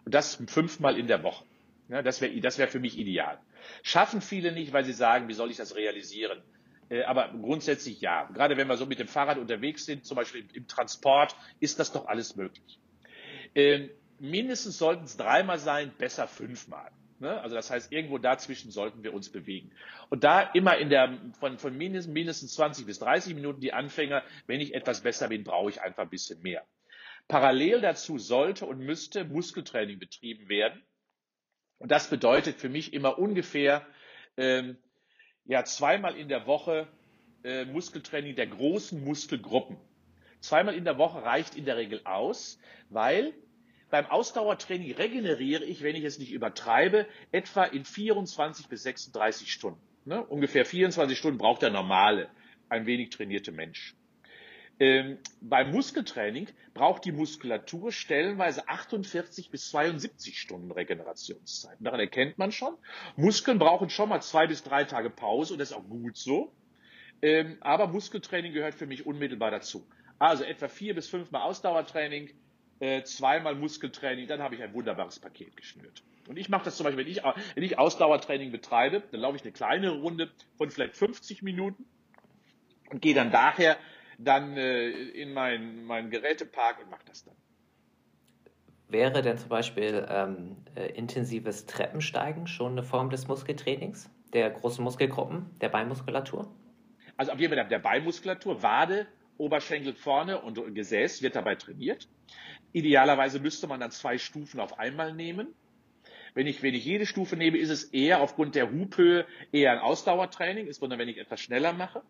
Und 0.04 0.14
das 0.14 0.36
fünfmal 0.46 0.98
in 0.98 1.08
der 1.08 1.22
Woche. 1.22 1.44
Ja, 1.88 2.02
das 2.02 2.20
wäre 2.20 2.40
das 2.40 2.58
wär 2.58 2.68
für 2.68 2.80
mich 2.80 2.98
ideal. 2.98 3.38
Schaffen 3.82 4.20
viele 4.20 4.52
nicht, 4.52 4.72
weil 4.72 4.84
sie 4.84 4.92
sagen, 4.92 5.28
wie 5.28 5.34
soll 5.34 5.50
ich 5.50 5.56
das 5.56 5.74
realisieren? 5.74 6.42
Äh, 6.88 7.02
aber 7.02 7.28
grundsätzlich 7.28 8.00
ja. 8.00 8.24
Gerade 8.32 8.56
wenn 8.56 8.68
wir 8.68 8.76
so 8.76 8.86
mit 8.86 8.98
dem 8.98 9.08
Fahrrad 9.08 9.38
unterwegs 9.38 9.84
sind, 9.84 10.04
zum 10.04 10.16
Beispiel 10.16 10.46
im, 10.52 10.66
Transport, 10.66 11.36
ist 11.60 11.78
das 11.78 11.92
doch 11.92 12.06
alles 12.06 12.36
möglich. 12.36 12.78
Ähm, 13.54 13.90
mindestens 14.18 14.78
sollten 14.78 15.04
es 15.04 15.16
dreimal 15.16 15.58
sein, 15.58 15.92
besser 15.98 16.28
fünfmal. 16.28 16.90
Ne? 17.20 17.40
Also 17.40 17.55
das 17.55 17.70
heißt, 17.70 17.92
irgendwo 17.92 18.18
dazwischen 18.18 18.70
sollten 18.70 19.03
wir 19.03 19.14
uns 19.14 19.31
bewegen. 19.31 19.72
Und 20.11 20.24
da 20.24 20.40
immer 20.40 20.77
in 20.79 20.90
der, 20.90 21.18
von, 21.38 21.59
von 21.59 21.77
mindestens, 21.77 22.12
mindestens 22.12 22.55
20 22.55 22.87
bis 22.87 22.98
30 22.98 23.35
Minuten 23.35 23.61
die 23.61 23.72
Anfänger, 23.72 24.22
wenn 24.46 24.61
ich 24.61 24.74
etwas 24.74 25.03
besser 25.03 25.29
bin, 25.29 25.44
brauche 25.44 25.70
ich 25.70 25.81
einfach 25.81 26.05
ein 26.05 26.11
bisschen 26.11 26.42
mehr. 26.42 26.64
Parallel 27.29 27.81
dazu 27.81 28.18
sollte 28.18 28.66
und 28.66 28.81
müsste 28.81 29.24
Muskeltraining 29.24 29.98
betrieben 29.98 30.48
werden. 30.48 30.83
Und 31.79 31.90
das 31.90 32.09
bedeutet 32.11 32.57
für 32.57 32.68
mich 32.68 32.92
immer 32.92 33.18
ungefähr 33.18 33.87
ähm, 34.37 34.77
ja, 35.44 35.64
zweimal 35.64 36.16
in 36.16 36.29
der 36.29 36.46
Woche 36.46 36.88
äh, 37.42 37.64
Muskeltraining 37.64 38.37
der 38.37 38.46
großen 38.46 39.03
Muskelgruppen. 39.03 39.77
Zweimal 40.40 40.74
in 40.74 40.85
der 40.85 40.98
Woche 40.98 41.22
reicht 41.22 41.55
in 41.55 41.64
der 41.64 41.77
Regel 41.77 42.03
aus, 42.05 42.59
weil 42.90 43.35
beim 43.94 44.07
Ausdauertraining 44.07 44.90
regeneriere 44.96 45.62
ich, 45.62 45.85
wenn 45.85 45.94
ich 45.94 46.02
es 46.02 46.18
nicht 46.18 46.33
übertreibe, 46.33 47.07
etwa 47.30 47.62
in 47.62 47.85
24 47.85 48.66
bis 48.66 48.83
36 48.83 49.52
Stunden. 49.52 49.80
Ne? 50.04 50.20
Ungefähr 50.20 50.66
24 50.66 51.16
Stunden 51.16 51.38
braucht 51.38 51.62
der 51.62 51.70
normale, 51.70 52.28
ein 52.68 52.87
wenig 52.87 53.11
trainierte 53.11 53.52
Mensch. 53.52 53.94
Ähm, 54.80 55.18
beim 55.40 55.70
Muskeltraining 55.70 56.48
braucht 56.74 57.04
die 57.04 57.12
Muskulatur 57.12 57.92
stellenweise 57.92 58.68
48 58.68 59.52
bis 59.52 59.70
72 59.70 60.40
Stunden 60.40 60.72
Regenerationszeit. 60.72 61.76
Daran 61.78 62.00
erkennt 62.00 62.37
man 62.37 62.50
schon. 62.50 62.76
Muskeln 63.14 63.61
brauchen 63.61 63.90
schon 63.90 64.09
mal 64.09 64.22
zwei 64.22 64.48
bis 64.48 64.64
drei 64.64 64.83
Tage 64.83 65.09
Pause 65.09 65.52
und 65.52 65.61
das 65.61 65.70
ist 65.70 65.76
auch 65.76 65.88
gut 65.88 66.16
so. 66.16 66.52
Ähm, 67.22 67.59
aber 67.61 67.87
Muskeltraining 67.87 68.54
gehört 68.54 68.74
für 68.74 68.88
mich 68.88 69.07
unmittelbar 69.07 69.52
dazu. 69.52 69.87
Also 70.18 70.42
etwa 70.42 70.66
vier 70.66 70.96
bis 70.96 71.09
fünfmal 71.09 71.42
Ausdauertraining, 71.42 72.35
äh, 72.84 73.02
zweimal 73.04 73.54
Muskeltraining, 73.54 74.26
dann 74.26 74.42
habe 74.42 74.54
ich 74.54 74.62
ein 74.62 74.74
wunderbares 74.74 75.18
Paket 75.18 75.56
geschnürt. 75.56 76.02
Und 76.28 76.36
ich 76.36 76.50
mache 76.50 76.66
das 76.66 76.76
zum 76.76 76.84
Beispiel, 76.84 77.04
wenn 77.04 77.10
ich, 77.10 77.22
wenn 77.54 77.62
ich 77.62 77.78
Ausdauertraining 77.78 78.52
betreibe, 78.52 79.02
dann 79.10 79.20
laufe 79.20 79.36
ich 79.36 79.42
eine 79.42 79.52
kleine 79.52 79.90
Runde 79.90 80.30
von 80.58 80.70
vielleicht 80.70 80.94
50 80.94 81.42
Minuten 81.42 81.86
und 82.90 83.00
gehe 83.00 83.14
dann 83.14 83.30
daher 83.30 83.78
dann 84.18 84.56
äh, 84.56 84.90
in 84.90 85.32
meinen 85.32 85.84
mein 85.84 86.10
Gerätepark 86.10 86.80
und 86.82 86.90
mache 86.90 87.04
das 87.06 87.24
dann. 87.24 87.34
Wäre 88.88 89.22
denn 89.22 89.38
zum 89.38 89.48
Beispiel 89.48 90.06
ähm, 90.08 90.56
äh, 90.74 90.86
intensives 90.92 91.66
Treppensteigen 91.66 92.46
schon 92.46 92.72
eine 92.72 92.82
Form 92.82 93.08
des 93.10 93.26
Muskeltrainings, 93.28 94.10
der 94.34 94.50
großen 94.50 94.84
Muskelgruppen, 94.84 95.46
der 95.60 95.70
Beinmuskulatur? 95.70 96.54
Also 97.16 97.32
auf 97.32 97.40
jeden 97.40 97.54
Fall 97.54 97.66
der 97.66 97.78
Beinmuskulatur, 97.78 98.62
Wade, 98.62 99.06
Oberschenkel 99.38 99.94
vorne 99.94 100.40
und 100.40 100.74
Gesäß 100.74 101.22
wird 101.22 101.36
dabei 101.36 101.54
trainiert. 101.54 102.08
Idealerweise 102.72 103.40
müsste 103.40 103.66
man 103.66 103.80
dann 103.80 103.90
zwei 103.90 104.18
Stufen 104.18 104.60
auf 104.60 104.78
einmal 104.78 105.14
nehmen. 105.14 105.54
Wenn 106.34 106.46
ich, 106.48 106.62
wenn 106.62 106.74
ich 106.74 106.84
jede 106.84 107.06
Stufe 107.06 107.36
nehme, 107.36 107.58
ist 107.58 107.70
es 107.70 107.84
eher 107.84 108.20
aufgrund 108.20 108.56
der 108.56 108.72
Hubhöhe 108.72 109.26
eher 109.52 109.72
ein 109.72 109.78
Ausdauertraining, 109.78 110.66
ist 110.66 110.82
wenn 110.82 111.08
ich 111.08 111.18
etwas 111.18 111.40
schneller 111.40 111.72
mache. 111.72 112.02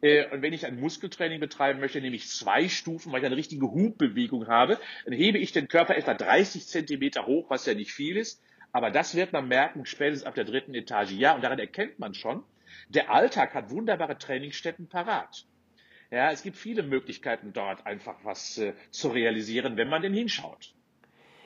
Äh, 0.00 0.28
und 0.30 0.42
wenn 0.42 0.52
ich 0.52 0.66
ein 0.66 0.78
Muskeltraining 0.78 1.40
betreiben 1.40 1.80
möchte, 1.80 2.00
nehme 2.00 2.16
ich 2.16 2.28
zwei 2.28 2.68
Stufen, 2.68 3.12
weil 3.12 3.20
ich 3.20 3.26
eine 3.26 3.36
richtige 3.36 3.66
Hubbewegung 3.66 4.46
habe. 4.46 4.78
Dann 5.04 5.14
hebe 5.14 5.38
ich 5.38 5.52
den 5.52 5.68
Körper 5.68 5.96
etwa 5.96 6.14
30 6.14 6.66
Zentimeter 6.66 7.26
hoch, 7.26 7.50
was 7.50 7.66
ja 7.66 7.74
nicht 7.74 7.92
viel 7.92 8.16
ist. 8.16 8.42
Aber 8.72 8.90
das 8.90 9.14
wird 9.14 9.32
man 9.32 9.48
merken, 9.48 9.86
spätestens 9.86 10.26
ab 10.26 10.34
der 10.34 10.44
dritten 10.44 10.74
Etage. 10.74 11.12
Ja, 11.12 11.34
und 11.34 11.42
daran 11.42 11.58
erkennt 11.58 11.98
man 11.98 12.14
schon, 12.14 12.44
der 12.88 13.10
Alltag 13.10 13.54
hat 13.54 13.70
wunderbare 13.70 14.18
Trainingsstätten 14.18 14.88
parat. 14.88 15.46
Ja, 16.10 16.30
es 16.30 16.42
gibt 16.42 16.56
viele 16.56 16.82
Möglichkeiten 16.82 17.52
dort 17.52 17.84
einfach 17.86 18.16
was 18.22 18.58
äh, 18.58 18.74
zu 18.90 19.08
realisieren, 19.08 19.76
wenn 19.76 19.88
man 19.88 20.02
denn 20.02 20.14
hinschaut. 20.14 20.72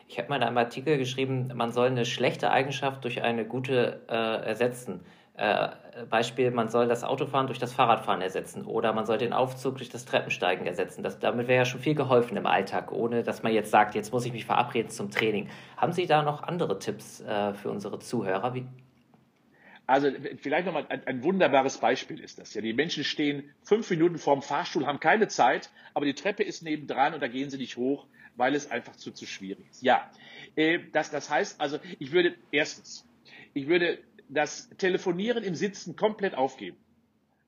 Ich 0.06 0.18
habe 0.18 0.28
mal 0.28 0.36
in 0.36 0.42
einem 0.42 0.58
Artikel 0.58 0.98
geschrieben, 0.98 1.52
man 1.54 1.72
soll 1.72 1.86
eine 1.86 2.04
schlechte 2.04 2.50
Eigenschaft 2.50 3.04
durch 3.04 3.22
eine 3.22 3.46
gute 3.46 4.02
äh, 4.08 4.46
ersetzen. 4.46 5.04
Äh, 5.34 5.68
Beispiel, 6.10 6.50
man 6.50 6.68
soll 6.68 6.88
das 6.88 7.04
Autofahren 7.04 7.46
durch 7.46 7.58
das 7.58 7.72
Fahrradfahren 7.72 8.20
ersetzen 8.20 8.66
oder 8.66 8.92
man 8.92 9.06
soll 9.06 9.16
den 9.16 9.32
Aufzug 9.32 9.76
durch 9.76 9.88
das 9.88 10.04
Treppensteigen 10.04 10.66
ersetzen. 10.66 11.02
Das, 11.02 11.18
damit 11.18 11.48
wäre 11.48 11.60
ja 11.60 11.64
schon 11.64 11.80
viel 11.80 11.94
geholfen 11.94 12.36
im 12.36 12.44
Alltag, 12.44 12.92
ohne 12.92 13.22
dass 13.22 13.42
man 13.42 13.54
jetzt 13.54 13.70
sagt, 13.70 13.94
jetzt 13.94 14.12
muss 14.12 14.26
ich 14.26 14.32
mich 14.32 14.44
verabreden 14.44 14.90
zum 14.90 15.10
Training. 15.10 15.48
Haben 15.76 15.92
Sie 15.92 16.06
da 16.06 16.22
noch 16.22 16.42
andere 16.42 16.78
Tipps 16.78 17.20
äh, 17.22 17.54
für 17.54 17.70
unsere 17.70 18.00
Zuhörer? 18.00 18.52
Wie, 18.52 18.66
also 19.90 20.08
vielleicht 20.36 20.66
nochmal 20.66 20.86
ein, 20.88 21.04
ein 21.04 21.24
wunderbares 21.24 21.78
Beispiel 21.78 22.20
ist 22.20 22.38
das. 22.38 22.54
Ja, 22.54 22.60
die 22.60 22.72
Menschen 22.72 23.02
stehen 23.02 23.52
fünf 23.64 23.90
Minuten 23.90 24.18
vorm 24.18 24.40
Fahrstuhl, 24.40 24.86
haben 24.86 25.00
keine 25.00 25.26
Zeit, 25.26 25.70
aber 25.94 26.06
die 26.06 26.14
Treppe 26.14 26.44
ist 26.44 26.62
nebendran 26.62 27.12
und 27.12 27.20
da 27.20 27.26
gehen 27.26 27.50
sie 27.50 27.58
nicht 27.58 27.76
hoch, 27.76 28.06
weil 28.36 28.54
es 28.54 28.70
einfach 28.70 28.94
zu, 28.94 29.10
zu 29.10 29.26
schwierig 29.26 29.68
ist. 29.68 29.82
Ja, 29.82 30.08
äh, 30.54 30.78
das, 30.92 31.10
das 31.10 31.28
heißt 31.28 31.60
also, 31.60 31.80
ich 31.98 32.12
würde 32.12 32.36
erstens, 32.52 33.04
ich 33.52 33.66
würde 33.66 33.98
das 34.28 34.68
Telefonieren 34.78 35.42
im 35.42 35.56
Sitzen 35.56 35.96
komplett 35.96 36.36
aufgeben. 36.36 36.76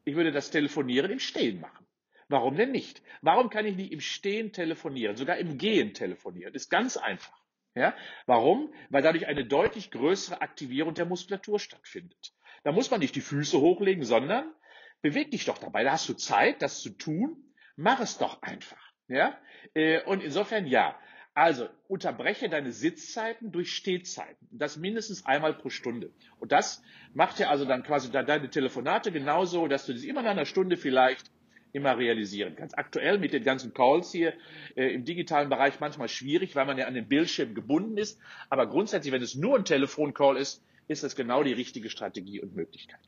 Ich 0.04 0.16
würde 0.16 0.32
das 0.32 0.50
Telefonieren 0.50 1.12
im 1.12 1.20
Stehen 1.20 1.60
machen. 1.60 1.86
Warum 2.28 2.56
denn 2.56 2.72
nicht? 2.72 3.02
Warum 3.20 3.50
kann 3.50 3.66
ich 3.66 3.76
nicht 3.76 3.92
im 3.92 4.00
Stehen 4.00 4.52
telefonieren, 4.52 5.14
sogar 5.14 5.36
im 5.36 5.58
Gehen 5.58 5.94
telefonieren? 5.94 6.52
Das 6.52 6.62
ist 6.62 6.70
ganz 6.70 6.96
einfach. 6.96 7.40
Ja? 7.74 7.94
Warum? 8.26 8.72
Weil 8.90 9.02
dadurch 9.02 9.26
eine 9.26 9.46
deutlich 9.46 9.90
größere 9.90 10.40
Aktivierung 10.40 10.94
der 10.94 11.06
Muskulatur 11.06 11.58
stattfindet. 11.58 12.32
Da 12.64 12.72
muss 12.72 12.90
man 12.90 13.00
nicht 13.00 13.16
die 13.16 13.20
Füße 13.20 13.60
hochlegen, 13.60 14.04
sondern 14.04 14.52
beweg 15.00 15.30
dich 15.30 15.44
doch 15.44 15.58
dabei. 15.58 15.84
Da 15.84 15.92
hast 15.92 16.08
du 16.08 16.14
Zeit, 16.14 16.62
das 16.62 16.80
zu 16.80 16.90
tun. 16.90 17.54
Mach 17.76 18.00
es 18.00 18.18
doch 18.18 18.42
einfach. 18.42 18.92
Ja? 19.08 19.38
Äh, 19.74 20.02
und 20.04 20.22
insofern 20.22 20.66
ja. 20.66 20.98
Also 21.34 21.68
unterbreche 21.88 22.50
deine 22.50 22.72
Sitzzeiten 22.72 23.52
durch 23.52 23.72
Stehzeiten. 23.72 24.46
Das 24.50 24.76
mindestens 24.76 25.24
einmal 25.24 25.54
pro 25.54 25.70
Stunde. 25.70 26.12
Und 26.38 26.52
das 26.52 26.82
macht 27.14 27.38
ja 27.38 27.48
also 27.48 27.64
dann 27.64 27.84
quasi 27.84 28.10
deine 28.10 28.50
Telefonate 28.50 29.10
genauso, 29.12 29.66
dass 29.66 29.86
du 29.86 29.94
das 29.94 30.02
immer 30.02 30.20
nach 30.20 30.32
einer 30.32 30.44
Stunde 30.44 30.76
vielleicht 30.76 31.30
immer 31.72 31.98
realisieren 31.98 32.54
kannst. 32.56 32.78
Aktuell 32.78 33.18
mit 33.18 33.32
den 33.32 33.44
ganzen 33.44 33.72
Calls 33.74 34.12
hier 34.12 34.34
äh, 34.76 34.92
im 34.92 35.04
digitalen 35.04 35.48
Bereich 35.48 35.80
manchmal 35.80 36.08
schwierig, 36.08 36.54
weil 36.54 36.66
man 36.66 36.78
ja 36.78 36.86
an 36.86 36.94
den 36.94 37.08
Bildschirm 37.08 37.54
gebunden 37.54 37.96
ist. 37.96 38.18
Aber 38.50 38.66
grundsätzlich, 38.66 39.12
wenn 39.12 39.22
es 39.22 39.34
nur 39.34 39.58
ein 39.58 39.64
Telefoncall 39.64 40.36
ist, 40.36 40.62
ist 40.88 41.02
das 41.02 41.16
genau 41.16 41.42
die 41.42 41.52
richtige 41.52 41.90
Strategie 41.90 42.40
und 42.40 42.54
Möglichkeit. 42.54 43.00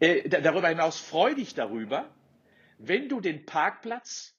Äh, 0.00 0.28
darüber 0.28 0.68
hinaus 0.68 0.98
freu 0.98 1.34
dich 1.34 1.54
darüber, 1.54 2.14
wenn 2.78 3.08
du 3.08 3.20
den 3.20 3.44
Parkplatz 3.44 4.36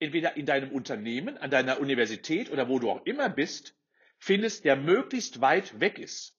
entweder 0.00 0.36
in 0.36 0.46
deinem 0.46 0.70
Unternehmen, 0.70 1.38
an 1.38 1.50
deiner 1.50 1.80
Universität 1.80 2.50
oder 2.50 2.68
wo 2.68 2.78
du 2.78 2.90
auch 2.90 3.04
immer 3.04 3.28
bist, 3.28 3.74
findest, 4.18 4.64
der 4.64 4.76
möglichst 4.76 5.40
weit 5.40 5.80
weg 5.80 5.98
ist. 5.98 6.36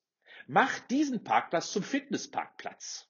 Mach 0.48 0.80
diesen 0.80 1.24
Parkplatz 1.24 1.72
zum 1.72 1.84
Fitnessparkplatz 1.84 3.09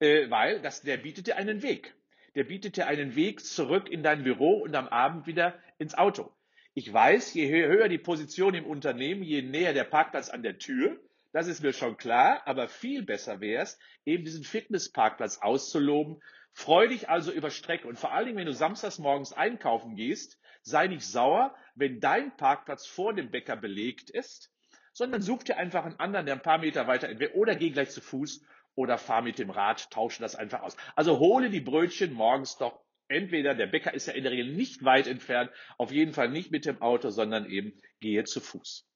äh, 0.00 0.30
weil 0.30 0.60
das, 0.60 0.82
der 0.82 0.96
bietet 0.96 1.26
dir 1.26 1.36
einen 1.36 1.62
Weg. 1.62 1.94
Der 2.34 2.44
bietet 2.44 2.76
dir 2.76 2.86
einen 2.86 3.14
Weg 3.14 3.44
zurück 3.44 3.88
in 3.88 4.02
dein 4.02 4.24
Büro 4.24 4.58
und 4.58 4.74
am 4.74 4.88
Abend 4.88 5.26
wieder 5.26 5.58
ins 5.78 5.94
Auto. 5.94 6.32
Ich 6.74 6.92
weiß, 6.92 7.34
je 7.34 7.48
höher 7.48 7.88
die 7.88 7.98
Position 7.98 8.54
im 8.54 8.66
Unternehmen, 8.66 9.22
je 9.22 9.42
näher 9.42 9.72
der 9.72 9.84
Parkplatz 9.84 10.28
an 10.28 10.42
der 10.42 10.58
Tür, 10.58 10.98
das 11.32 11.46
ist 11.46 11.62
mir 11.62 11.72
schon 11.72 11.96
klar, 11.96 12.42
aber 12.46 12.68
viel 12.68 13.02
besser 13.02 13.40
wäre 13.40 13.62
es, 13.62 13.78
eben 14.04 14.24
diesen 14.24 14.44
Fitnessparkplatz 14.44 15.38
auszuloben. 15.38 16.22
Freu 16.52 16.86
dich 16.88 17.08
also 17.08 17.32
über 17.32 17.50
Strecke 17.50 17.88
und 17.88 17.98
vor 17.98 18.12
allen 18.12 18.26
Dingen, 18.26 18.38
wenn 18.38 18.46
du 18.46 18.52
samstags 18.52 18.98
morgens 18.98 19.32
einkaufen 19.32 19.96
gehst, 19.96 20.38
sei 20.62 20.86
nicht 20.86 21.04
sauer, 21.04 21.54
wenn 21.74 22.00
dein 22.00 22.36
Parkplatz 22.36 22.86
vor 22.86 23.14
dem 23.14 23.30
Bäcker 23.30 23.56
belegt 23.56 24.10
ist, 24.10 24.52
sondern 24.92 25.22
such 25.22 25.42
dir 25.42 25.56
einfach 25.56 25.84
einen 25.84 25.98
anderen, 25.98 26.26
der 26.26 26.36
ein 26.36 26.42
paar 26.42 26.58
Meter 26.58 26.86
weiter 26.86 27.08
entfernt 27.08 27.34
oder 27.34 27.56
geh 27.56 27.70
gleich 27.70 27.90
zu 27.90 28.00
Fuß 28.00 28.44
oder 28.74 28.98
fahr 28.98 29.22
mit 29.22 29.38
dem 29.38 29.50
Rad, 29.50 29.90
tausche 29.90 30.20
das 30.20 30.34
einfach 30.34 30.62
aus. 30.62 30.76
Also 30.96 31.18
hole 31.18 31.50
die 31.50 31.60
Brötchen 31.60 32.12
morgens 32.12 32.56
doch 32.56 32.80
entweder, 33.08 33.54
der 33.54 33.66
Bäcker 33.66 33.94
ist 33.94 34.06
ja 34.06 34.14
in 34.14 34.22
der 34.22 34.32
Regel 34.32 34.52
nicht 34.52 34.84
weit 34.84 35.06
entfernt, 35.06 35.50
auf 35.78 35.92
jeden 35.92 36.12
Fall 36.12 36.30
nicht 36.30 36.50
mit 36.50 36.64
dem 36.64 36.80
Auto, 36.80 37.10
sondern 37.10 37.48
eben 37.48 37.80
gehe 38.00 38.24
zu 38.24 38.40
Fuß. 38.40 38.88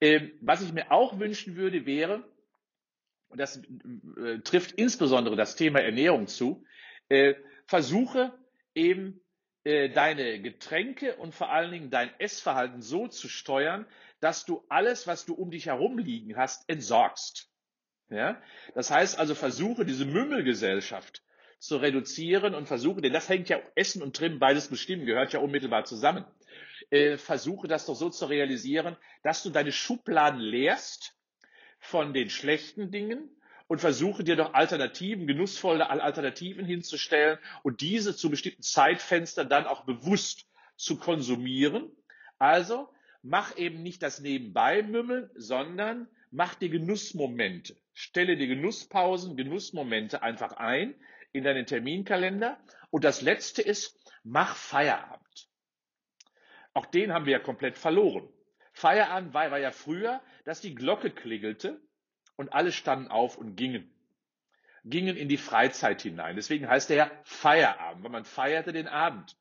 Ähm, 0.00 0.32
was 0.40 0.62
ich 0.62 0.72
mir 0.72 0.90
auch 0.90 1.18
wünschen 1.18 1.56
würde, 1.56 1.86
wäre, 1.86 2.24
und 3.28 3.38
das 3.38 3.62
äh, 4.16 4.38
trifft 4.40 4.72
insbesondere 4.72 5.36
das 5.36 5.56
Thema 5.56 5.80
Ernährung 5.80 6.26
zu, 6.26 6.64
äh, 7.08 7.34
versuche 7.66 8.32
eben 8.74 9.20
äh, 9.64 9.90
deine 9.90 10.40
Getränke 10.40 11.16
und 11.16 11.34
vor 11.34 11.50
allen 11.50 11.70
Dingen 11.70 11.90
dein 11.90 12.10
Essverhalten 12.18 12.82
so 12.82 13.08
zu 13.08 13.28
steuern, 13.28 13.86
dass 14.20 14.44
du 14.44 14.64
alles, 14.68 15.06
was 15.06 15.26
du 15.26 15.34
um 15.34 15.50
dich 15.50 15.66
herum 15.66 15.98
liegen 15.98 16.36
hast, 16.36 16.68
entsorgst. 16.68 17.49
Ja? 18.10 18.40
Das 18.74 18.90
heißt 18.90 19.18
also, 19.18 19.34
versuche 19.34 19.84
diese 19.84 20.04
Mümmelgesellschaft 20.04 21.22
zu 21.58 21.76
reduzieren 21.76 22.54
und 22.54 22.66
versuche, 22.66 23.00
denn 23.00 23.12
das 23.12 23.28
hängt 23.28 23.48
ja 23.48 23.60
Essen 23.74 24.02
und 24.02 24.16
Trimmen 24.16 24.38
beides 24.38 24.68
bestimmen, 24.68 25.06
gehört 25.06 25.32
ja 25.32 25.40
unmittelbar 25.40 25.84
zusammen. 25.84 26.24
äh, 26.90 27.18
versuche 27.18 27.68
das 27.68 27.86
doch 27.86 27.94
so 27.94 28.10
zu 28.10 28.26
realisieren, 28.26 28.96
dass 29.22 29.42
du 29.42 29.50
deine 29.50 29.70
Schubladen 29.70 30.40
leerst 30.40 31.14
von 31.78 32.12
den 32.12 32.30
schlechten 32.30 32.90
Dingen 32.90 33.30
und 33.68 33.80
versuche 33.80 34.24
dir 34.24 34.36
doch 34.36 34.54
Alternativen, 34.54 35.26
genussvolle 35.26 35.88
Alternativen 35.88 36.64
hinzustellen 36.64 37.38
und 37.62 37.80
diese 37.80 38.16
zu 38.16 38.30
bestimmten 38.30 38.62
Zeitfenstern 38.62 39.48
dann 39.48 39.66
auch 39.66 39.84
bewusst 39.84 40.46
zu 40.76 40.98
konsumieren. 40.98 41.92
Also 42.38 42.88
mach 43.22 43.56
eben 43.56 43.82
nicht 43.82 44.02
das 44.02 44.18
Nebenbei-Mümmeln, 44.20 45.30
sondern 45.36 46.08
mach 46.30 46.54
dir 46.54 46.70
Genussmomente. 46.70 47.76
Stelle 48.00 48.38
dir 48.38 48.46
Genusspausen, 48.46 49.36
Genussmomente 49.36 50.22
einfach 50.22 50.52
ein 50.52 50.94
in 51.32 51.44
deinen 51.44 51.66
Terminkalender. 51.66 52.58
Und 52.88 53.04
das 53.04 53.20
letzte 53.20 53.60
ist, 53.60 53.94
mach 54.24 54.56
Feierabend. 54.56 55.50
Auch 56.72 56.86
den 56.86 57.12
haben 57.12 57.26
wir 57.26 57.32
ja 57.32 57.38
komplett 57.38 57.76
verloren. 57.76 58.26
Feierabend 58.72 59.34
war, 59.34 59.50
war 59.50 59.58
ja 59.58 59.70
früher, 59.70 60.22
dass 60.46 60.62
die 60.62 60.74
Glocke 60.74 61.10
klingelte 61.10 61.78
und 62.36 62.54
alle 62.54 62.72
standen 62.72 63.08
auf 63.08 63.36
und 63.36 63.54
gingen. 63.54 63.94
Gingen 64.84 65.18
in 65.18 65.28
die 65.28 65.36
Freizeit 65.36 66.00
hinein. 66.00 66.36
Deswegen 66.36 66.68
heißt 66.68 66.88
er 66.88 66.96
ja 66.96 67.10
Feierabend, 67.24 68.02
weil 68.02 68.12
man 68.12 68.24
feierte 68.24 68.72
den 68.72 68.88
Abend. 68.88 69.36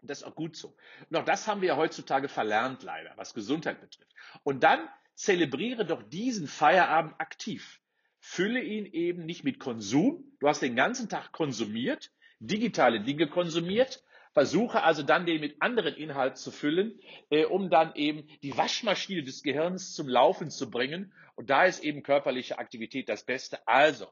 Und 0.00 0.10
das 0.10 0.22
ist 0.22 0.24
auch 0.24 0.34
gut 0.34 0.56
so. 0.56 0.76
Und 1.10 1.16
auch 1.16 1.24
das 1.24 1.46
haben 1.46 1.60
wir 1.60 1.68
ja 1.68 1.76
heutzutage 1.76 2.26
verlernt, 2.26 2.82
leider, 2.82 3.12
was 3.14 3.34
Gesundheit 3.34 3.80
betrifft. 3.80 4.12
Und 4.42 4.64
dann 4.64 4.88
zelebriere 5.14 5.84
doch 5.84 6.02
diesen 6.02 6.46
Feierabend 6.46 7.14
aktiv. 7.20 7.80
Fülle 8.18 8.62
ihn 8.62 8.86
eben 8.86 9.24
nicht 9.24 9.44
mit 9.44 9.58
Konsum. 9.58 10.24
Du 10.40 10.48
hast 10.48 10.62
den 10.62 10.76
ganzen 10.76 11.08
Tag 11.08 11.32
konsumiert, 11.32 12.12
digitale 12.38 13.00
Dinge 13.00 13.28
konsumiert. 13.28 14.02
Versuche 14.32 14.82
also 14.82 15.02
dann 15.02 15.26
den 15.26 15.40
mit 15.40 15.60
anderen 15.60 15.94
Inhalten 15.94 16.36
zu 16.36 16.50
füllen, 16.50 16.98
äh, 17.30 17.44
um 17.44 17.68
dann 17.68 17.94
eben 17.96 18.26
die 18.42 18.56
Waschmaschine 18.56 19.22
des 19.22 19.42
Gehirns 19.42 19.92
zum 19.92 20.08
Laufen 20.08 20.50
zu 20.50 20.70
bringen. 20.70 21.12
Und 21.34 21.50
da 21.50 21.64
ist 21.64 21.84
eben 21.84 22.02
körperliche 22.02 22.58
Aktivität 22.58 23.08
das 23.08 23.24
Beste. 23.24 23.66
Also, 23.66 24.06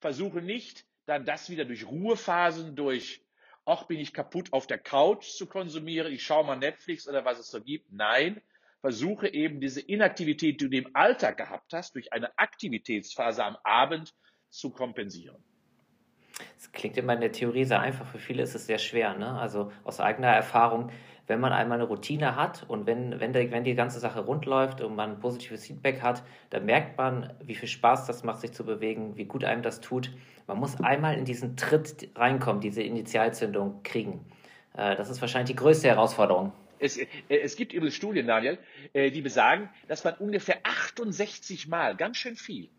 versuche 0.00 0.42
nicht 0.42 0.84
dann 1.06 1.24
das 1.24 1.48
wieder 1.48 1.64
durch 1.64 1.86
Ruhephasen, 1.86 2.76
durch 2.76 3.22
ach, 3.68 3.84
bin 3.84 4.00
ich 4.00 4.14
kaputt 4.14 4.52
auf 4.52 4.66
der 4.66 4.78
Couch 4.78 5.26
zu 5.26 5.46
konsumieren, 5.46 6.12
ich 6.12 6.22
schaue 6.22 6.44
mal 6.44 6.56
Netflix 6.56 7.06
oder 7.06 7.24
was 7.24 7.38
es 7.38 7.50
so 7.50 7.62
gibt. 7.62 7.92
Nein, 7.92 8.40
versuche 8.80 9.32
eben 9.32 9.60
diese 9.60 9.80
Inaktivität, 9.80 10.60
die 10.60 10.70
du 10.70 10.76
im 10.76 10.94
Alltag 10.94 11.36
gehabt 11.36 11.72
hast, 11.72 11.94
durch 11.94 12.12
eine 12.12 12.36
Aktivitätsphase 12.38 13.44
am 13.44 13.56
Abend 13.64 14.14
zu 14.50 14.70
kompensieren. 14.70 15.42
Es 16.56 16.70
klingt 16.70 16.96
immer 16.96 17.14
in 17.14 17.20
der 17.20 17.32
Theorie 17.32 17.64
sehr 17.64 17.80
einfach, 17.80 18.06
für 18.06 18.18
viele 18.18 18.42
ist 18.42 18.54
es 18.54 18.66
sehr 18.66 18.78
schwer. 18.78 19.14
Ne? 19.14 19.38
Also 19.38 19.72
aus 19.82 19.98
eigener 20.00 20.28
Erfahrung, 20.28 20.90
wenn 21.26 21.40
man 21.40 21.52
einmal 21.52 21.78
eine 21.78 21.88
Routine 21.88 22.36
hat 22.36 22.64
und 22.68 22.86
wenn, 22.86 23.20
wenn, 23.20 23.32
der, 23.32 23.50
wenn 23.50 23.64
die 23.64 23.74
ganze 23.74 23.98
Sache 23.98 24.20
rund 24.20 24.46
läuft 24.46 24.80
und 24.80 24.94
man 24.94 25.18
positives 25.20 25.66
Feedback 25.66 26.00
hat, 26.00 26.22
dann 26.50 26.64
merkt 26.64 26.96
man, 26.96 27.34
wie 27.42 27.54
viel 27.54 27.68
Spaß 27.68 28.06
das 28.06 28.22
macht, 28.22 28.40
sich 28.40 28.52
zu 28.52 28.64
bewegen, 28.64 29.16
wie 29.16 29.24
gut 29.24 29.44
einem 29.44 29.62
das 29.62 29.80
tut. 29.80 30.12
Man 30.46 30.58
muss 30.58 30.80
einmal 30.80 31.18
in 31.18 31.24
diesen 31.24 31.56
Tritt 31.56 32.10
reinkommen, 32.16 32.60
diese 32.60 32.82
Initialzündung 32.82 33.82
kriegen. 33.82 34.24
Äh, 34.74 34.96
das 34.96 35.10
ist 35.10 35.20
wahrscheinlich 35.20 35.50
die 35.50 35.56
größte 35.56 35.88
Herausforderung. 35.88 36.52
Es, 36.78 36.96
äh, 36.96 37.06
es 37.28 37.56
gibt 37.56 37.72
übrigens 37.72 37.96
Studien, 37.96 38.26
Daniel, 38.26 38.58
äh, 38.92 39.10
die 39.10 39.22
besagen, 39.22 39.70
dass 39.88 40.04
man 40.04 40.14
ungefähr 40.14 40.60
68 40.62 41.68
Mal, 41.68 41.96
ganz 41.96 42.16
schön 42.16 42.36
viel, 42.36 42.70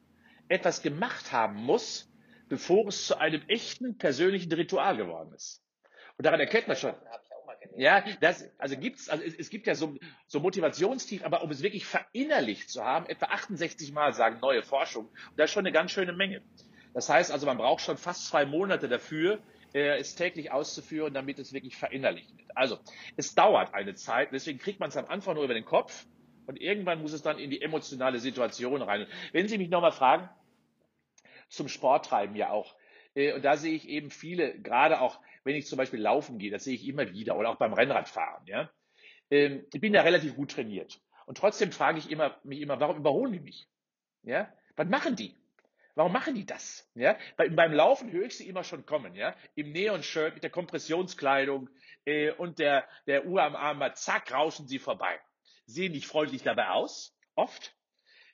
etwas 0.47 0.81
gemacht 0.81 1.31
haben 1.31 1.55
muss, 1.55 2.09
bevor 2.47 2.87
es 2.87 3.05
zu 3.05 3.17
einem 3.17 3.41
echten 3.47 3.97
persönlichen 3.97 4.51
Ritual 4.51 4.97
geworden 4.97 5.33
ist. 5.33 5.63
Und 6.17 6.25
daran 6.25 6.39
erkennt 6.39 6.67
man 6.67 6.77
schon. 6.77 6.93
Ja, 7.77 8.03
das, 8.19 8.49
also 8.57 8.75
gibt's, 8.77 9.09
also 9.09 9.23
es, 9.23 9.35
es 9.35 9.49
gibt 9.49 9.67
ja 9.67 9.75
so, 9.75 9.95
so 10.27 10.39
Motivationstief, 10.39 11.23
aber 11.23 11.43
um 11.43 11.51
es 11.51 11.61
wirklich 11.61 11.85
verinnerlicht 11.85 12.69
zu 12.69 12.83
haben, 12.83 13.05
etwa 13.05 13.27
68 13.27 13.93
Mal 13.93 14.13
sagen 14.13 14.39
neue 14.41 14.63
Forschung, 14.63 15.05
und 15.05 15.37
das 15.37 15.49
ist 15.49 15.53
schon 15.53 15.65
eine 15.65 15.71
ganz 15.71 15.91
schöne 15.91 16.13
Menge. 16.13 16.41
Das 16.93 17.07
heißt 17.07 17.31
also, 17.31 17.45
man 17.45 17.57
braucht 17.57 17.81
schon 17.81 17.97
fast 17.97 18.27
zwei 18.27 18.45
Monate 18.45 18.89
dafür, 18.89 19.39
äh, 19.73 19.97
es 19.97 20.15
täglich 20.15 20.51
auszuführen, 20.51 21.13
damit 21.13 21.39
es 21.39 21.53
wirklich 21.53 21.77
verinnerlicht 21.77 22.37
wird. 22.37 22.55
Also, 22.55 22.79
es 23.17 23.35
dauert 23.35 23.73
eine 23.73 23.95
Zeit, 23.95 24.29
deswegen 24.31 24.59
kriegt 24.59 24.79
man 24.79 24.89
es 24.89 24.97
am 24.97 25.05
Anfang 25.05 25.35
nur 25.35 25.43
über 25.43 25.53
den 25.53 25.65
Kopf 25.65 26.05
und 26.47 26.59
irgendwann 26.59 27.01
muss 27.01 27.13
es 27.13 27.21
dann 27.21 27.39
in 27.39 27.49
die 27.49 27.61
emotionale 27.61 28.19
Situation 28.19 28.81
rein. 28.81 29.07
Wenn 29.31 29.47
Sie 29.47 29.57
mich 29.57 29.69
nochmal 29.69 29.91
fragen, 29.91 30.29
zum 31.49 31.67
Sporttreiben 31.67 32.35
ja 32.35 32.49
auch. 32.51 32.75
Äh, 33.15 33.33
und 33.33 33.43
da 33.43 33.57
sehe 33.57 33.73
ich 33.73 33.87
eben 33.87 34.09
viele, 34.09 34.59
gerade 34.59 35.01
auch, 35.01 35.19
wenn 35.43 35.55
ich 35.55 35.67
zum 35.67 35.77
Beispiel 35.77 35.99
laufen 35.99 36.37
gehe, 36.37 36.51
das 36.51 36.63
sehe 36.63 36.75
ich 36.75 36.87
immer 36.87 37.11
wieder, 37.11 37.37
oder 37.37 37.49
auch 37.49 37.57
beim 37.57 37.73
Rennradfahren, 37.73 38.45
ja. 38.45 38.69
Ähm, 39.31 39.65
ich 39.73 39.81
bin 39.81 39.93
da 39.93 40.01
relativ 40.01 40.35
gut 40.35 40.51
trainiert. 40.51 40.99
Und 41.25 41.37
trotzdem 41.37 41.71
frage 41.71 41.99
ich 41.99 42.09
immer, 42.09 42.39
mich 42.43 42.61
immer, 42.61 42.79
warum 42.79 42.97
überholen 42.97 43.33
die 43.33 43.39
mich? 43.39 43.67
Ja? 44.23 44.51
Was 44.75 44.87
machen 44.87 45.15
die? 45.15 45.35
Warum 45.99 46.13
machen 46.13 46.33
die 46.33 46.45
das? 46.45 46.89
Ja? 46.95 47.17
Bei, 47.35 47.49
beim 47.49 47.73
Laufen 47.73 48.09
höre 48.09 48.27
ich 48.27 48.37
sie 48.37 48.47
immer 48.47 48.63
schon 48.63 48.85
kommen, 48.85 49.15
ja? 49.15 49.35
Im 49.55 49.73
Neon-Shirt 49.73 50.33
mit 50.35 50.43
der 50.43 50.49
Kompressionskleidung 50.49 51.69
äh, 52.05 52.31
und 52.31 52.57
der, 52.57 52.87
der 53.05 53.25
Uhr 53.25 53.43
am 53.43 53.53
Arm, 53.53 53.83
zack, 53.95 54.31
rauschen 54.31 54.65
sie 54.65 54.79
vorbei. 54.79 55.19
Sehen 55.65 55.91
nicht 55.91 56.07
freundlich 56.07 56.41
dabei 56.41 56.69
aus, 56.69 57.13
oft, 57.35 57.75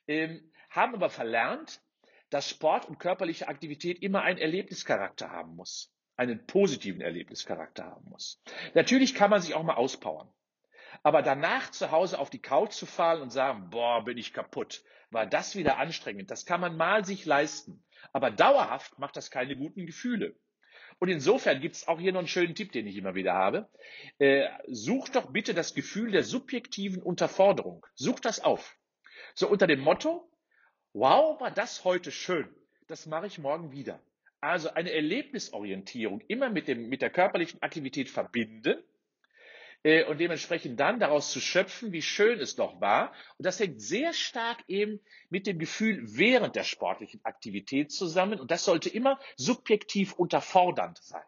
ähm, 0.07 0.51
haben 0.69 0.93
aber 0.93 1.09
verlernt, 1.09 1.81
dass 2.29 2.47
Sport 2.47 2.85
und 2.85 2.99
körperliche 2.99 3.47
Aktivität 3.47 3.97
immer 4.03 4.21
einen 4.21 4.37
Erlebnischarakter 4.37 5.31
haben 5.31 5.55
muss, 5.55 5.91
einen 6.17 6.45
positiven 6.45 7.01
Erlebnischarakter 7.01 7.85
haben 7.85 8.07
muss. 8.11 8.43
Natürlich 8.75 9.15
kann 9.15 9.31
man 9.31 9.41
sich 9.41 9.55
auch 9.55 9.63
mal 9.63 9.73
auspowern. 9.73 10.31
Aber 11.03 11.21
danach 11.21 11.71
zu 11.71 11.91
Hause 11.91 12.19
auf 12.19 12.29
die 12.29 12.41
Couch 12.41 12.73
zu 12.73 12.85
fallen 12.85 13.21
und 13.21 13.31
sagen, 13.31 13.69
boah, 13.69 14.03
bin 14.03 14.17
ich 14.17 14.33
kaputt, 14.33 14.83
war 15.11 15.25
das 15.25 15.55
wieder 15.55 15.77
anstrengend. 15.77 16.31
Das 16.31 16.45
kann 16.45 16.61
man 16.61 16.77
mal 16.77 17.05
sich 17.05 17.25
leisten. 17.25 17.83
Aber 18.13 18.31
dauerhaft 18.31 18.99
macht 18.99 19.15
das 19.17 19.31
keine 19.31 19.55
guten 19.55 19.85
Gefühle. 19.85 20.35
Und 20.99 21.09
insofern 21.09 21.59
gibt 21.59 21.75
es 21.75 21.87
auch 21.87 21.99
hier 21.99 22.13
noch 22.13 22.19
einen 22.19 22.27
schönen 22.27 22.55
Tipp, 22.55 22.71
den 22.71 22.87
ich 22.87 22.95
immer 22.95 23.15
wieder 23.15 23.33
habe. 23.33 23.69
Äh, 24.17 24.47
such 24.67 25.09
doch 25.09 25.31
bitte 25.31 25.53
das 25.53 25.73
Gefühl 25.73 26.11
der 26.11 26.23
subjektiven 26.23 27.01
Unterforderung. 27.01 27.85
Such 27.95 28.19
das 28.19 28.39
auf. 28.39 28.77
So 29.33 29.49
unter 29.49 29.67
dem 29.67 29.81
Motto, 29.81 30.29
wow, 30.93 31.39
war 31.41 31.51
das 31.51 31.83
heute 31.83 32.11
schön. 32.11 32.47
Das 32.87 33.05
mache 33.05 33.27
ich 33.27 33.39
morgen 33.39 33.71
wieder. 33.71 33.99
Also 34.39 34.69
eine 34.73 34.91
Erlebnisorientierung 34.91 36.21
immer 36.27 36.49
mit, 36.49 36.67
dem, 36.67 36.87
mit 36.87 37.01
der 37.01 37.09
körperlichen 37.09 37.61
Aktivität 37.61 38.09
verbinden 38.09 38.77
und 40.07 40.19
dementsprechend 40.19 40.79
dann 40.79 40.99
daraus 40.99 41.31
zu 41.31 41.39
schöpfen, 41.39 41.91
wie 41.91 42.01
schön 42.01 42.39
es 42.39 42.55
doch 42.55 42.81
war. 42.81 43.11
Und 43.37 43.45
das 43.45 43.59
hängt 43.59 43.81
sehr 43.81 44.13
stark 44.13 44.63
eben 44.67 44.99
mit 45.29 45.45
dem 45.45 45.59
Gefühl 45.59 46.01
während 46.03 46.55
der 46.55 46.63
sportlichen 46.63 47.19
Aktivität 47.23 47.91
zusammen. 47.91 48.39
Und 48.39 48.49
das 48.49 48.65
sollte 48.65 48.89
immer 48.89 49.19
subjektiv 49.37 50.13
unterfordernd 50.13 50.97
sein 51.03 51.23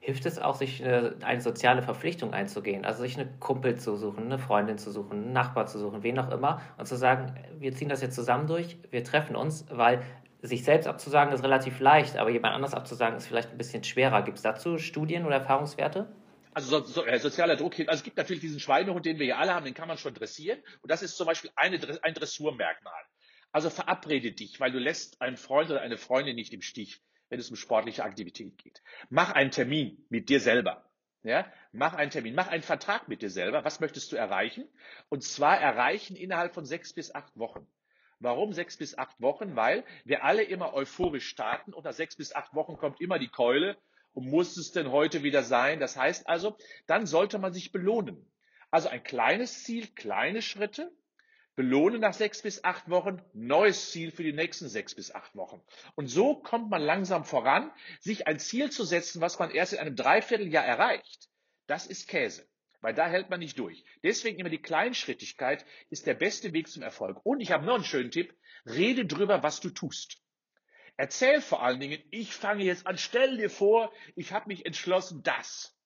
hilft 0.00 0.24
es 0.26 0.38
auch, 0.38 0.54
sich 0.54 0.82
eine, 0.82 1.16
eine, 1.22 1.40
soziale 1.42 1.82
Verpflichtung 1.82 2.32
einzugehen. 2.32 2.86
Also 2.86 3.02
sich 3.02 3.18
eine 3.18 3.28
Kumpel 3.40 3.76
zu 3.76 3.96
suchen, 3.96 4.24
eine 4.24 4.38
Freundin 4.38 4.78
zu 4.78 4.90
suchen, 4.90 5.24
einen 5.24 5.32
Nachbar 5.32 5.66
zu 5.66 5.78
suchen, 5.78 6.02
wen 6.02 6.18
auch 6.18 6.30
immer. 6.30 6.62
Und 6.78 6.86
zu 6.86 6.96
sagen, 6.96 7.34
wir 7.58 7.74
ziehen 7.74 7.90
das 7.90 8.00
jetzt 8.00 8.14
zusammen 8.14 8.46
durch, 8.46 8.78
wir 8.90 9.04
treffen 9.04 9.36
uns, 9.36 9.66
weil 9.70 10.02
sich 10.40 10.64
selbst 10.64 10.86
abzusagen 10.86 11.34
ist 11.34 11.42
relativ 11.42 11.80
leicht, 11.80 12.16
aber 12.16 12.30
jemand 12.30 12.54
anders 12.54 12.72
abzusagen 12.72 13.16
ist 13.16 13.26
vielleicht 13.26 13.50
ein 13.50 13.58
bisschen 13.58 13.84
schwerer. 13.84 14.22
Gibt 14.22 14.38
es 14.38 14.42
dazu 14.42 14.78
Studien 14.78 15.26
oder 15.26 15.36
Erfahrungswerte? 15.36 16.08
Also 16.58 16.80
so, 16.80 16.84
so, 16.86 17.06
äh, 17.06 17.20
sozialer 17.20 17.54
Druck, 17.54 17.78
also 17.78 17.92
es 17.92 18.02
gibt 18.02 18.16
natürlich 18.16 18.40
diesen 18.40 18.58
Schweinehund, 18.58 19.06
den 19.06 19.20
wir 19.20 19.26
ja 19.26 19.36
alle 19.36 19.54
haben, 19.54 19.64
den 19.64 19.74
kann 19.74 19.86
man 19.86 19.96
schon 19.96 20.12
dressieren. 20.12 20.60
Und 20.82 20.90
das 20.90 21.04
ist 21.04 21.16
zum 21.16 21.28
Beispiel 21.28 21.52
eine, 21.54 21.78
ein 22.02 22.14
Dressurmerkmal. 22.14 23.00
Also 23.52 23.70
verabrede 23.70 24.32
dich, 24.32 24.58
weil 24.58 24.72
du 24.72 24.80
lässt 24.80 25.22
einen 25.22 25.36
Freund 25.36 25.70
oder 25.70 25.82
eine 25.82 25.96
Freundin 25.96 26.34
nicht 26.34 26.52
im 26.52 26.60
Stich 26.60 27.00
wenn 27.28 27.38
es 27.38 27.50
um 27.50 27.56
sportliche 27.56 28.04
Aktivität 28.04 28.56
geht. 28.58 28.82
Mach 29.08 29.32
einen 29.32 29.50
Termin 29.50 30.04
mit 30.08 30.30
dir 30.30 30.40
selber. 30.40 30.84
Ja, 31.22 31.52
mach 31.72 31.94
einen 31.94 32.10
Termin, 32.10 32.34
mach 32.34 32.48
einen 32.48 32.62
Vertrag 32.62 33.06
mit 33.06 33.22
dir 33.22 33.30
selber. 33.30 33.64
Was 33.64 33.80
möchtest 33.80 34.10
du 34.10 34.16
erreichen? 34.16 34.66
Und 35.10 35.22
zwar 35.22 35.60
erreichen 35.60 36.16
innerhalb 36.16 36.54
von 36.54 36.64
sechs 36.64 36.92
bis 36.92 37.14
acht 37.14 37.36
Wochen. 37.36 37.66
Warum 38.18 38.52
sechs 38.52 38.76
bis 38.76 38.96
acht 38.96 39.20
Wochen? 39.20 39.54
Weil 39.54 39.84
wir 40.04 40.24
alle 40.24 40.42
immer 40.42 40.74
euphorisch 40.74 41.28
starten 41.28 41.72
und 41.72 41.84
nach 41.84 41.92
sechs 41.92 42.16
bis 42.16 42.34
acht 42.34 42.54
Wochen 42.54 42.76
kommt 42.78 43.00
immer 43.00 43.18
die 43.18 43.28
Keule 43.28 43.76
und 44.12 44.28
muss 44.28 44.56
es 44.56 44.72
denn 44.72 44.90
heute 44.90 45.22
wieder 45.22 45.42
sein? 45.42 45.80
Das 45.80 45.96
heißt 45.96 46.28
also, 46.28 46.56
dann 46.86 47.06
sollte 47.06 47.38
man 47.38 47.52
sich 47.52 47.72
belohnen. 47.72 48.30
Also 48.70 48.88
ein 48.88 49.02
kleines 49.02 49.64
Ziel, 49.64 49.86
kleine 49.88 50.42
Schritte, 50.42 50.92
belohne 51.58 51.98
nach 51.98 52.14
sechs 52.14 52.42
bis 52.42 52.62
acht 52.62 52.88
Wochen, 52.88 53.20
neues 53.32 53.90
Ziel 53.90 54.12
für 54.12 54.22
die 54.22 54.32
nächsten 54.32 54.68
sechs 54.68 54.94
bis 54.94 55.10
acht 55.12 55.34
Wochen. 55.34 55.60
Und 55.96 56.06
so 56.06 56.36
kommt 56.36 56.70
man 56.70 56.82
langsam 56.82 57.24
voran, 57.24 57.72
sich 57.98 58.28
ein 58.28 58.38
Ziel 58.38 58.70
zu 58.70 58.84
setzen, 58.84 59.20
was 59.20 59.40
man 59.40 59.50
erst 59.50 59.72
in 59.72 59.80
einem 59.80 59.96
Dreivierteljahr 59.96 60.64
erreicht. 60.64 61.28
Das 61.66 61.86
ist 61.86 62.06
Käse, 62.06 62.46
weil 62.80 62.94
da 62.94 63.08
hält 63.08 63.28
man 63.28 63.40
nicht 63.40 63.58
durch. 63.58 63.84
Deswegen 64.04 64.38
immer 64.38 64.50
die 64.50 64.62
Kleinschrittigkeit 64.62 65.66
ist 65.90 66.06
der 66.06 66.14
beste 66.14 66.52
Weg 66.52 66.68
zum 66.68 66.82
Erfolg. 66.82 67.18
Und 67.24 67.40
ich 67.40 67.50
habe 67.50 67.66
noch 67.66 67.74
einen 67.74 67.84
schönen 67.84 68.12
Tipp, 68.12 68.36
rede 68.64 69.04
drüber, 69.04 69.42
was 69.42 69.58
du 69.58 69.70
tust. 69.70 70.22
Erzähl 70.98 71.40
vor 71.40 71.62
allen 71.62 71.78
Dingen, 71.78 72.02
ich 72.10 72.34
fange 72.34 72.64
jetzt 72.64 72.88
an, 72.88 72.98
stell 72.98 73.36
dir 73.36 73.50
vor, 73.50 73.92
ich 74.16 74.32
habe 74.32 74.48
mich 74.48 74.66
entschlossen, 74.66 75.22
das. 75.22 75.78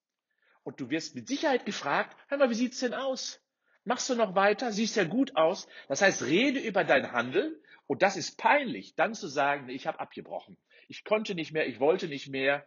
und 0.63 0.81
du 0.81 0.89
wirst 0.89 1.15
mit 1.15 1.29
Sicherheit 1.29 1.67
gefragt, 1.67 2.17
hör 2.29 2.39
mal, 2.39 2.49
wie 2.49 2.55
sieht's 2.55 2.81
denn 2.81 2.95
aus? 2.95 3.39
Machst 3.85 4.09
du 4.09 4.15
noch 4.15 4.35
weiter? 4.35 4.73
Siehst 4.73 4.97
ja 4.97 5.05
gut 5.05 5.37
aus. 5.37 5.69
Das 5.89 6.01
heißt, 6.01 6.23
rede 6.23 6.61
über 6.61 6.83
dein 6.85 7.13
Handeln 7.13 7.55
und 7.87 8.01
das 8.01 8.17
ist 8.17 8.39
peinlich, 8.39 8.95
dann 8.95 9.13
zu 9.13 9.29
sagen, 9.29 9.69
ich 9.69 9.87
habe 9.87 10.01
abgebrochen. 10.01 10.57
Ich 10.89 11.05
konnte 11.05 11.35
nicht 11.35 11.53
mehr, 11.53 11.67
ich 11.67 11.79
wollte 11.79 12.09
nicht 12.09 12.29
mehr. 12.29 12.67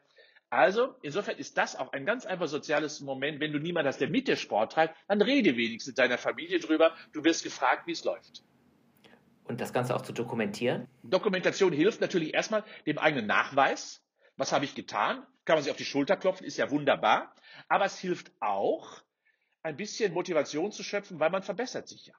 Also, 0.52 0.94
insofern 1.02 1.38
ist 1.38 1.58
das 1.58 1.76
auch 1.76 1.94
ein 1.94 2.06
ganz 2.06 2.28
einfach 2.28 2.48
soziales 2.48 3.02
Moment. 3.02 3.40
Wenn 3.40 3.54
du 3.54 3.60
niemanden 3.60 3.88
hast, 3.88 4.02
der 4.02 4.10
mit 4.10 4.28
dir 4.28 4.36
Sport 4.36 4.74
treibt, 4.74 4.96
dann 5.08 5.24
rede 5.24 5.58
wenigstens 5.58 5.96
deiner 5.96 6.20
Familie 6.20 6.60
drüber. 6.60 6.96
Du 7.12 7.24
wirst 7.24 7.44
gefragt, 7.44 7.88
wie 7.88 7.94
es 7.94 8.04
läuft. 8.04 8.44
Und 9.46 9.62
das 9.62 9.74
Ganze 9.74 9.96
auch 9.96 10.02
zu 10.02 10.12
dokumentieren? 10.12 10.88
Dokumentation 11.04 11.72
hilft 11.72 12.02
natürlich 12.02 12.34
erstmal 12.34 12.64
dem 12.86 12.98
eigenen 12.98 13.28
Nachweis. 13.28 14.04
Was 14.38 14.52
habe 14.52 14.66
ich 14.66 14.76
getan? 14.76 15.26
Kann 15.46 15.56
man 15.56 15.64
sich 15.64 15.72
auf 15.72 15.78
die 15.78 15.86
Schulter 15.86 16.18
klopfen, 16.18 16.46
ist 16.46 16.58
ja 16.58 16.72
wunderbar. 16.72 17.34
Aber 17.70 17.86
es 17.86 17.98
hilft 18.00 18.32
auch, 18.40 19.02
ein 19.66 19.78
bisschen 19.78 20.14
Motivation 20.14 20.72
zu 20.72 20.84
schöpfen, 20.84 21.20
weil 21.20 21.32
man 21.32 21.42
verbessert 21.42 21.88
sich 21.88 22.06
ja. 22.06 22.14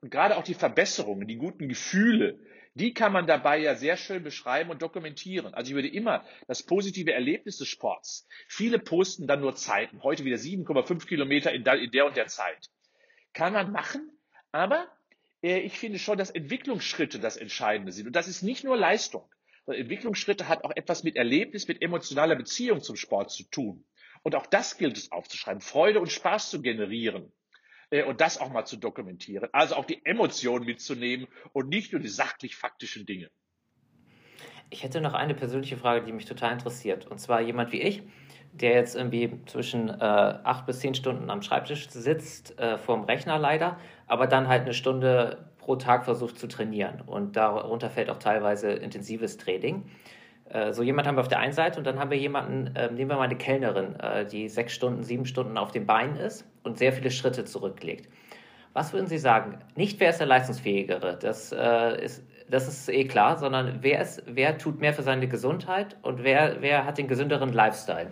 Und 0.00 0.10
gerade 0.10 0.36
auch 0.36 0.44
die 0.44 0.54
Verbesserungen, 0.54 1.28
die 1.28 1.36
guten 1.36 1.68
Gefühle, 1.68 2.38
die 2.74 2.94
kann 2.94 3.12
man 3.12 3.26
dabei 3.26 3.58
ja 3.58 3.74
sehr 3.74 3.96
schön 3.96 4.22
beschreiben 4.22 4.70
und 4.70 4.80
dokumentieren. 4.80 5.52
Also 5.52 5.70
ich 5.70 5.74
würde 5.74 5.88
immer 5.88 6.24
das 6.46 6.62
positive 6.62 7.12
Erlebnis 7.12 7.58
des 7.58 7.68
Sports. 7.68 8.26
Viele 8.46 8.78
posten 8.78 9.26
dann 9.26 9.40
nur 9.40 9.56
Zeiten. 9.56 10.02
Heute 10.02 10.24
wieder 10.24 10.36
7,5 10.36 11.06
Kilometer 11.06 11.52
in 11.52 11.64
der 11.64 12.06
und 12.06 12.16
der 12.16 12.28
Zeit. 12.28 12.70
Kann 13.34 13.52
man 13.52 13.72
machen, 13.72 14.10
aber 14.52 14.86
ich 15.40 15.78
finde 15.78 15.98
schon, 15.98 16.18
dass 16.18 16.30
Entwicklungsschritte 16.30 17.18
das 17.18 17.36
Entscheidende 17.36 17.92
sind. 17.92 18.06
Und 18.06 18.16
das 18.16 18.28
ist 18.28 18.42
nicht 18.42 18.64
nur 18.64 18.76
Leistung. 18.76 19.28
Entwicklungsschritte 19.66 20.48
hat 20.48 20.64
auch 20.64 20.72
etwas 20.74 21.04
mit 21.04 21.16
Erlebnis, 21.16 21.68
mit 21.68 21.82
emotionaler 21.82 22.36
Beziehung 22.36 22.80
zum 22.80 22.96
Sport 22.96 23.30
zu 23.30 23.44
tun. 23.44 23.84
Und 24.22 24.34
auch 24.34 24.46
das 24.46 24.78
gilt 24.78 24.96
es 24.96 25.12
aufzuschreiben, 25.12 25.60
Freude 25.60 26.00
und 26.00 26.10
Spaß 26.10 26.50
zu 26.50 26.62
generieren 26.62 27.32
äh, 27.90 28.02
und 28.02 28.20
das 28.20 28.38
auch 28.38 28.50
mal 28.50 28.64
zu 28.64 28.76
dokumentieren. 28.76 29.48
Also 29.52 29.76
auch 29.76 29.84
die 29.84 30.04
Emotionen 30.04 30.64
mitzunehmen 30.64 31.28
und 31.52 31.68
nicht 31.68 31.92
nur 31.92 32.00
die 32.00 32.08
sachlich-faktischen 32.08 33.06
Dinge. 33.06 33.30
Ich 34.70 34.82
hätte 34.82 35.00
noch 35.00 35.14
eine 35.14 35.34
persönliche 35.34 35.76
Frage, 35.76 36.04
die 36.04 36.12
mich 36.12 36.26
total 36.26 36.52
interessiert. 36.52 37.06
Und 37.06 37.18
zwar 37.18 37.40
jemand 37.40 37.72
wie 37.72 37.80
ich, 37.80 38.02
der 38.52 38.72
jetzt 38.72 38.96
irgendwie 38.96 39.40
zwischen 39.46 39.88
äh, 39.88 39.94
acht 40.02 40.66
bis 40.66 40.80
zehn 40.80 40.94
Stunden 40.94 41.30
am 41.30 41.42
Schreibtisch 41.42 41.88
sitzt, 41.90 42.58
äh, 42.58 42.78
vorm 42.78 43.04
Rechner 43.04 43.38
leider, 43.38 43.76
aber 44.06 44.26
dann 44.26 44.48
halt 44.48 44.62
eine 44.62 44.74
Stunde 44.74 45.48
pro 45.58 45.76
Tag 45.76 46.04
versucht 46.04 46.38
zu 46.38 46.48
trainieren. 46.48 47.02
Und 47.06 47.36
darunter 47.36 47.90
fällt 47.90 48.10
auch 48.10 48.18
teilweise 48.18 48.70
intensives 48.72 49.36
Training. 49.36 49.84
Äh, 50.50 50.72
so 50.72 50.82
jemand 50.82 51.06
haben 51.06 51.16
wir 51.16 51.20
auf 51.20 51.28
der 51.28 51.40
einen 51.40 51.52
Seite 51.52 51.78
und 51.78 51.86
dann 51.86 51.98
haben 51.98 52.10
wir 52.10 52.18
jemanden, 52.18 52.74
äh, 52.74 52.90
nehmen 52.90 53.10
wir 53.10 53.16
mal 53.16 53.24
eine 53.24 53.36
Kellnerin, 53.36 53.96
äh, 54.00 54.24
die 54.24 54.48
sechs 54.48 54.72
Stunden, 54.72 55.02
sieben 55.02 55.26
Stunden 55.26 55.58
auf 55.58 55.70
den 55.70 55.86
Beinen 55.86 56.16
ist 56.16 56.46
und 56.62 56.78
sehr 56.78 56.92
viele 56.92 57.10
Schritte 57.10 57.44
zurücklegt. 57.44 58.08
Was 58.72 58.92
würden 58.92 59.06
Sie 59.06 59.18
sagen? 59.18 59.58
Nicht 59.76 60.00
wer 60.00 60.10
ist 60.10 60.20
der 60.20 60.26
Leistungsfähigere, 60.26 61.18
das, 61.20 61.52
äh, 61.52 62.02
ist, 62.02 62.24
das 62.48 62.68
ist 62.68 62.88
eh 62.88 63.04
klar, 63.04 63.36
sondern 63.36 63.78
wer, 63.82 64.00
ist, 64.00 64.22
wer 64.26 64.56
tut 64.56 64.80
mehr 64.80 64.94
für 64.94 65.02
seine 65.02 65.28
Gesundheit 65.28 65.96
und 66.02 66.24
wer, 66.24 66.62
wer 66.62 66.86
hat 66.86 66.96
den 66.96 67.08
gesünderen 67.08 67.52
Lifestyle? 67.52 68.10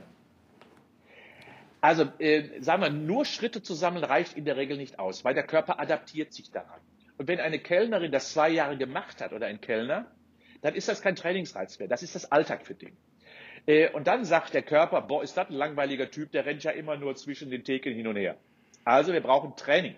Also 1.86 2.08
äh, 2.18 2.60
sagen 2.62 2.82
wir, 2.82 2.90
nur 2.90 3.24
Schritte 3.24 3.62
zu 3.62 3.72
sammeln 3.72 4.02
reicht 4.02 4.36
in 4.36 4.44
der 4.44 4.56
Regel 4.56 4.76
nicht 4.76 4.98
aus, 4.98 5.24
weil 5.24 5.34
der 5.34 5.44
Körper 5.46 5.78
adaptiert 5.78 6.32
sich 6.32 6.50
daran. 6.50 6.80
Und 7.16 7.28
wenn 7.28 7.38
eine 7.38 7.60
Kellnerin 7.60 8.10
das 8.10 8.32
zwei 8.32 8.48
Jahre 8.48 8.76
gemacht 8.76 9.20
hat 9.20 9.32
oder 9.32 9.46
ein 9.46 9.60
Kellner, 9.60 10.10
dann 10.62 10.74
ist 10.74 10.88
das 10.88 11.00
kein 11.00 11.14
Trainingsreiz 11.14 11.78
mehr. 11.78 11.86
Das 11.86 12.02
ist 12.02 12.16
das 12.16 12.32
Alltag 12.32 12.66
für 12.66 12.74
den. 12.74 12.96
Äh, 13.66 13.88
und 13.92 14.08
dann 14.08 14.24
sagt 14.24 14.52
der 14.52 14.62
Körper, 14.62 15.00
boah, 15.00 15.22
ist 15.22 15.36
das 15.36 15.48
ein 15.48 15.54
langweiliger 15.54 16.10
Typ, 16.10 16.32
der 16.32 16.44
rennt 16.44 16.64
ja 16.64 16.72
immer 16.72 16.96
nur 16.96 17.14
zwischen 17.14 17.50
den 17.50 17.62
Theken 17.62 17.94
hin 17.94 18.08
und 18.08 18.16
her. 18.16 18.36
Also 18.82 19.12
wir 19.12 19.20
brauchen 19.20 19.54
Training. 19.54 19.94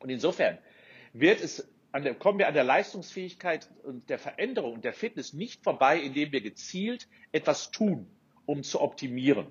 Und 0.00 0.10
insofern 0.10 0.58
wird 1.12 1.40
es 1.40 1.72
der, 1.94 2.16
kommen 2.16 2.40
wir 2.40 2.48
an 2.48 2.54
der 2.54 2.64
Leistungsfähigkeit 2.64 3.68
und 3.84 4.10
der 4.10 4.18
Veränderung 4.18 4.72
und 4.72 4.84
der 4.84 4.92
Fitness 4.92 5.32
nicht 5.32 5.62
vorbei, 5.62 6.00
indem 6.00 6.32
wir 6.32 6.40
gezielt 6.40 7.06
etwas 7.30 7.70
tun, 7.70 8.10
um 8.46 8.64
zu 8.64 8.80
optimieren. 8.80 9.46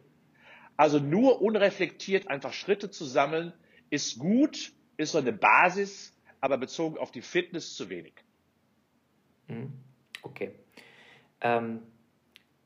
Also 0.77 0.99
nur 0.99 1.41
unreflektiert 1.41 2.29
einfach 2.29 2.53
Schritte 2.53 2.91
zu 2.91 3.03
sammeln, 3.03 3.51
ist 3.89 4.19
gut, 4.19 4.71
ist 4.97 5.11
so 5.11 5.17
eine 5.17 5.33
Basis, 5.33 6.15
aber 6.39 6.57
bezogen 6.57 6.97
auf 6.97 7.11
die 7.11 7.21
Fitness 7.21 7.75
zu 7.75 7.89
wenig. 7.89 8.13
Mhm. 9.47 9.73
Okay. 10.21 10.51
Ähm, 11.41 11.81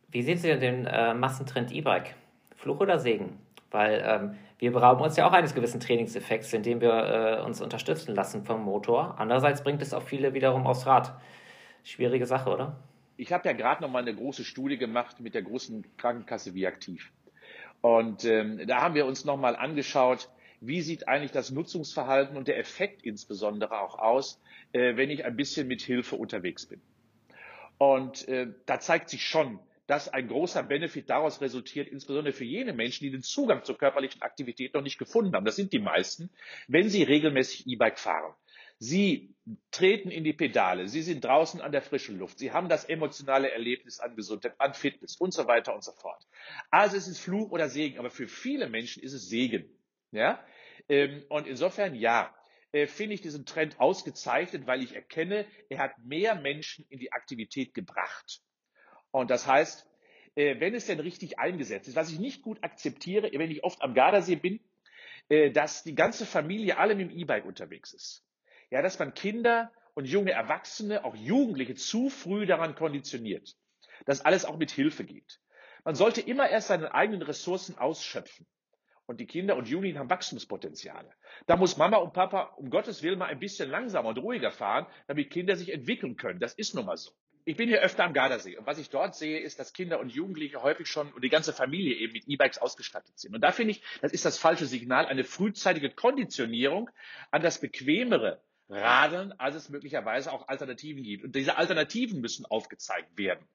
wie 0.09 0.24
sehen 0.24 0.38
Sie 0.38 0.47
denn 0.47 0.59
den 0.59 0.86
äh, 0.86 1.14
Massentrend 1.14 1.72
E-Bike? 1.72 2.16
Fluch 2.57 2.82
oder 2.82 2.99
Segen? 2.99 3.39
Weil 3.70 4.03
ähm, 4.05 4.36
wir 4.59 4.72
berauben 4.72 5.01
uns 5.01 5.16
ja 5.16 5.26
auch 5.26 5.32
eines 5.32 5.55
gewissen 5.55 5.80
Trainingseffekts, 5.80 6.51
indem 6.53 6.82
wir 6.82 7.39
äh, 7.39 7.41
uns 7.45 7.62
unterstützen 7.62 8.14
lassen 8.14 8.43
vom 8.43 8.64
Motor. 8.64 9.16
Andererseits 9.18 9.64
bringt 9.64 9.82
es 9.82 9.93
auch 9.93 10.03
viele 10.03 10.34
wiederum 10.34 10.68
aufs 10.68 10.86
Rad. 10.86 11.14
Schwierige 11.84 12.26
Sache, 12.26 12.49
oder? 12.49 12.76
Ich 13.16 13.32
habe 13.32 13.47
ja 13.47 13.53
gerade 13.53 13.82
noch 13.82 13.89
mal 13.89 14.01
eine 14.01 14.14
große 14.14 14.43
Studie 14.43 14.78
gemacht 14.78 15.20
mit 15.20 15.34
der 15.34 15.43
großen 15.43 15.86
Krankenkasse 15.97 16.53
Wie 16.53 16.68
aktiv. 16.68 17.12
Und 17.82 18.25
ähm, 18.25 18.65
da 18.67 18.82
haben 18.82 18.95
wir 18.95 19.05
uns 19.05 19.25
noch 19.25 19.38
mal 19.38 19.55
angeschaut, 19.55 20.29
wie 20.59 20.82
sieht 20.82 21.07
eigentlich 21.07 21.32
das 21.32 21.49
Nutzungsverhalten 21.49 22.38
und 22.38 22.47
der 22.47 22.59
Effekt 22.59 23.01
insbesondere 23.01 23.82
auch 23.82 23.97
aus, 23.97 24.39
äh, 24.73 24.95
wenn 24.95 25.09
ich 25.09 25.25
ein 25.25 25.36
bisschen 25.36 25.67
mit 25.67 25.82
Hilfe 25.82 26.15
unterwegs 26.15 26.67
bin. 26.67 26.82
Und 27.79 28.27
äh, 28.27 28.53
da 28.67 28.79
zeigt 28.79 29.09
sich 29.09 29.25
schon, 29.25 29.59
dass 29.88 30.07
ein 30.07 30.27
großer 30.27 30.61
Benefit 30.61 31.09
daraus 31.09 31.41
resultiert, 31.41 31.88
insbesondere 31.88 32.32
für 32.32 32.45
jene 32.45 32.73
Menschen, 32.73 33.03
die 33.03 33.11
den 33.11 33.23
Zugang 33.23 33.63
zur 33.63 33.77
körperlichen 33.77 34.21
Aktivität 34.21 34.75
noch 34.75 34.84
nicht 34.84 34.99
gefunden 34.99 35.34
haben. 35.34 35.45
Das 35.45 35.55
sind 35.55 35.73
die 35.73 35.79
meisten, 35.79 36.29
wenn 36.67 36.89
sie 36.89 37.03
regelmäßig 37.03 37.67
E-Bike 37.67 37.99
fahren. 37.99 38.34
Sie 38.84 39.36
treten 39.69 40.09
in 40.09 40.23
die 40.23 40.34
Pedale, 40.34 40.88
Sie 40.88 41.03
sind 41.03 41.23
draußen 41.23 41.61
an 41.61 41.71
der 41.71 41.84
frischen 41.84 42.17
Luft, 42.17 42.39
Sie 42.39 42.51
haben 42.51 42.67
das 42.67 42.84
emotionale 42.84 43.51
Erlebnis 43.51 43.99
an 43.99 44.15
Gesundheit, 44.15 44.55
an 44.57 44.73
Fitness 44.73 45.17
und 45.17 45.36
so 45.36 45.45
weiter 45.45 45.75
und 45.75 45.84
so 45.84 45.91
fort. 45.91 46.27
Also 46.71 46.97
es 46.97 47.07
ist 47.07 47.19
Fluch 47.19 47.51
oder 47.51 47.69
Segen, 47.69 47.99
aber 47.99 48.09
für 48.09 48.27
viele 48.27 48.67
Menschen 48.67 49.03
ist 49.03 49.13
es 49.13 49.29
Segen. 49.29 49.69
Ja? 50.09 50.43
Ähm, 50.89 51.23
und 51.29 51.45
insofern 51.45 51.93
ja, 51.93 52.34
äh, 52.71 52.88
finde 52.88 53.13
ich 53.13 53.21
diesen 53.21 53.45
Trend 53.45 53.79
ausgezeichnet, 53.79 54.65
weil 54.65 54.82
ich 54.82 54.95
erkenne, 54.95 55.45
er 55.69 55.77
hat 55.77 55.99
mehr 55.99 56.34
Menschen 56.34 56.84
in 56.89 56.97
die 56.97 57.13
Aktivität 57.13 57.75
gebracht. 57.75 58.41
Und 59.11 59.29
das 59.29 59.45
heißt, 59.45 59.88
äh, 60.34 60.59
wenn 60.59 60.73
es 60.73 60.88
denn 60.88 60.99
richtig 60.99 61.38
eingesetzt 61.38 61.88
ist, 61.88 61.95
was 61.95 62.11
ich 62.11 62.17
nicht 62.17 62.41
gut 62.41 62.63
akzeptiere, 62.63 63.29
wenn 63.32 63.51
ich 63.51 63.63
oft 63.63 63.84
am 63.84 63.93
Gardasee 63.93 64.38
bin, 64.38 64.59
äh, 65.29 65.51
dass 65.51 65.84
die 65.84 65.93
ganze 65.93 66.25
Familie 66.25 66.79
alle 66.79 66.95
mit 66.95 67.11
dem 67.11 67.15
E-Bike 67.15 67.45
unterwegs 67.45 67.93
ist. 67.93 68.25
Ja, 68.72 68.82
dass 68.82 68.97
man 68.99 69.13
Kinder 69.13 69.72
und 69.93 70.05
junge 70.05 70.32
Erwachsene, 70.32 71.03
auch 71.03 71.15
Jugendliche 71.15 71.76
zu 71.76 72.09
früh 72.09 72.45
daran 72.45 72.74
konditioniert, 72.74 73.55
dass 74.05 74.24
alles 74.24 74.45
auch 74.45 74.57
mit 74.57 74.72
Hilfe 74.72 75.03
geht. 75.03 75.39
Man 75.84 75.95
sollte 75.95 76.22
immer 76.22 76.49
erst 76.49 76.69
seine 76.69 76.93
eigenen 76.93 77.22
Ressourcen 77.22 77.78
ausschöpfen. 77.78 78.47
Und 79.07 79.19
die 79.19 79.28
Kinder 79.28 79.57
und 79.57 79.67
Jugendlichen 79.67 79.99
haben 79.99 80.09
Wachstumspotenziale. 80.09 81.11
Da 81.45 81.57
muss 81.57 81.76
Mama 81.76 81.97
und 81.97 82.13
Papa 82.13 82.53
um 82.55 82.69
Gottes 82.69 83.03
Willen 83.03 83.19
mal 83.19 83.26
ein 83.26 83.39
bisschen 83.39 83.69
langsamer 83.69 84.09
und 84.09 84.17
ruhiger 84.19 84.51
fahren, 84.51 84.86
damit 85.07 85.32
Kinder 85.32 85.57
sich 85.57 85.74
entwickeln 85.74 86.15
können. 86.15 86.39
Das 86.39 86.53
ist 86.53 86.74
nun 86.74 86.86
mal 86.86 86.95
so. 86.95 87.11
Ich 87.43 87.57
bin 87.57 87.67
hier 87.67 87.82
öfter 87.82 88.05
am 88.05 88.13
Gardasee 88.13 88.55
und 88.57 88.67
was 88.67 88.78
ich 88.78 88.89
dort 88.89 89.15
sehe, 89.15 89.39
ist, 89.39 89.59
dass 89.59 89.74
Kinder 89.74 89.99
und 89.99 90.13
Jugendliche 90.13 90.61
häufig 90.61 90.88
schon 90.88 91.11
und 91.11 91.24
die 91.24 91.30
ganze 91.30 91.51
Familie 91.51 91.95
eben 91.95 92.13
mit 92.13 92.28
E-Bikes 92.28 92.59
ausgestattet 92.59 93.19
sind. 93.19 93.34
Und 93.36 93.41
da 93.41 93.51
finde 93.51 93.72
ich, 93.72 93.84
das 94.01 94.13
ist 94.13 94.24
das 94.24 94.38
falsche 94.38 94.67
Signal, 94.67 95.07
eine 95.07 95.26
frühzeitige 95.26 95.89
Konditionierung 95.89 96.89
an 97.32 97.41
das 97.41 97.59
bequemere 97.59 98.41
Radeln, 98.72 99.34
als 99.34 99.55
es 99.55 99.69
möglicherweise 99.69 100.32
auch 100.32 100.47
Alternativen 100.47 101.03
gibt. 101.03 101.24
Und 101.24 101.36
diese 101.36 101.57
Alternativen 101.57 102.22
müssen 102.22 102.45
aufgezeigt 102.45 103.17
werden. 103.17 103.45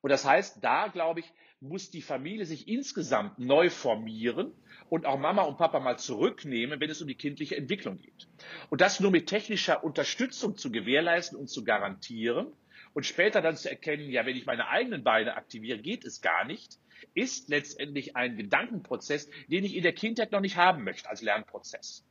Und 0.00 0.10
das 0.10 0.24
heißt, 0.24 0.62
da 0.62 0.88
glaube 0.88 1.20
ich, 1.20 1.32
muss 1.60 1.90
die 1.90 2.02
Familie 2.02 2.44
sich 2.44 2.68
insgesamt 2.68 3.38
neu 3.38 3.70
formieren 3.70 4.52
und 4.90 5.06
auch 5.06 5.18
Mama 5.18 5.42
und 5.42 5.56
Papa 5.56 5.80
mal 5.80 5.98
zurücknehmen, 5.98 6.80
wenn 6.80 6.90
es 6.90 7.00
um 7.00 7.08
die 7.08 7.14
kindliche 7.14 7.56
Entwicklung 7.56 7.98
geht. 7.98 8.28
Und 8.68 8.82
das 8.82 9.00
nur 9.00 9.10
mit 9.10 9.26
technischer 9.26 9.82
Unterstützung 9.82 10.56
zu 10.56 10.70
gewährleisten 10.70 11.38
und 11.38 11.48
zu 11.48 11.64
garantieren 11.64 12.52
und 12.92 13.06
später 13.06 13.40
dann 13.40 13.56
zu 13.56 13.70
erkennen, 13.70 14.10
ja, 14.10 14.26
wenn 14.26 14.36
ich 14.36 14.46
meine 14.46 14.68
eigenen 14.68 15.02
Beine 15.02 15.36
aktiviere, 15.36 15.78
geht 15.78 16.04
es 16.04 16.20
gar 16.20 16.44
nicht, 16.44 16.78
ist 17.14 17.48
letztendlich 17.48 18.16
ein 18.16 18.36
Gedankenprozess, 18.36 19.28
den 19.48 19.64
ich 19.64 19.74
in 19.74 19.82
der 19.82 19.94
Kindheit 19.94 20.32
noch 20.32 20.40
nicht 20.40 20.56
haben 20.56 20.84
möchte 20.84 21.08
als 21.08 21.22
Lernprozess. 21.22 22.04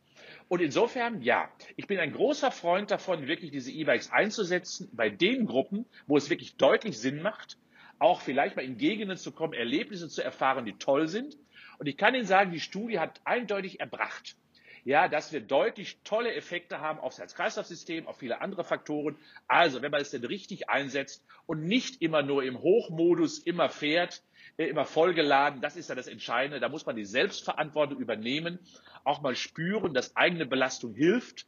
Und 0.47 0.61
insofern, 0.61 1.21
ja, 1.21 1.49
ich 1.75 1.87
bin 1.87 1.99
ein 1.99 2.13
großer 2.13 2.51
Freund 2.51 2.91
davon, 2.91 3.27
wirklich 3.27 3.51
diese 3.51 3.71
E-Bikes 3.71 4.11
einzusetzen 4.11 4.89
bei 4.93 5.09
den 5.09 5.45
Gruppen, 5.45 5.85
wo 6.07 6.17
es 6.17 6.29
wirklich 6.29 6.55
deutlich 6.55 6.99
Sinn 6.99 7.21
macht, 7.21 7.57
auch 7.99 8.21
vielleicht 8.21 8.55
mal 8.55 8.65
in 8.65 8.77
Gegenden 8.77 9.17
zu 9.17 9.31
kommen, 9.31 9.53
Erlebnisse 9.53 10.09
zu 10.09 10.23
erfahren, 10.23 10.65
die 10.65 10.77
toll 10.77 11.07
sind. 11.07 11.37
Und 11.77 11.87
ich 11.87 11.97
kann 11.97 12.15
Ihnen 12.15 12.25
sagen, 12.25 12.51
die 12.51 12.59
Studie 12.59 12.99
hat 12.99 13.21
eindeutig 13.25 13.79
erbracht, 13.79 14.35
ja, 14.85 15.07
dass 15.07 15.33
wir 15.33 15.41
deutlich 15.41 15.97
tolle 16.03 16.33
Effekte 16.35 16.79
haben 16.79 16.99
aufs 16.99 17.17
Herz-Kreislauf-System, 17.17 18.07
auf 18.07 18.19
viele 18.19 18.39
andere 18.39 18.63
Faktoren. 18.63 19.17
Also, 19.47 19.81
wenn 19.81 19.89
man 19.89 19.99
es 19.99 20.11
denn 20.11 20.23
richtig 20.23 20.69
einsetzt 20.69 21.25
und 21.47 21.65
nicht 21.65 22.03
immer 22.03 22.21
nur 22.21 22.43
im 22.43 22.61
Hochmodus 22.61 23.39
immer 23.39 23.67
fährt, 23.69 24.21
äh, 24.57 24.67
immer 24.67 24.85
vollgeladen, 24.85 25.59
das 25.59 25.75
ist 25.75 25.89
ja 25.89 25.95
das 25.95 26.07
Entscheidende. 26.07 26.59
Da 26.59 26.69
muss 26.69 26.85
man 26.85 26.95
die 26.95 27.03
Selbstverantwortung 27.03 27.97
übernehmen, 27.97 28.59
auch 29.03 29.23
mal 29.23 29.35
spüren, 29.35 29.95
dass 29.95 30.15
eigene 30.15 30.45
Belastung 30.45 30.93
hilft, 30.93 31.47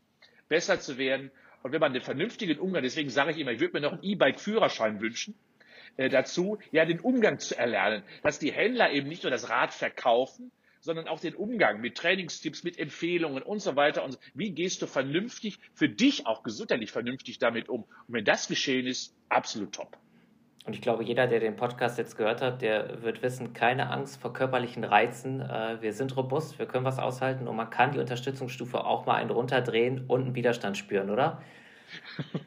besser 0.49 0.79
zu 0.79 0.97
werden. 0.97 1.29
Und 1.61 1.71
wenn 1.71 1.81
man 1.81 1.93
den 1.93 2.01
vernünftigen 2.01 2.57
Umgang, 2.57 2.81
deswegen 2.81 3.11
sage 3.11 3.31
ich 3.31 3.37
immer, 3.37 3.51
ich 3.51 3.59
würde 3.59 3.73
mir 3.73 3.81
noch 3.81 3.93
einen 3.93 4.03
E-Bike-Führerschein 4.03 4.99
wünschen, 4.99 5.35
äh, 5.97 6.09
dazu, 6.09 6.57
ja, 6.71 6.85
den 6.85 6.99
Umgang 6.99 7.37
zu 7.37 7.55
erlernen, 7.55 8.01
dass 8.23 8.39
die 8.39 8.51
Händler 8.51 8.91
eben 8.91 9.07
nicht 9.07 9.21
nur 9.21 9.31
das 9.31 9.47
Rad 9.49 9.75
verkaufen, 9.75 10.51
sondern 10.87 11.09
auch 11.09 11.19
den 11.19 11.35
Umgang 11.35 11.81
mit 11.81 11.97
Trainingstipps, 11.97 12.63
mit 12.63 12.79
Empfehlungen 12.79 13.43
und 13.43 13.59
so 13.59 13.75
weiter. 13.75 14.05
Und 14.05 14.17
wie 14.33 14.51
gehst 14.51 14.81
du 14.81 14.87
vernünftig, 14.87 15.59
für 15.73 15.89
dich 15.89 16.25
auch 16.25 16.43
gesundheitlich 16.43 16.93
vernünftig 16.93 17.39
damit 17.39 17.67
um? 17.67 17.81
Und 17.81 18.13
wenn 18.13 18.23
das 18.23 18.47
geschehen 18.47 18.87
ist, 18.87 19.13
absolut 19.27 19.75
top. 19.75 19.97
Und 20.65 20.73
ich 20.73 20.81
glaube, 20.81 21.03
jeder, 21.03 21.27
der 21.27 21.41
den 21.41 21.57
Podcast 21.57 21.97
jetzt 21.97 22.15
gehört 22.15 22.41
hat, 22.41 22.61
der 22.61 23.03
wird 23.03 23.21
wissen, 23.21 23.51
keine 23.51 23.89
Angst 23.89 24.21
vor 24.21 24.31
körperlichen 24.31 24.85
Reizen. 24.85 25.41
Äh, 25.41 25.81
wir 25.81 25.91
sind 25.91 26.15
robust, 26.15 26.57
wir 26.57 26.67
können 26.67 26.85
was 26.85 26.99
aushalten 26.99 27.49
und 27.49 27.57
man 27.57 27.69
kann 27.69 27.91
die 27.91 27.99
Unterstützungsstufe 27.99 28.85
auch 28.85 29.05
mal 29.05 29.15
einen 29.15 29.31
runterdrehen 29.31 30.05
und 30.07 30.21
einen 30.21 30.35
Widerstand 30.35 30.77
spüren, 30.77 31.09
oder? 31.09 31.41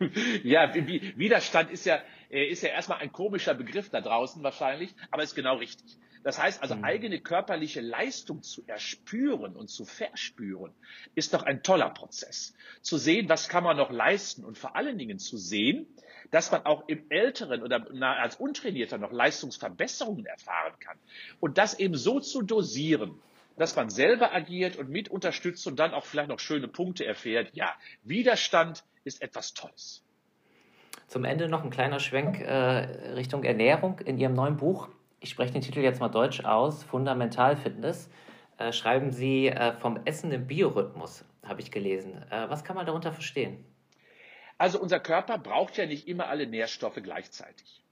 ja, 0.45 0.75
Widerstand 0.75 1.71
ist 1.71 1.85
ja, 1.85 1.99
äh, 2.31 2.45
ist 2.47 2.63
ja 2.63 2.71
erstmal 2.71 3.01
ein 3.01 3.13
komischer 3.13 3.53
Begriff 3.53 3.91
da 3.91 4.01
draußen 4.01 4.43
wahrscheinlich, 4.43 4.95
aber 5.11 5.23
ist 5.23 5.35
genau 5.35 5.57
richtig. 5.57 5.99
Das 6.23 6.39
heißt 6.39 6.63
also, 6.63 6.77
mhm. 6.77 6.85
eigene 6.85 7.21
körperliche 7.21 7.81
Leistung 7.81 8.43
zu 8.43 8.63
erspüren 8.67 9.57
und 9.57 9.69
zu 9.69 9.85
verspüren, 9.85 10.73
ist 11.15 11.33
doch 11.33 11.43
ein 11.43 11.63
toller 11.63 11.91
Prozess. 11.91 12.55
Zu 12.83 12.99
sehen, 12.99 13.29
was 13.29 13.49
kann 13.49 13.65
man 13.65 13.77
noch 13.77 13.91
leisten 13.91 14.45
und 14.45 14.59
vor 14.59 14.77
allen 14.77 14.99
Dingen 14.99 15.19
zu 15.19 15.39
sehen, 15.39 15.87
dass 16.31 16.53
man 16.53 16.65
auch 16.67 16.89
im 16.89 17.11
Älteren 17.11 17.63
oder 17.63 17.87
als 18.19 18.37
Untrainierter 18.37 18.99
noch 18.99 19.13
Leistungsverbesserungen 19.13 20.27
erfahren 20.27 20.75
kann. 20.79 20.97
Und 21.41 21.59
das 21.59 21.79
eben 21.79 21.97
so 21.97 22.21
zu 22.21 22.43
dosieren, 22.43 23.21
dass 23.57 23.75
man 23.77 23.91
selber 23.91 24.33
agiert 24.33 24.77
und 24.77 24.91
mit 24.91 25.09
unterstützt 25.09 25.67
und 25.67 25.79
dann 25.79 25.93
auch 25.93 26.05
vielleicht 26.05 26.29
noch 26.29 26.39
schöne 26.39 26.69
Punkte 26.69 27.05
erfährt. 27.05 27.51
Ja, 27.55 27.75
Widerstand 28.05 28.85
ist 29.05 29.23
etwas 29.23 29.55
Tolles. 29.55 30.05
Zum 31.09 31.25
Ende 31.25 31.49
noch 31.49 31.65
ein 31.65 31.71
kleiner 31.71 31.99
Schwenk 31.99 32.41
äh, 32.41 32.53
Richtung 33.15 33.43
Ernährung. 33.43 33.99
In 34.01 34.17
Ihrem 34.19 34.35
neuen 34.35 34.57
Buch 34.57 34.89
ich 35.21 35.31
spreche 35.31 35.53
den 35.53 35.63
Titel 35.63 35.81
jetzt 35.81 36.01
mal 36.01 36.09
deutsch 36.09 36.45
aus, 36.45 36.83
Fundamentalfitness, 36.83 38.11
äh, 38.59 38.73
schreiben 38.73 39.13
Sie 39.13 39.49
äh, 39.49 39.75
vom 39.75 40.01
Essen 40.07 40.33
im 40.33 40.47
Biorhythmus, 40.47 41.25
habe 41.45 41.61
ich 41.61 41.71
gelesen. 41.71 42.23
Äh, 42.31 42.49
was 42.49 42.65
kann 42.65 42.77
man 42.77 42.87
darunter 42.87 43.13
verstehen? 43.13 43.65
Also 44.57 44.81
unser 44.81 44.99
Körper 44.99 45.39
braucht 45.39 45.77
ja 45.77 45.87
nicht 45.87 46.09
immer 46.09 46.29
alle 46.29 46.47
Nährstoffe 46.47 47.01
gleichzeitig. 47.03 47.85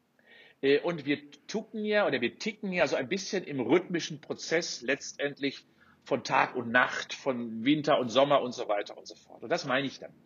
Äh, 0.63 0.81
und 0.81 1.05
wir 1.05 1.19
tucken 1.47 1.85
ja 1.85 2.07
oder 2.07 2.21
wir 2.21 2.39
ticken 2.39 2.73
ja 2.73 2.87
so 2.87 2.97
ein 2.97 3.09
bisschen 3.09 3.45
im 3.45 3.61
rhythmischen 3.61 4.21
Prozess 4.21 4.81
letztendlich 4.81 5.65
von 6.05 6.25
Tag 6.25 6.57
und 6.57 6.71
Nacht, 6.71 7.13
von 7.13 7.65
Winter 7.65 7.99
und 7.99 8.09
Sommer 8.09 8.41
und 8.41 8.53
so 8.53 8.69
weiter 8.69 8.97
und 8.97 9.07
so 9.07 9.15
fort. 9.15 9.43
Und 9.43 9.51
das 9.51 9.67
meine 9.67 9.87
ich 9.87 9.99
damit. 9.99 10.17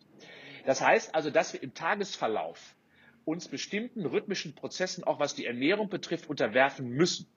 Das 0.65 0.79
heißt 0.79 1.13
also, 1.13 1.29
dass 1.29 1.51
wir 1.51 1.61
im 1.61 1.73
Tagesverlauf 1.73 2.75
uns 3.25 3.47
bestimmten 3.47 4.05
rhythmischen 4.05 4.55
Prozessen, 4.55 5.03
auch 5.03 5.19
was 5.19 5.35
die 5.35 5.45
Ernährung 5.45 5.89
betrifft, 5.89 6.29
unterwerfen 6.29 6.89
müssen. 6.89 7.27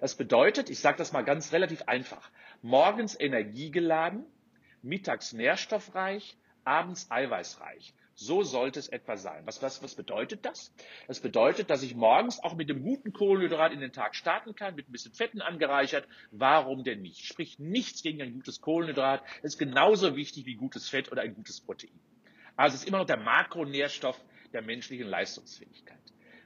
Das 0.00 0.14
bedeutet, 0.14 0.70
ich 0.70 0.78
sage 0.78 0.98
das 0.98 1.12
mal 1.12 1.22
ganz 1.22 1.52
relativ 1.52 1.82
einfach, 1.82 2.30
morgens 2.62 3.18
energiegeladen, 3.18 4.24
mittags 4.82 5.32
nährstoffreich, 5.32 6.36
abends 6.64 7.10
eiweißreich. 7.10 7.94
So 8.20 8.42
sollte 8.42 8.80
es 8.80 8.88
etwa 8.88 9.16
sein. 9.16 9.46
Was, 9.46 9.62
was, 9.62 9.80
was 9.80 9.94
bedeutet 9.94 10.44
das? 10.44 10.74
Das 11.06 11.20
bedeutet, 11.20 11.70
dass 11.70 11.84
ich 11.84 11.94
morgens 11.94 12.42
auch 12.42 12.56
mit 12.56 12.68
dem 12.68 12.82
guten 12.82 13.12
Kohlenhydrat 13.12 13.72
in 13.72 13.78
den 13.78 13.92
Tag 13.92 14.16
starten 14.16 14.56
kann, 14.56 14.74
mit 14.74 14.88
ein 14.88 14.92
bisschen 14.92 15.14
Fetten 15.14 15.40
angereichert. 15.40 16.08
Warum 16.32 16.82
denn 16.82 17.00
nicht? 17.00 17.24
Sprich 17.24 17.60
nichts 17.60 18.02
gegen 18.02 18.20
ein 18.20 18.32
gutes 18.32 18.60
Kohlenhydrat. 18.60 19.22
Ist 19.42 19.56
genauso 19.56 20.16
wichtig 20.16 20.46
wie 20.46 20.56
gutes 20.56 20.88
Fett 20.88 21.12
oder 21.12 21.22
ein 21.22 21.34
gutes 21.34 21.60
Protein. 21.60 21.96
Also 22.56 22.74
es 22.74 22.82
ist 22.82 22.88
immer 22.88 22.98
noch 22.98 23.06
der 23.06 23.18
Makronährstoff, 23.18 24.20
der 24.52 24.62
menschlichen 24.62 25.06
Leistungsfähigkeit. 25.06 25.98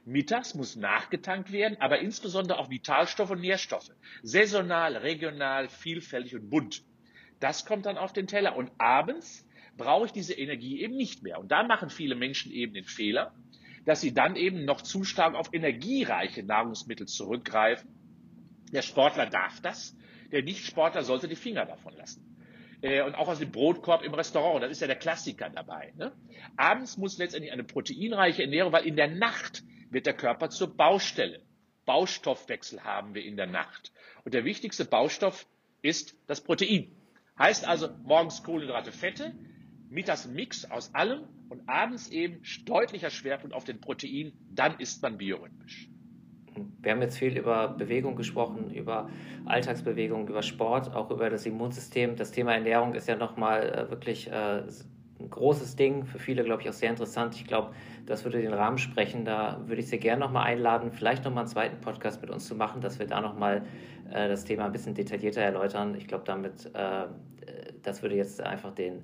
Mittags 0.05 0.53
muss 0.53 0.75
nachgetankt 0.75 1.51
werden, 1.51 1.77
aber 1.79 1.99
insbesondere 1.99 2.59
auch 2.59 2.69
Vitalstoffe 2.69 3.31
und 3.31 3.41
Nährstoffe. 3.41 3.91
Saisonal, 4.21 4.97
regional, 4.97 5.69
vielfältig 5.69 6.35
und 6.35 6.49
bunt. 6.49 6.83
Das 7.39 7.65
kommt 7.65 7.85
dann 7.85 7.97
auf 7.97 8.11
den 8.11 8.27
Teller. 8.27 8.55
Und 8.55 8.71
abends 8.77 9.47
brauche 9.77 10.07
ich 10.07 10.11
diese 10.11 10.33
Energie 10.33 10.81
eben 10.81 10.95
nicht 10.95 11.23
mehr. 11.23 11.39
Und 11.39 11.51
da 11.51 11.63
machen 11.63 11.89
viele 11.89 12.15
Menschen 12.15 12.51
eben 12.51 12.73
den 12.73 12.83
Fehler, 12.83 13.33
dass 13.85 14.01
sie 14.01 14.13
dann 14.13 14.35
eben 14.35 14.65
noch 14.65 14.81
zu 14.81 15.03
stark 15.03 15.35
auf 15.35 15.53
energiereiche 15.53 16.43
Nahrungsmittel 16.43 17.07
zurückgreifen. 17.07 17.89
Der 18.73 18.81
Sportler 18.81 19.25
darf 19.25 19.61
das, 19.61 19.95
der 20.31 20.43
Nichtsportler 20.43 21.03
sollte 21.03 21.27
die 21.27 21.35
Finger 21.35 21.65
davon 21.65 21.95
lassen 21.95 22.33
äh, 22.83 23.01
und 23.01 23.15
auch 23.15 23.29
aus 23.29 23.39
dem 23.39 23.51
Brotkorb 23.51 24.03
im 24.03 24.13
Restaurant. 24.13 24.61
Das 24.61 24.69
ist 24.69 24.81
ja 24.81 24.87
der 24.87 24.97
Klassiker 24.97 25.49
dabei. 25.49 25.93
Ne? 25.97 26.11
Abends 26.57 26.97
muss 26.97 27.17
letztendlich 27.17 27.51
eine 27.51 27.63
proteinreiche 27.63 28.43
Ernährung, 28.43 28.73
weil 28.73 28.85
in 28.85 28.95
der 28.95 29.07
Nacht 29.07 29.63
wird 29.89 30.05
der 30.05 30.13
Körper 30.13 30.49
zur 30.49 30.75
Baustelle. 30.75 31.41
Baustoffwechsel 31.85 32.83
haben 32.83 33.15
wir 33.15 33.23
in 33.23 33.37
der 33.37 33.47
Nacht. 33.47 33.91
Und 34.25 34.33
der 34.33 34.45
wichtigste 34.45 34.85
Baustoff 34.85 35.47
ist 35.81 36.15
das 36.27 36.41
Protein. 36.41 36.95
Heißt 37.39 37.65
also 37.65 37.89
morgens 38.03 38.43
Kohlenhydrate, 38.43 38.91
Fette, 38.91 39.33
mittags 39.89 40.27
Mix 40.27 40.65
aus 40.65 40.93
allem 40.93 41.27
und 41.49 41.67
abends 41.67 42.09
eben 42.09 42.41
deutlicher 42.65 43.09
Schwerpunkt 43.09 43.55
auf 43.55 43.63
den 43.63 43.79
Protein, 43.79 44.33
dann 44.51 44.79
isst 44.79 45.01
man 45.01 45.17
biorhythmisch. 45.17 45.89
Wir 46.81 46.91
haben 46.91 47.01
jetzt 47.01 47.17
viel 47.17 47.37
über 47.37 47.69
Bewegung 47.69 48.15
gesprochen, 48.15 48.71
über 48.71 49.09
Alltagsbewegung, 49.45 50.27
über 50.27 50.43
Sport, 50.43 50.95
auch 50.95 51.11
über 51.11 51.29
das 51.29 51.45
Immunsystem. 51.45 52.15
Das 52.15 52.31
Thema 52.31 52.53
Ernährung 52.53 52.93
ist 52.93 53.07
ja 53.07 53.15
nochmal 53.15 53.69
äh, 53.69 53.89
wirklich 53.89 54.31
äh, 54.31 54.63
ein 55.19 55.29
großes 55.29 55.75
Ding, 55.75 56.05
für 56.05 56.19
viele, 56.19 56.43
glaube 56.43 56.61
ich, 56.61 56.69
auch 56.69 56.73
sehr 56.73 56.89
interessant. 56.89 57.35
Ich 57.35 57.45
glaube, 57.45 57.71
das 58.05 58.23
würde 58.23 58.41
den 58.41 58.53
Rahmen 58.53 58.77
sprechen. 58.77 59.25
Da 59.25 59.61
würde 59.65 59.81
ich 59.81 59.87
Sie 59.87 59.99
gerne 59.99 60.19
nochmal 60.19 60.45
einladen, 60.45 60.91
vielleicht 60.91 61.23
nochmal 61.23 61.43
einen 61.43 61.51
zweiten 61.51 61.81
Podcast 61.81 62.21
mit 62.21 62.29
uns 62.29 62.47
zu 62.47 62.55
machen, 62.55 62.81
dass 62.81 62.99
wir 62.99 63.07
da 63.07 63.21
nochmal 63.21 63.63
äh, 64.11 64.27
das 64.27 64.43
Thema 64.43 64.65
ein 64.65 64.71
bisschen 64.71 64.93
detaillierter 64.93 65.41
erläutern. 65.41 65.95
Ich 65.95 66.07
glaube, 66.07 66.23
damit, 66.25 66.69
äh, 66.73 67.05
das 67.81 68.01
würde 68.01 68.15
jetzt 68.15 68.41
einfach 68.41 68.73
den, 68.73 69.03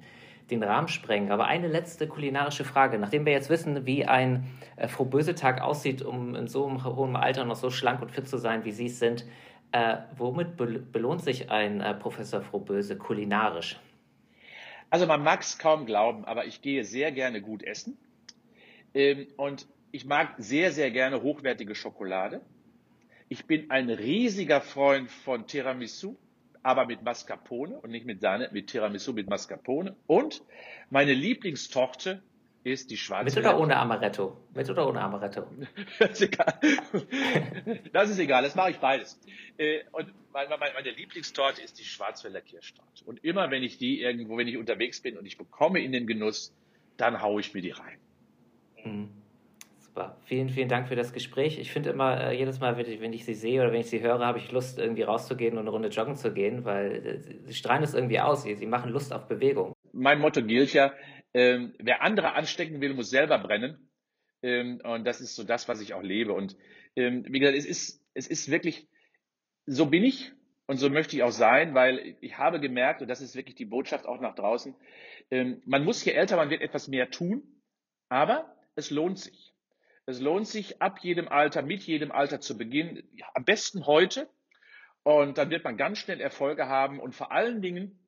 den 0.51 0.63
Rahmen 0.63 0.87
sprengen. 0.87 1.31
Aber 1.31 1.45
eine 1.45 1.67
letzte 1.67 2.07
kulinarische 2.07 2.65
Frage. 2.65 2.99
Nachdem 2.99 3.25
wir 3.25 3.33
jetzt 3.33 3.49
wissen, 3.49 3.85
wie 3.85 4.05
ein 4.05 4.45
äh, 4.75 4.87
Frohböse-Tag 4.87 5.61
aussieht, 5.61 6.01
um 6.01 6.35
in 6.35 6.47
so 6.47 6.67
einem 6.67 6.83
hohen 6.83 7.15
Alter 7.15 7.45
noch 7.45 7.55
so 7.55 7.69
schlank 7.69 8.01
und 8.01 8.11
fit 8.11 8.27
zu 8.27 8.37
sein, 8.37 8.65
wie 8.65 8.71
Sie 8.71 8.87
es 8.87 8.99
sind, 8.99 9.25
äh, 9.71 9.97
womit 10.17 10.57
be 10.57 10.79
belohnt 10.79 11.23
sich 11.23 11.51
ein 11.51 11.81
äh, 11.81 11.93
Professor 11.93 12.41
Frohböse 12.41 12.97
kulinarisch? 12.97 13.79
Also 14.89 15.05
man 15.05 15.23
mag 15.23 15.41
es 15.41 15.59
kaum 15.59 15.85
glauben, 15.85 16.25
aber 16.25 16.45
ich 16.45 16.61
gehe 16.61 16.83
sehr 16.83 17.11
gerne 17.11 17.41
gut 17.41 17.63
essen. 17.63 17.97
Ähm, 18.93 19.27
und 19.37 19.67
ich 19.91 20.05
mag 20.05 20.35
sehr, 20.37 20.71
sehr 20.71 20.91
gerne 20.91 21.21
hochwertige 21.21 21.75
Schokolade. 21.75 22.41
Ich 23.27 23.45
bin 23.45 23.69
ein 23.69 23.89
riesiger 23.89 24.61
Freund 24.61 25.11
von 25.11 25.45
Tiramisu 25.45 26.17
aber 26.63 26.85
mit 26.85 27.03
Mascarpone 27.03 27.79
und 27.79 27.91
nicht 27.91 28.05
mit 28.05 28.21
Sahne, 28.21 28.49
mit 28.51 28.67
Tiramisu 28.67 29.13
mit 29.13 29.29
Mascarpone. 29.29 29.95
Und 30.07 30.43
meine 30.89 31.13
Lieblingstorte 31.13 32.21
ist 32.63 32.91
die 32.91 32.97
schwarze. 32.97 33.25
Mit 33.25 33.37
oder 33.37 33.59
ohne 33.59 33.77
Amaretto? 33.77 34.37
Mit 34.53 34.69
oder 34.69 34.87
ohne 34.87 35.01
Amaretto? 35.01 35.47
das 35.99 36.11
ist 36.11 36.21
egal. 36.21 36.59
Das 37.93 38.09
ist 38.09 38.19
egal, 38.19 38.43
das 38.43 38.55
mache 38.55 38.71
ich 38.71 38.77
beides. 38.77 39.19
Äh, 39.57 39.81
und 39.91 40.13
meine 40.33 40.91
Lieblingstorte 40.91 41.61
ist 41.61 41.79
die 41.79 41.85
Schwarzwälder 41.85 42.41
Kirschtorte. 42.41 43.05
Und 43.05 43.23
immer 43.23 43.49
wenn 43.51 43.63
ich 43.63 43.77
die 43.77 44.01
irgendwo, 44.01 44.37
wenn 44.37 44.47
ich 44.47 44.57
unterwegs 44.57 45.01
bin 45.01 45.17
und 45.17 45.25
ich 45.25 45.37
bekomme 45.37 45.79
in 45.79 45.91
den 45.91 46.07
Genuss, 46.07 46.53
dann 46.97 47.21
haue 47.21 47.39
ich 47.39 47.53
mir 47.53 47.61
die 47.61 47.71
rein. 47.71 47.97
Mhm. 48.83 49.09
Super. 49.89 50.21
Vielen, 50.25 50.49
vielen 50.49 50.69
Dank 50.69 50.87
für 50.87 50.95
das 50.95 51.13
Gespräch. 51.13 51.57
Ich 51.57 51.71
finde 51.71 51.89
immer, 51.89 52.21
äh, 52.21 52.37
jedes 52.37 52.59
Mal, 52.59 52.77
wenn 52.77 52.85
ich, 52.85 53.01
wenn 53.01 53.11
ich 53.11 53.25
Sie 53.25 53.33
sehe 53.33 53.59
oder 53.59 53.71
wenn 53.71 53.81
ich 53.81 53.89
Sie 53.89 54.01
höre, 54.01 54.19
habe 54.19 54.37
ich 54.37 54.51
Lust, 54.51 54.77
irgendwie 54.77 55.01
rauszugehen 55.01 55.53
und 55.53 55.61
eine 55.61 55.71
Runde 55.71 55.89
joggen 55.89 56.15
zu 56.15 56.31
gehen, 56.31 56.63
weil 56.63 57.07
äh, 57.07 57.19
Sie 57.47 57.55
strahlen 57.55 57.81
es 57.81 57.95
irgendwie 57.95 58.19
aus. 58.19 58.43
Sie, 58.43 58.53
Sie 58.53 58.67
machen 58.67 58.91
Lust 58.91 59.11
auf 59.11 59.27
Bewegung. 59.27 59.73
Mein 59.91 60.19
Motto 60.19 60.43
gilt 60.43 60.73
ja, 60.73 60.93
ähm, 61.33 61.73
wer 61.79 62.03
andere 62.03 62.33
anstecken 62.33 62.81
will, 62.81 62.93
muss 62.93 63.09
selber 63.09 63.39
brennen. 63.39 63.89
Ähm, 64.43 64.79
und 64.83 65.07
das 65.07 65.21
ist 65.21 65.35
so 65.35 65.43
das, 65.43 65.67
was 65.67 65.81
ich 65.81 65.95
auch 65.95 66.03
lebe. 66.03 66.33
Und 66.33 66.55
ähm, 66.95 67.25
wie 67.27 67.39
gesagt, 67.39 67.57
es 67.57 67.65
ist, 67.65 68.05
es 68.13 68.27
ist 68.27 68.51
wirklich, 68.51 68.87
so 69.65 69.87
bin 69.87 70.03
ich 70.03 70.31
und 70.67 70.77
so 70.77 70.91
möchte 70.91 71.15
ich 71.15 71.23
auch 71.23 71.31
sein, 71.31 71.73
weil 71.73 72.15
ich 72.21 72.37
habe 72.37 72.59
gemerkt, 72.59 73.01
und 73.01 73.07
das 73.07 73.21
ist 73.21 73.35
wirklich 73.35 73.55
die 73.55 73.65
Botschaft 73.65 74.05
auch 74.05 74.21
nach 74.21 74.35
draußen, 74.35 74.75
ähm, 75.31 75.63
man 75.65 75.83
muss 75.83 76.05
je 76.05 76.11
älter 76.11 76.35
man 76.35 76.51
wird 76.51 76.61
etwas 76.61 76.87
mehr 76.87 77.09
tun, 77.09 77.41
aber 78.07 78.55
es 78.75 78.91
lohnt 78.91 79.17
sich. 79.17 79.48
Es 80.09 80.19
lohnt 80.19 80.47
sich 80.47 80.81
ab 80.81 80.99
jedem 81.03 81.27
Alter, 81.27 81.61
mit 81.61 81.83
jedem 81.83 82.11
Alter 82.11 82.39
zu 82.39 82.57
beginnen, 82.57 83.03
am 83.35 83.45
besten 83.45 83.85
heute. 83.85 84.27
Und 85.03 85.37
dann 85.37 85.51
wird 85.51 85.63
man 85.63 85.77
ganz 85.77 85.99
schnell 85.99 86.19
Erfolge 86.19 86.67
haben. 86.67 86.99
Und 86.99 87.13
vor 87.13 87.31
allen 87.31 87.61
Dingen 87.61 87.99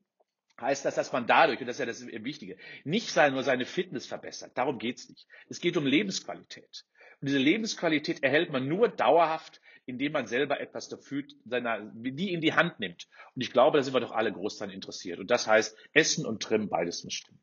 heißt 0.59 0.83
das, 0.83 0.95
dass 0.95 1.13
man 1.13 1.27
dadurch, 1.27 1.59
und 1.61 1.67
das 1.67 1.75
ist 1.75 1.79
ja 1.79 1.85
das 1.85 2.23
Wichtige, 2.23 2.57
nicht 2.85 3.15
nur 3.15 3.43
seine 3.43 3.65
Fitness 3.65 4.07
verbessert. 4.07 4.57
Darum 4.57 4.79
geht's 4.79 5.09
nicht. 5.09 5.27
Es 5.47 5.61
geht 5.61 5.77
um 5.77 5.85
Lebensqualität. 5.85 6.85
Und 7.19 7.27
diese 7.27 7.37
Lebensqualität 7.37 8.23
erhält 8.23 8.51
man 8.51 8.67
nur 8.67 8.89
dauerhaft, 8.89 9.61
indem 9.85 10.13
man 10.13 10.25
selber 10.25 10.59
etwas 10.59 10.89
dafür, 10.89 11.23
seiner, 11.45 11.81
die 11.93 12.33
in 12.33 12.41
die 12.41 12.53
Hand 12.53 12.79
nimmt. 12.79 13.07
Und 13.35 13.43
ich 13.43 13.53
glaube, 13.53 13.77
da 13.77 13.83
sind 13.83 13.93
wir 13.93 13.99
doch 13.99 14.11
alle 14.11 14.33
groß 14.33 14.57
daran 14.57 14.73
interessiert. 14.73 15.19
Und 15.19 15.29
das 15.29 15.45
heißt, 15.45 15.77
Essen 15.93 16.25
und 16.25 16.41
Trimmen, 16.41 16.67
beides 16.67 17.03
muss 17.03 17.13
stimmen. 17.13 17.39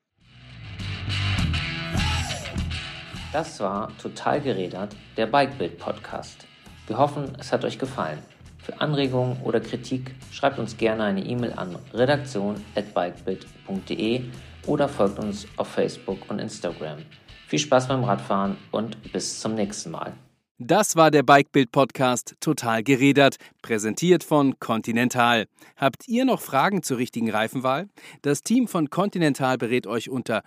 Das 3.39 3.61
war 3.61 3.97
Total 3.99 4.41
gerädert, 4.41 4.97
der 5.17 5.27
Bikebild 5.27 5.79
Podcast. 5.79 6.45
Wir 6.89 6.99
hoffen, 6.99 7.37
es 7.39 7.53
hat 7.53 7.65
euch 7.65 7.79
gefallen. 7.79 8.19
Für 8.61 8.81
Anregungen 8.81 9.41
oder 9.45 9.61
Kritik 9.61 10.13
schreibt 10.33 10.59
uns 10.59 10.77
gerne 10.77 11.05
eine 11.05 11.25
E-Mail 11.25 11.53
an 11.53 11.79
redaktion.bikebild.de 11.95 14.23
oder 14.67 14.89
folgt 14.89 15.21
uns 15.21 15.47
auf 15.57 15.69
Facebook 15.69 16.29
und 16.29 16.41
Instagram. 16.41 16.99
Viel 17.47 17.61
Spaß 17.61 17.87
beim 17.87 18.03
Radfahren 18.03 18.57
und 18.73 19.13
bis 19.13 19.39
zum 19.39 19.55
nächsten 19.55 19.93
Mal. 19.93 20.15
Das 20.61 20.97
war 20.97 21.13
der 21.13 21.23
Bikebild 21.23 21.71
Podcast 21.71 22.35
Total 22.41 22.83
gerädert, 22.83 23.37
präsentiert 23.63 24.25
von 24.25 24.59
Continental. 24.59 25.47
Habt 25.77 26.09
ihr 26.09 26.25
noch 26.25 26.41
Fragen 26.41 26.83
zur 26.83 26.99
richtigen 26.99 27.31
Reifenwahl? 27.31 27.89
Das 28.23 28.43
Team 28.43 28.67
von 28.67 28.91
Continental 28.91 29.59
berät 29.59 29.87
euch 29.87 30.11
unter 30.11 30.43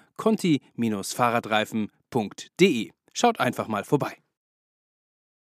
conti-fahrradreifen.de. 2.12 2.92
Schaut 3.14 3.40
einfach 3.40 3.68
mal 3.68 3.84
vorbei. 3.84 4.21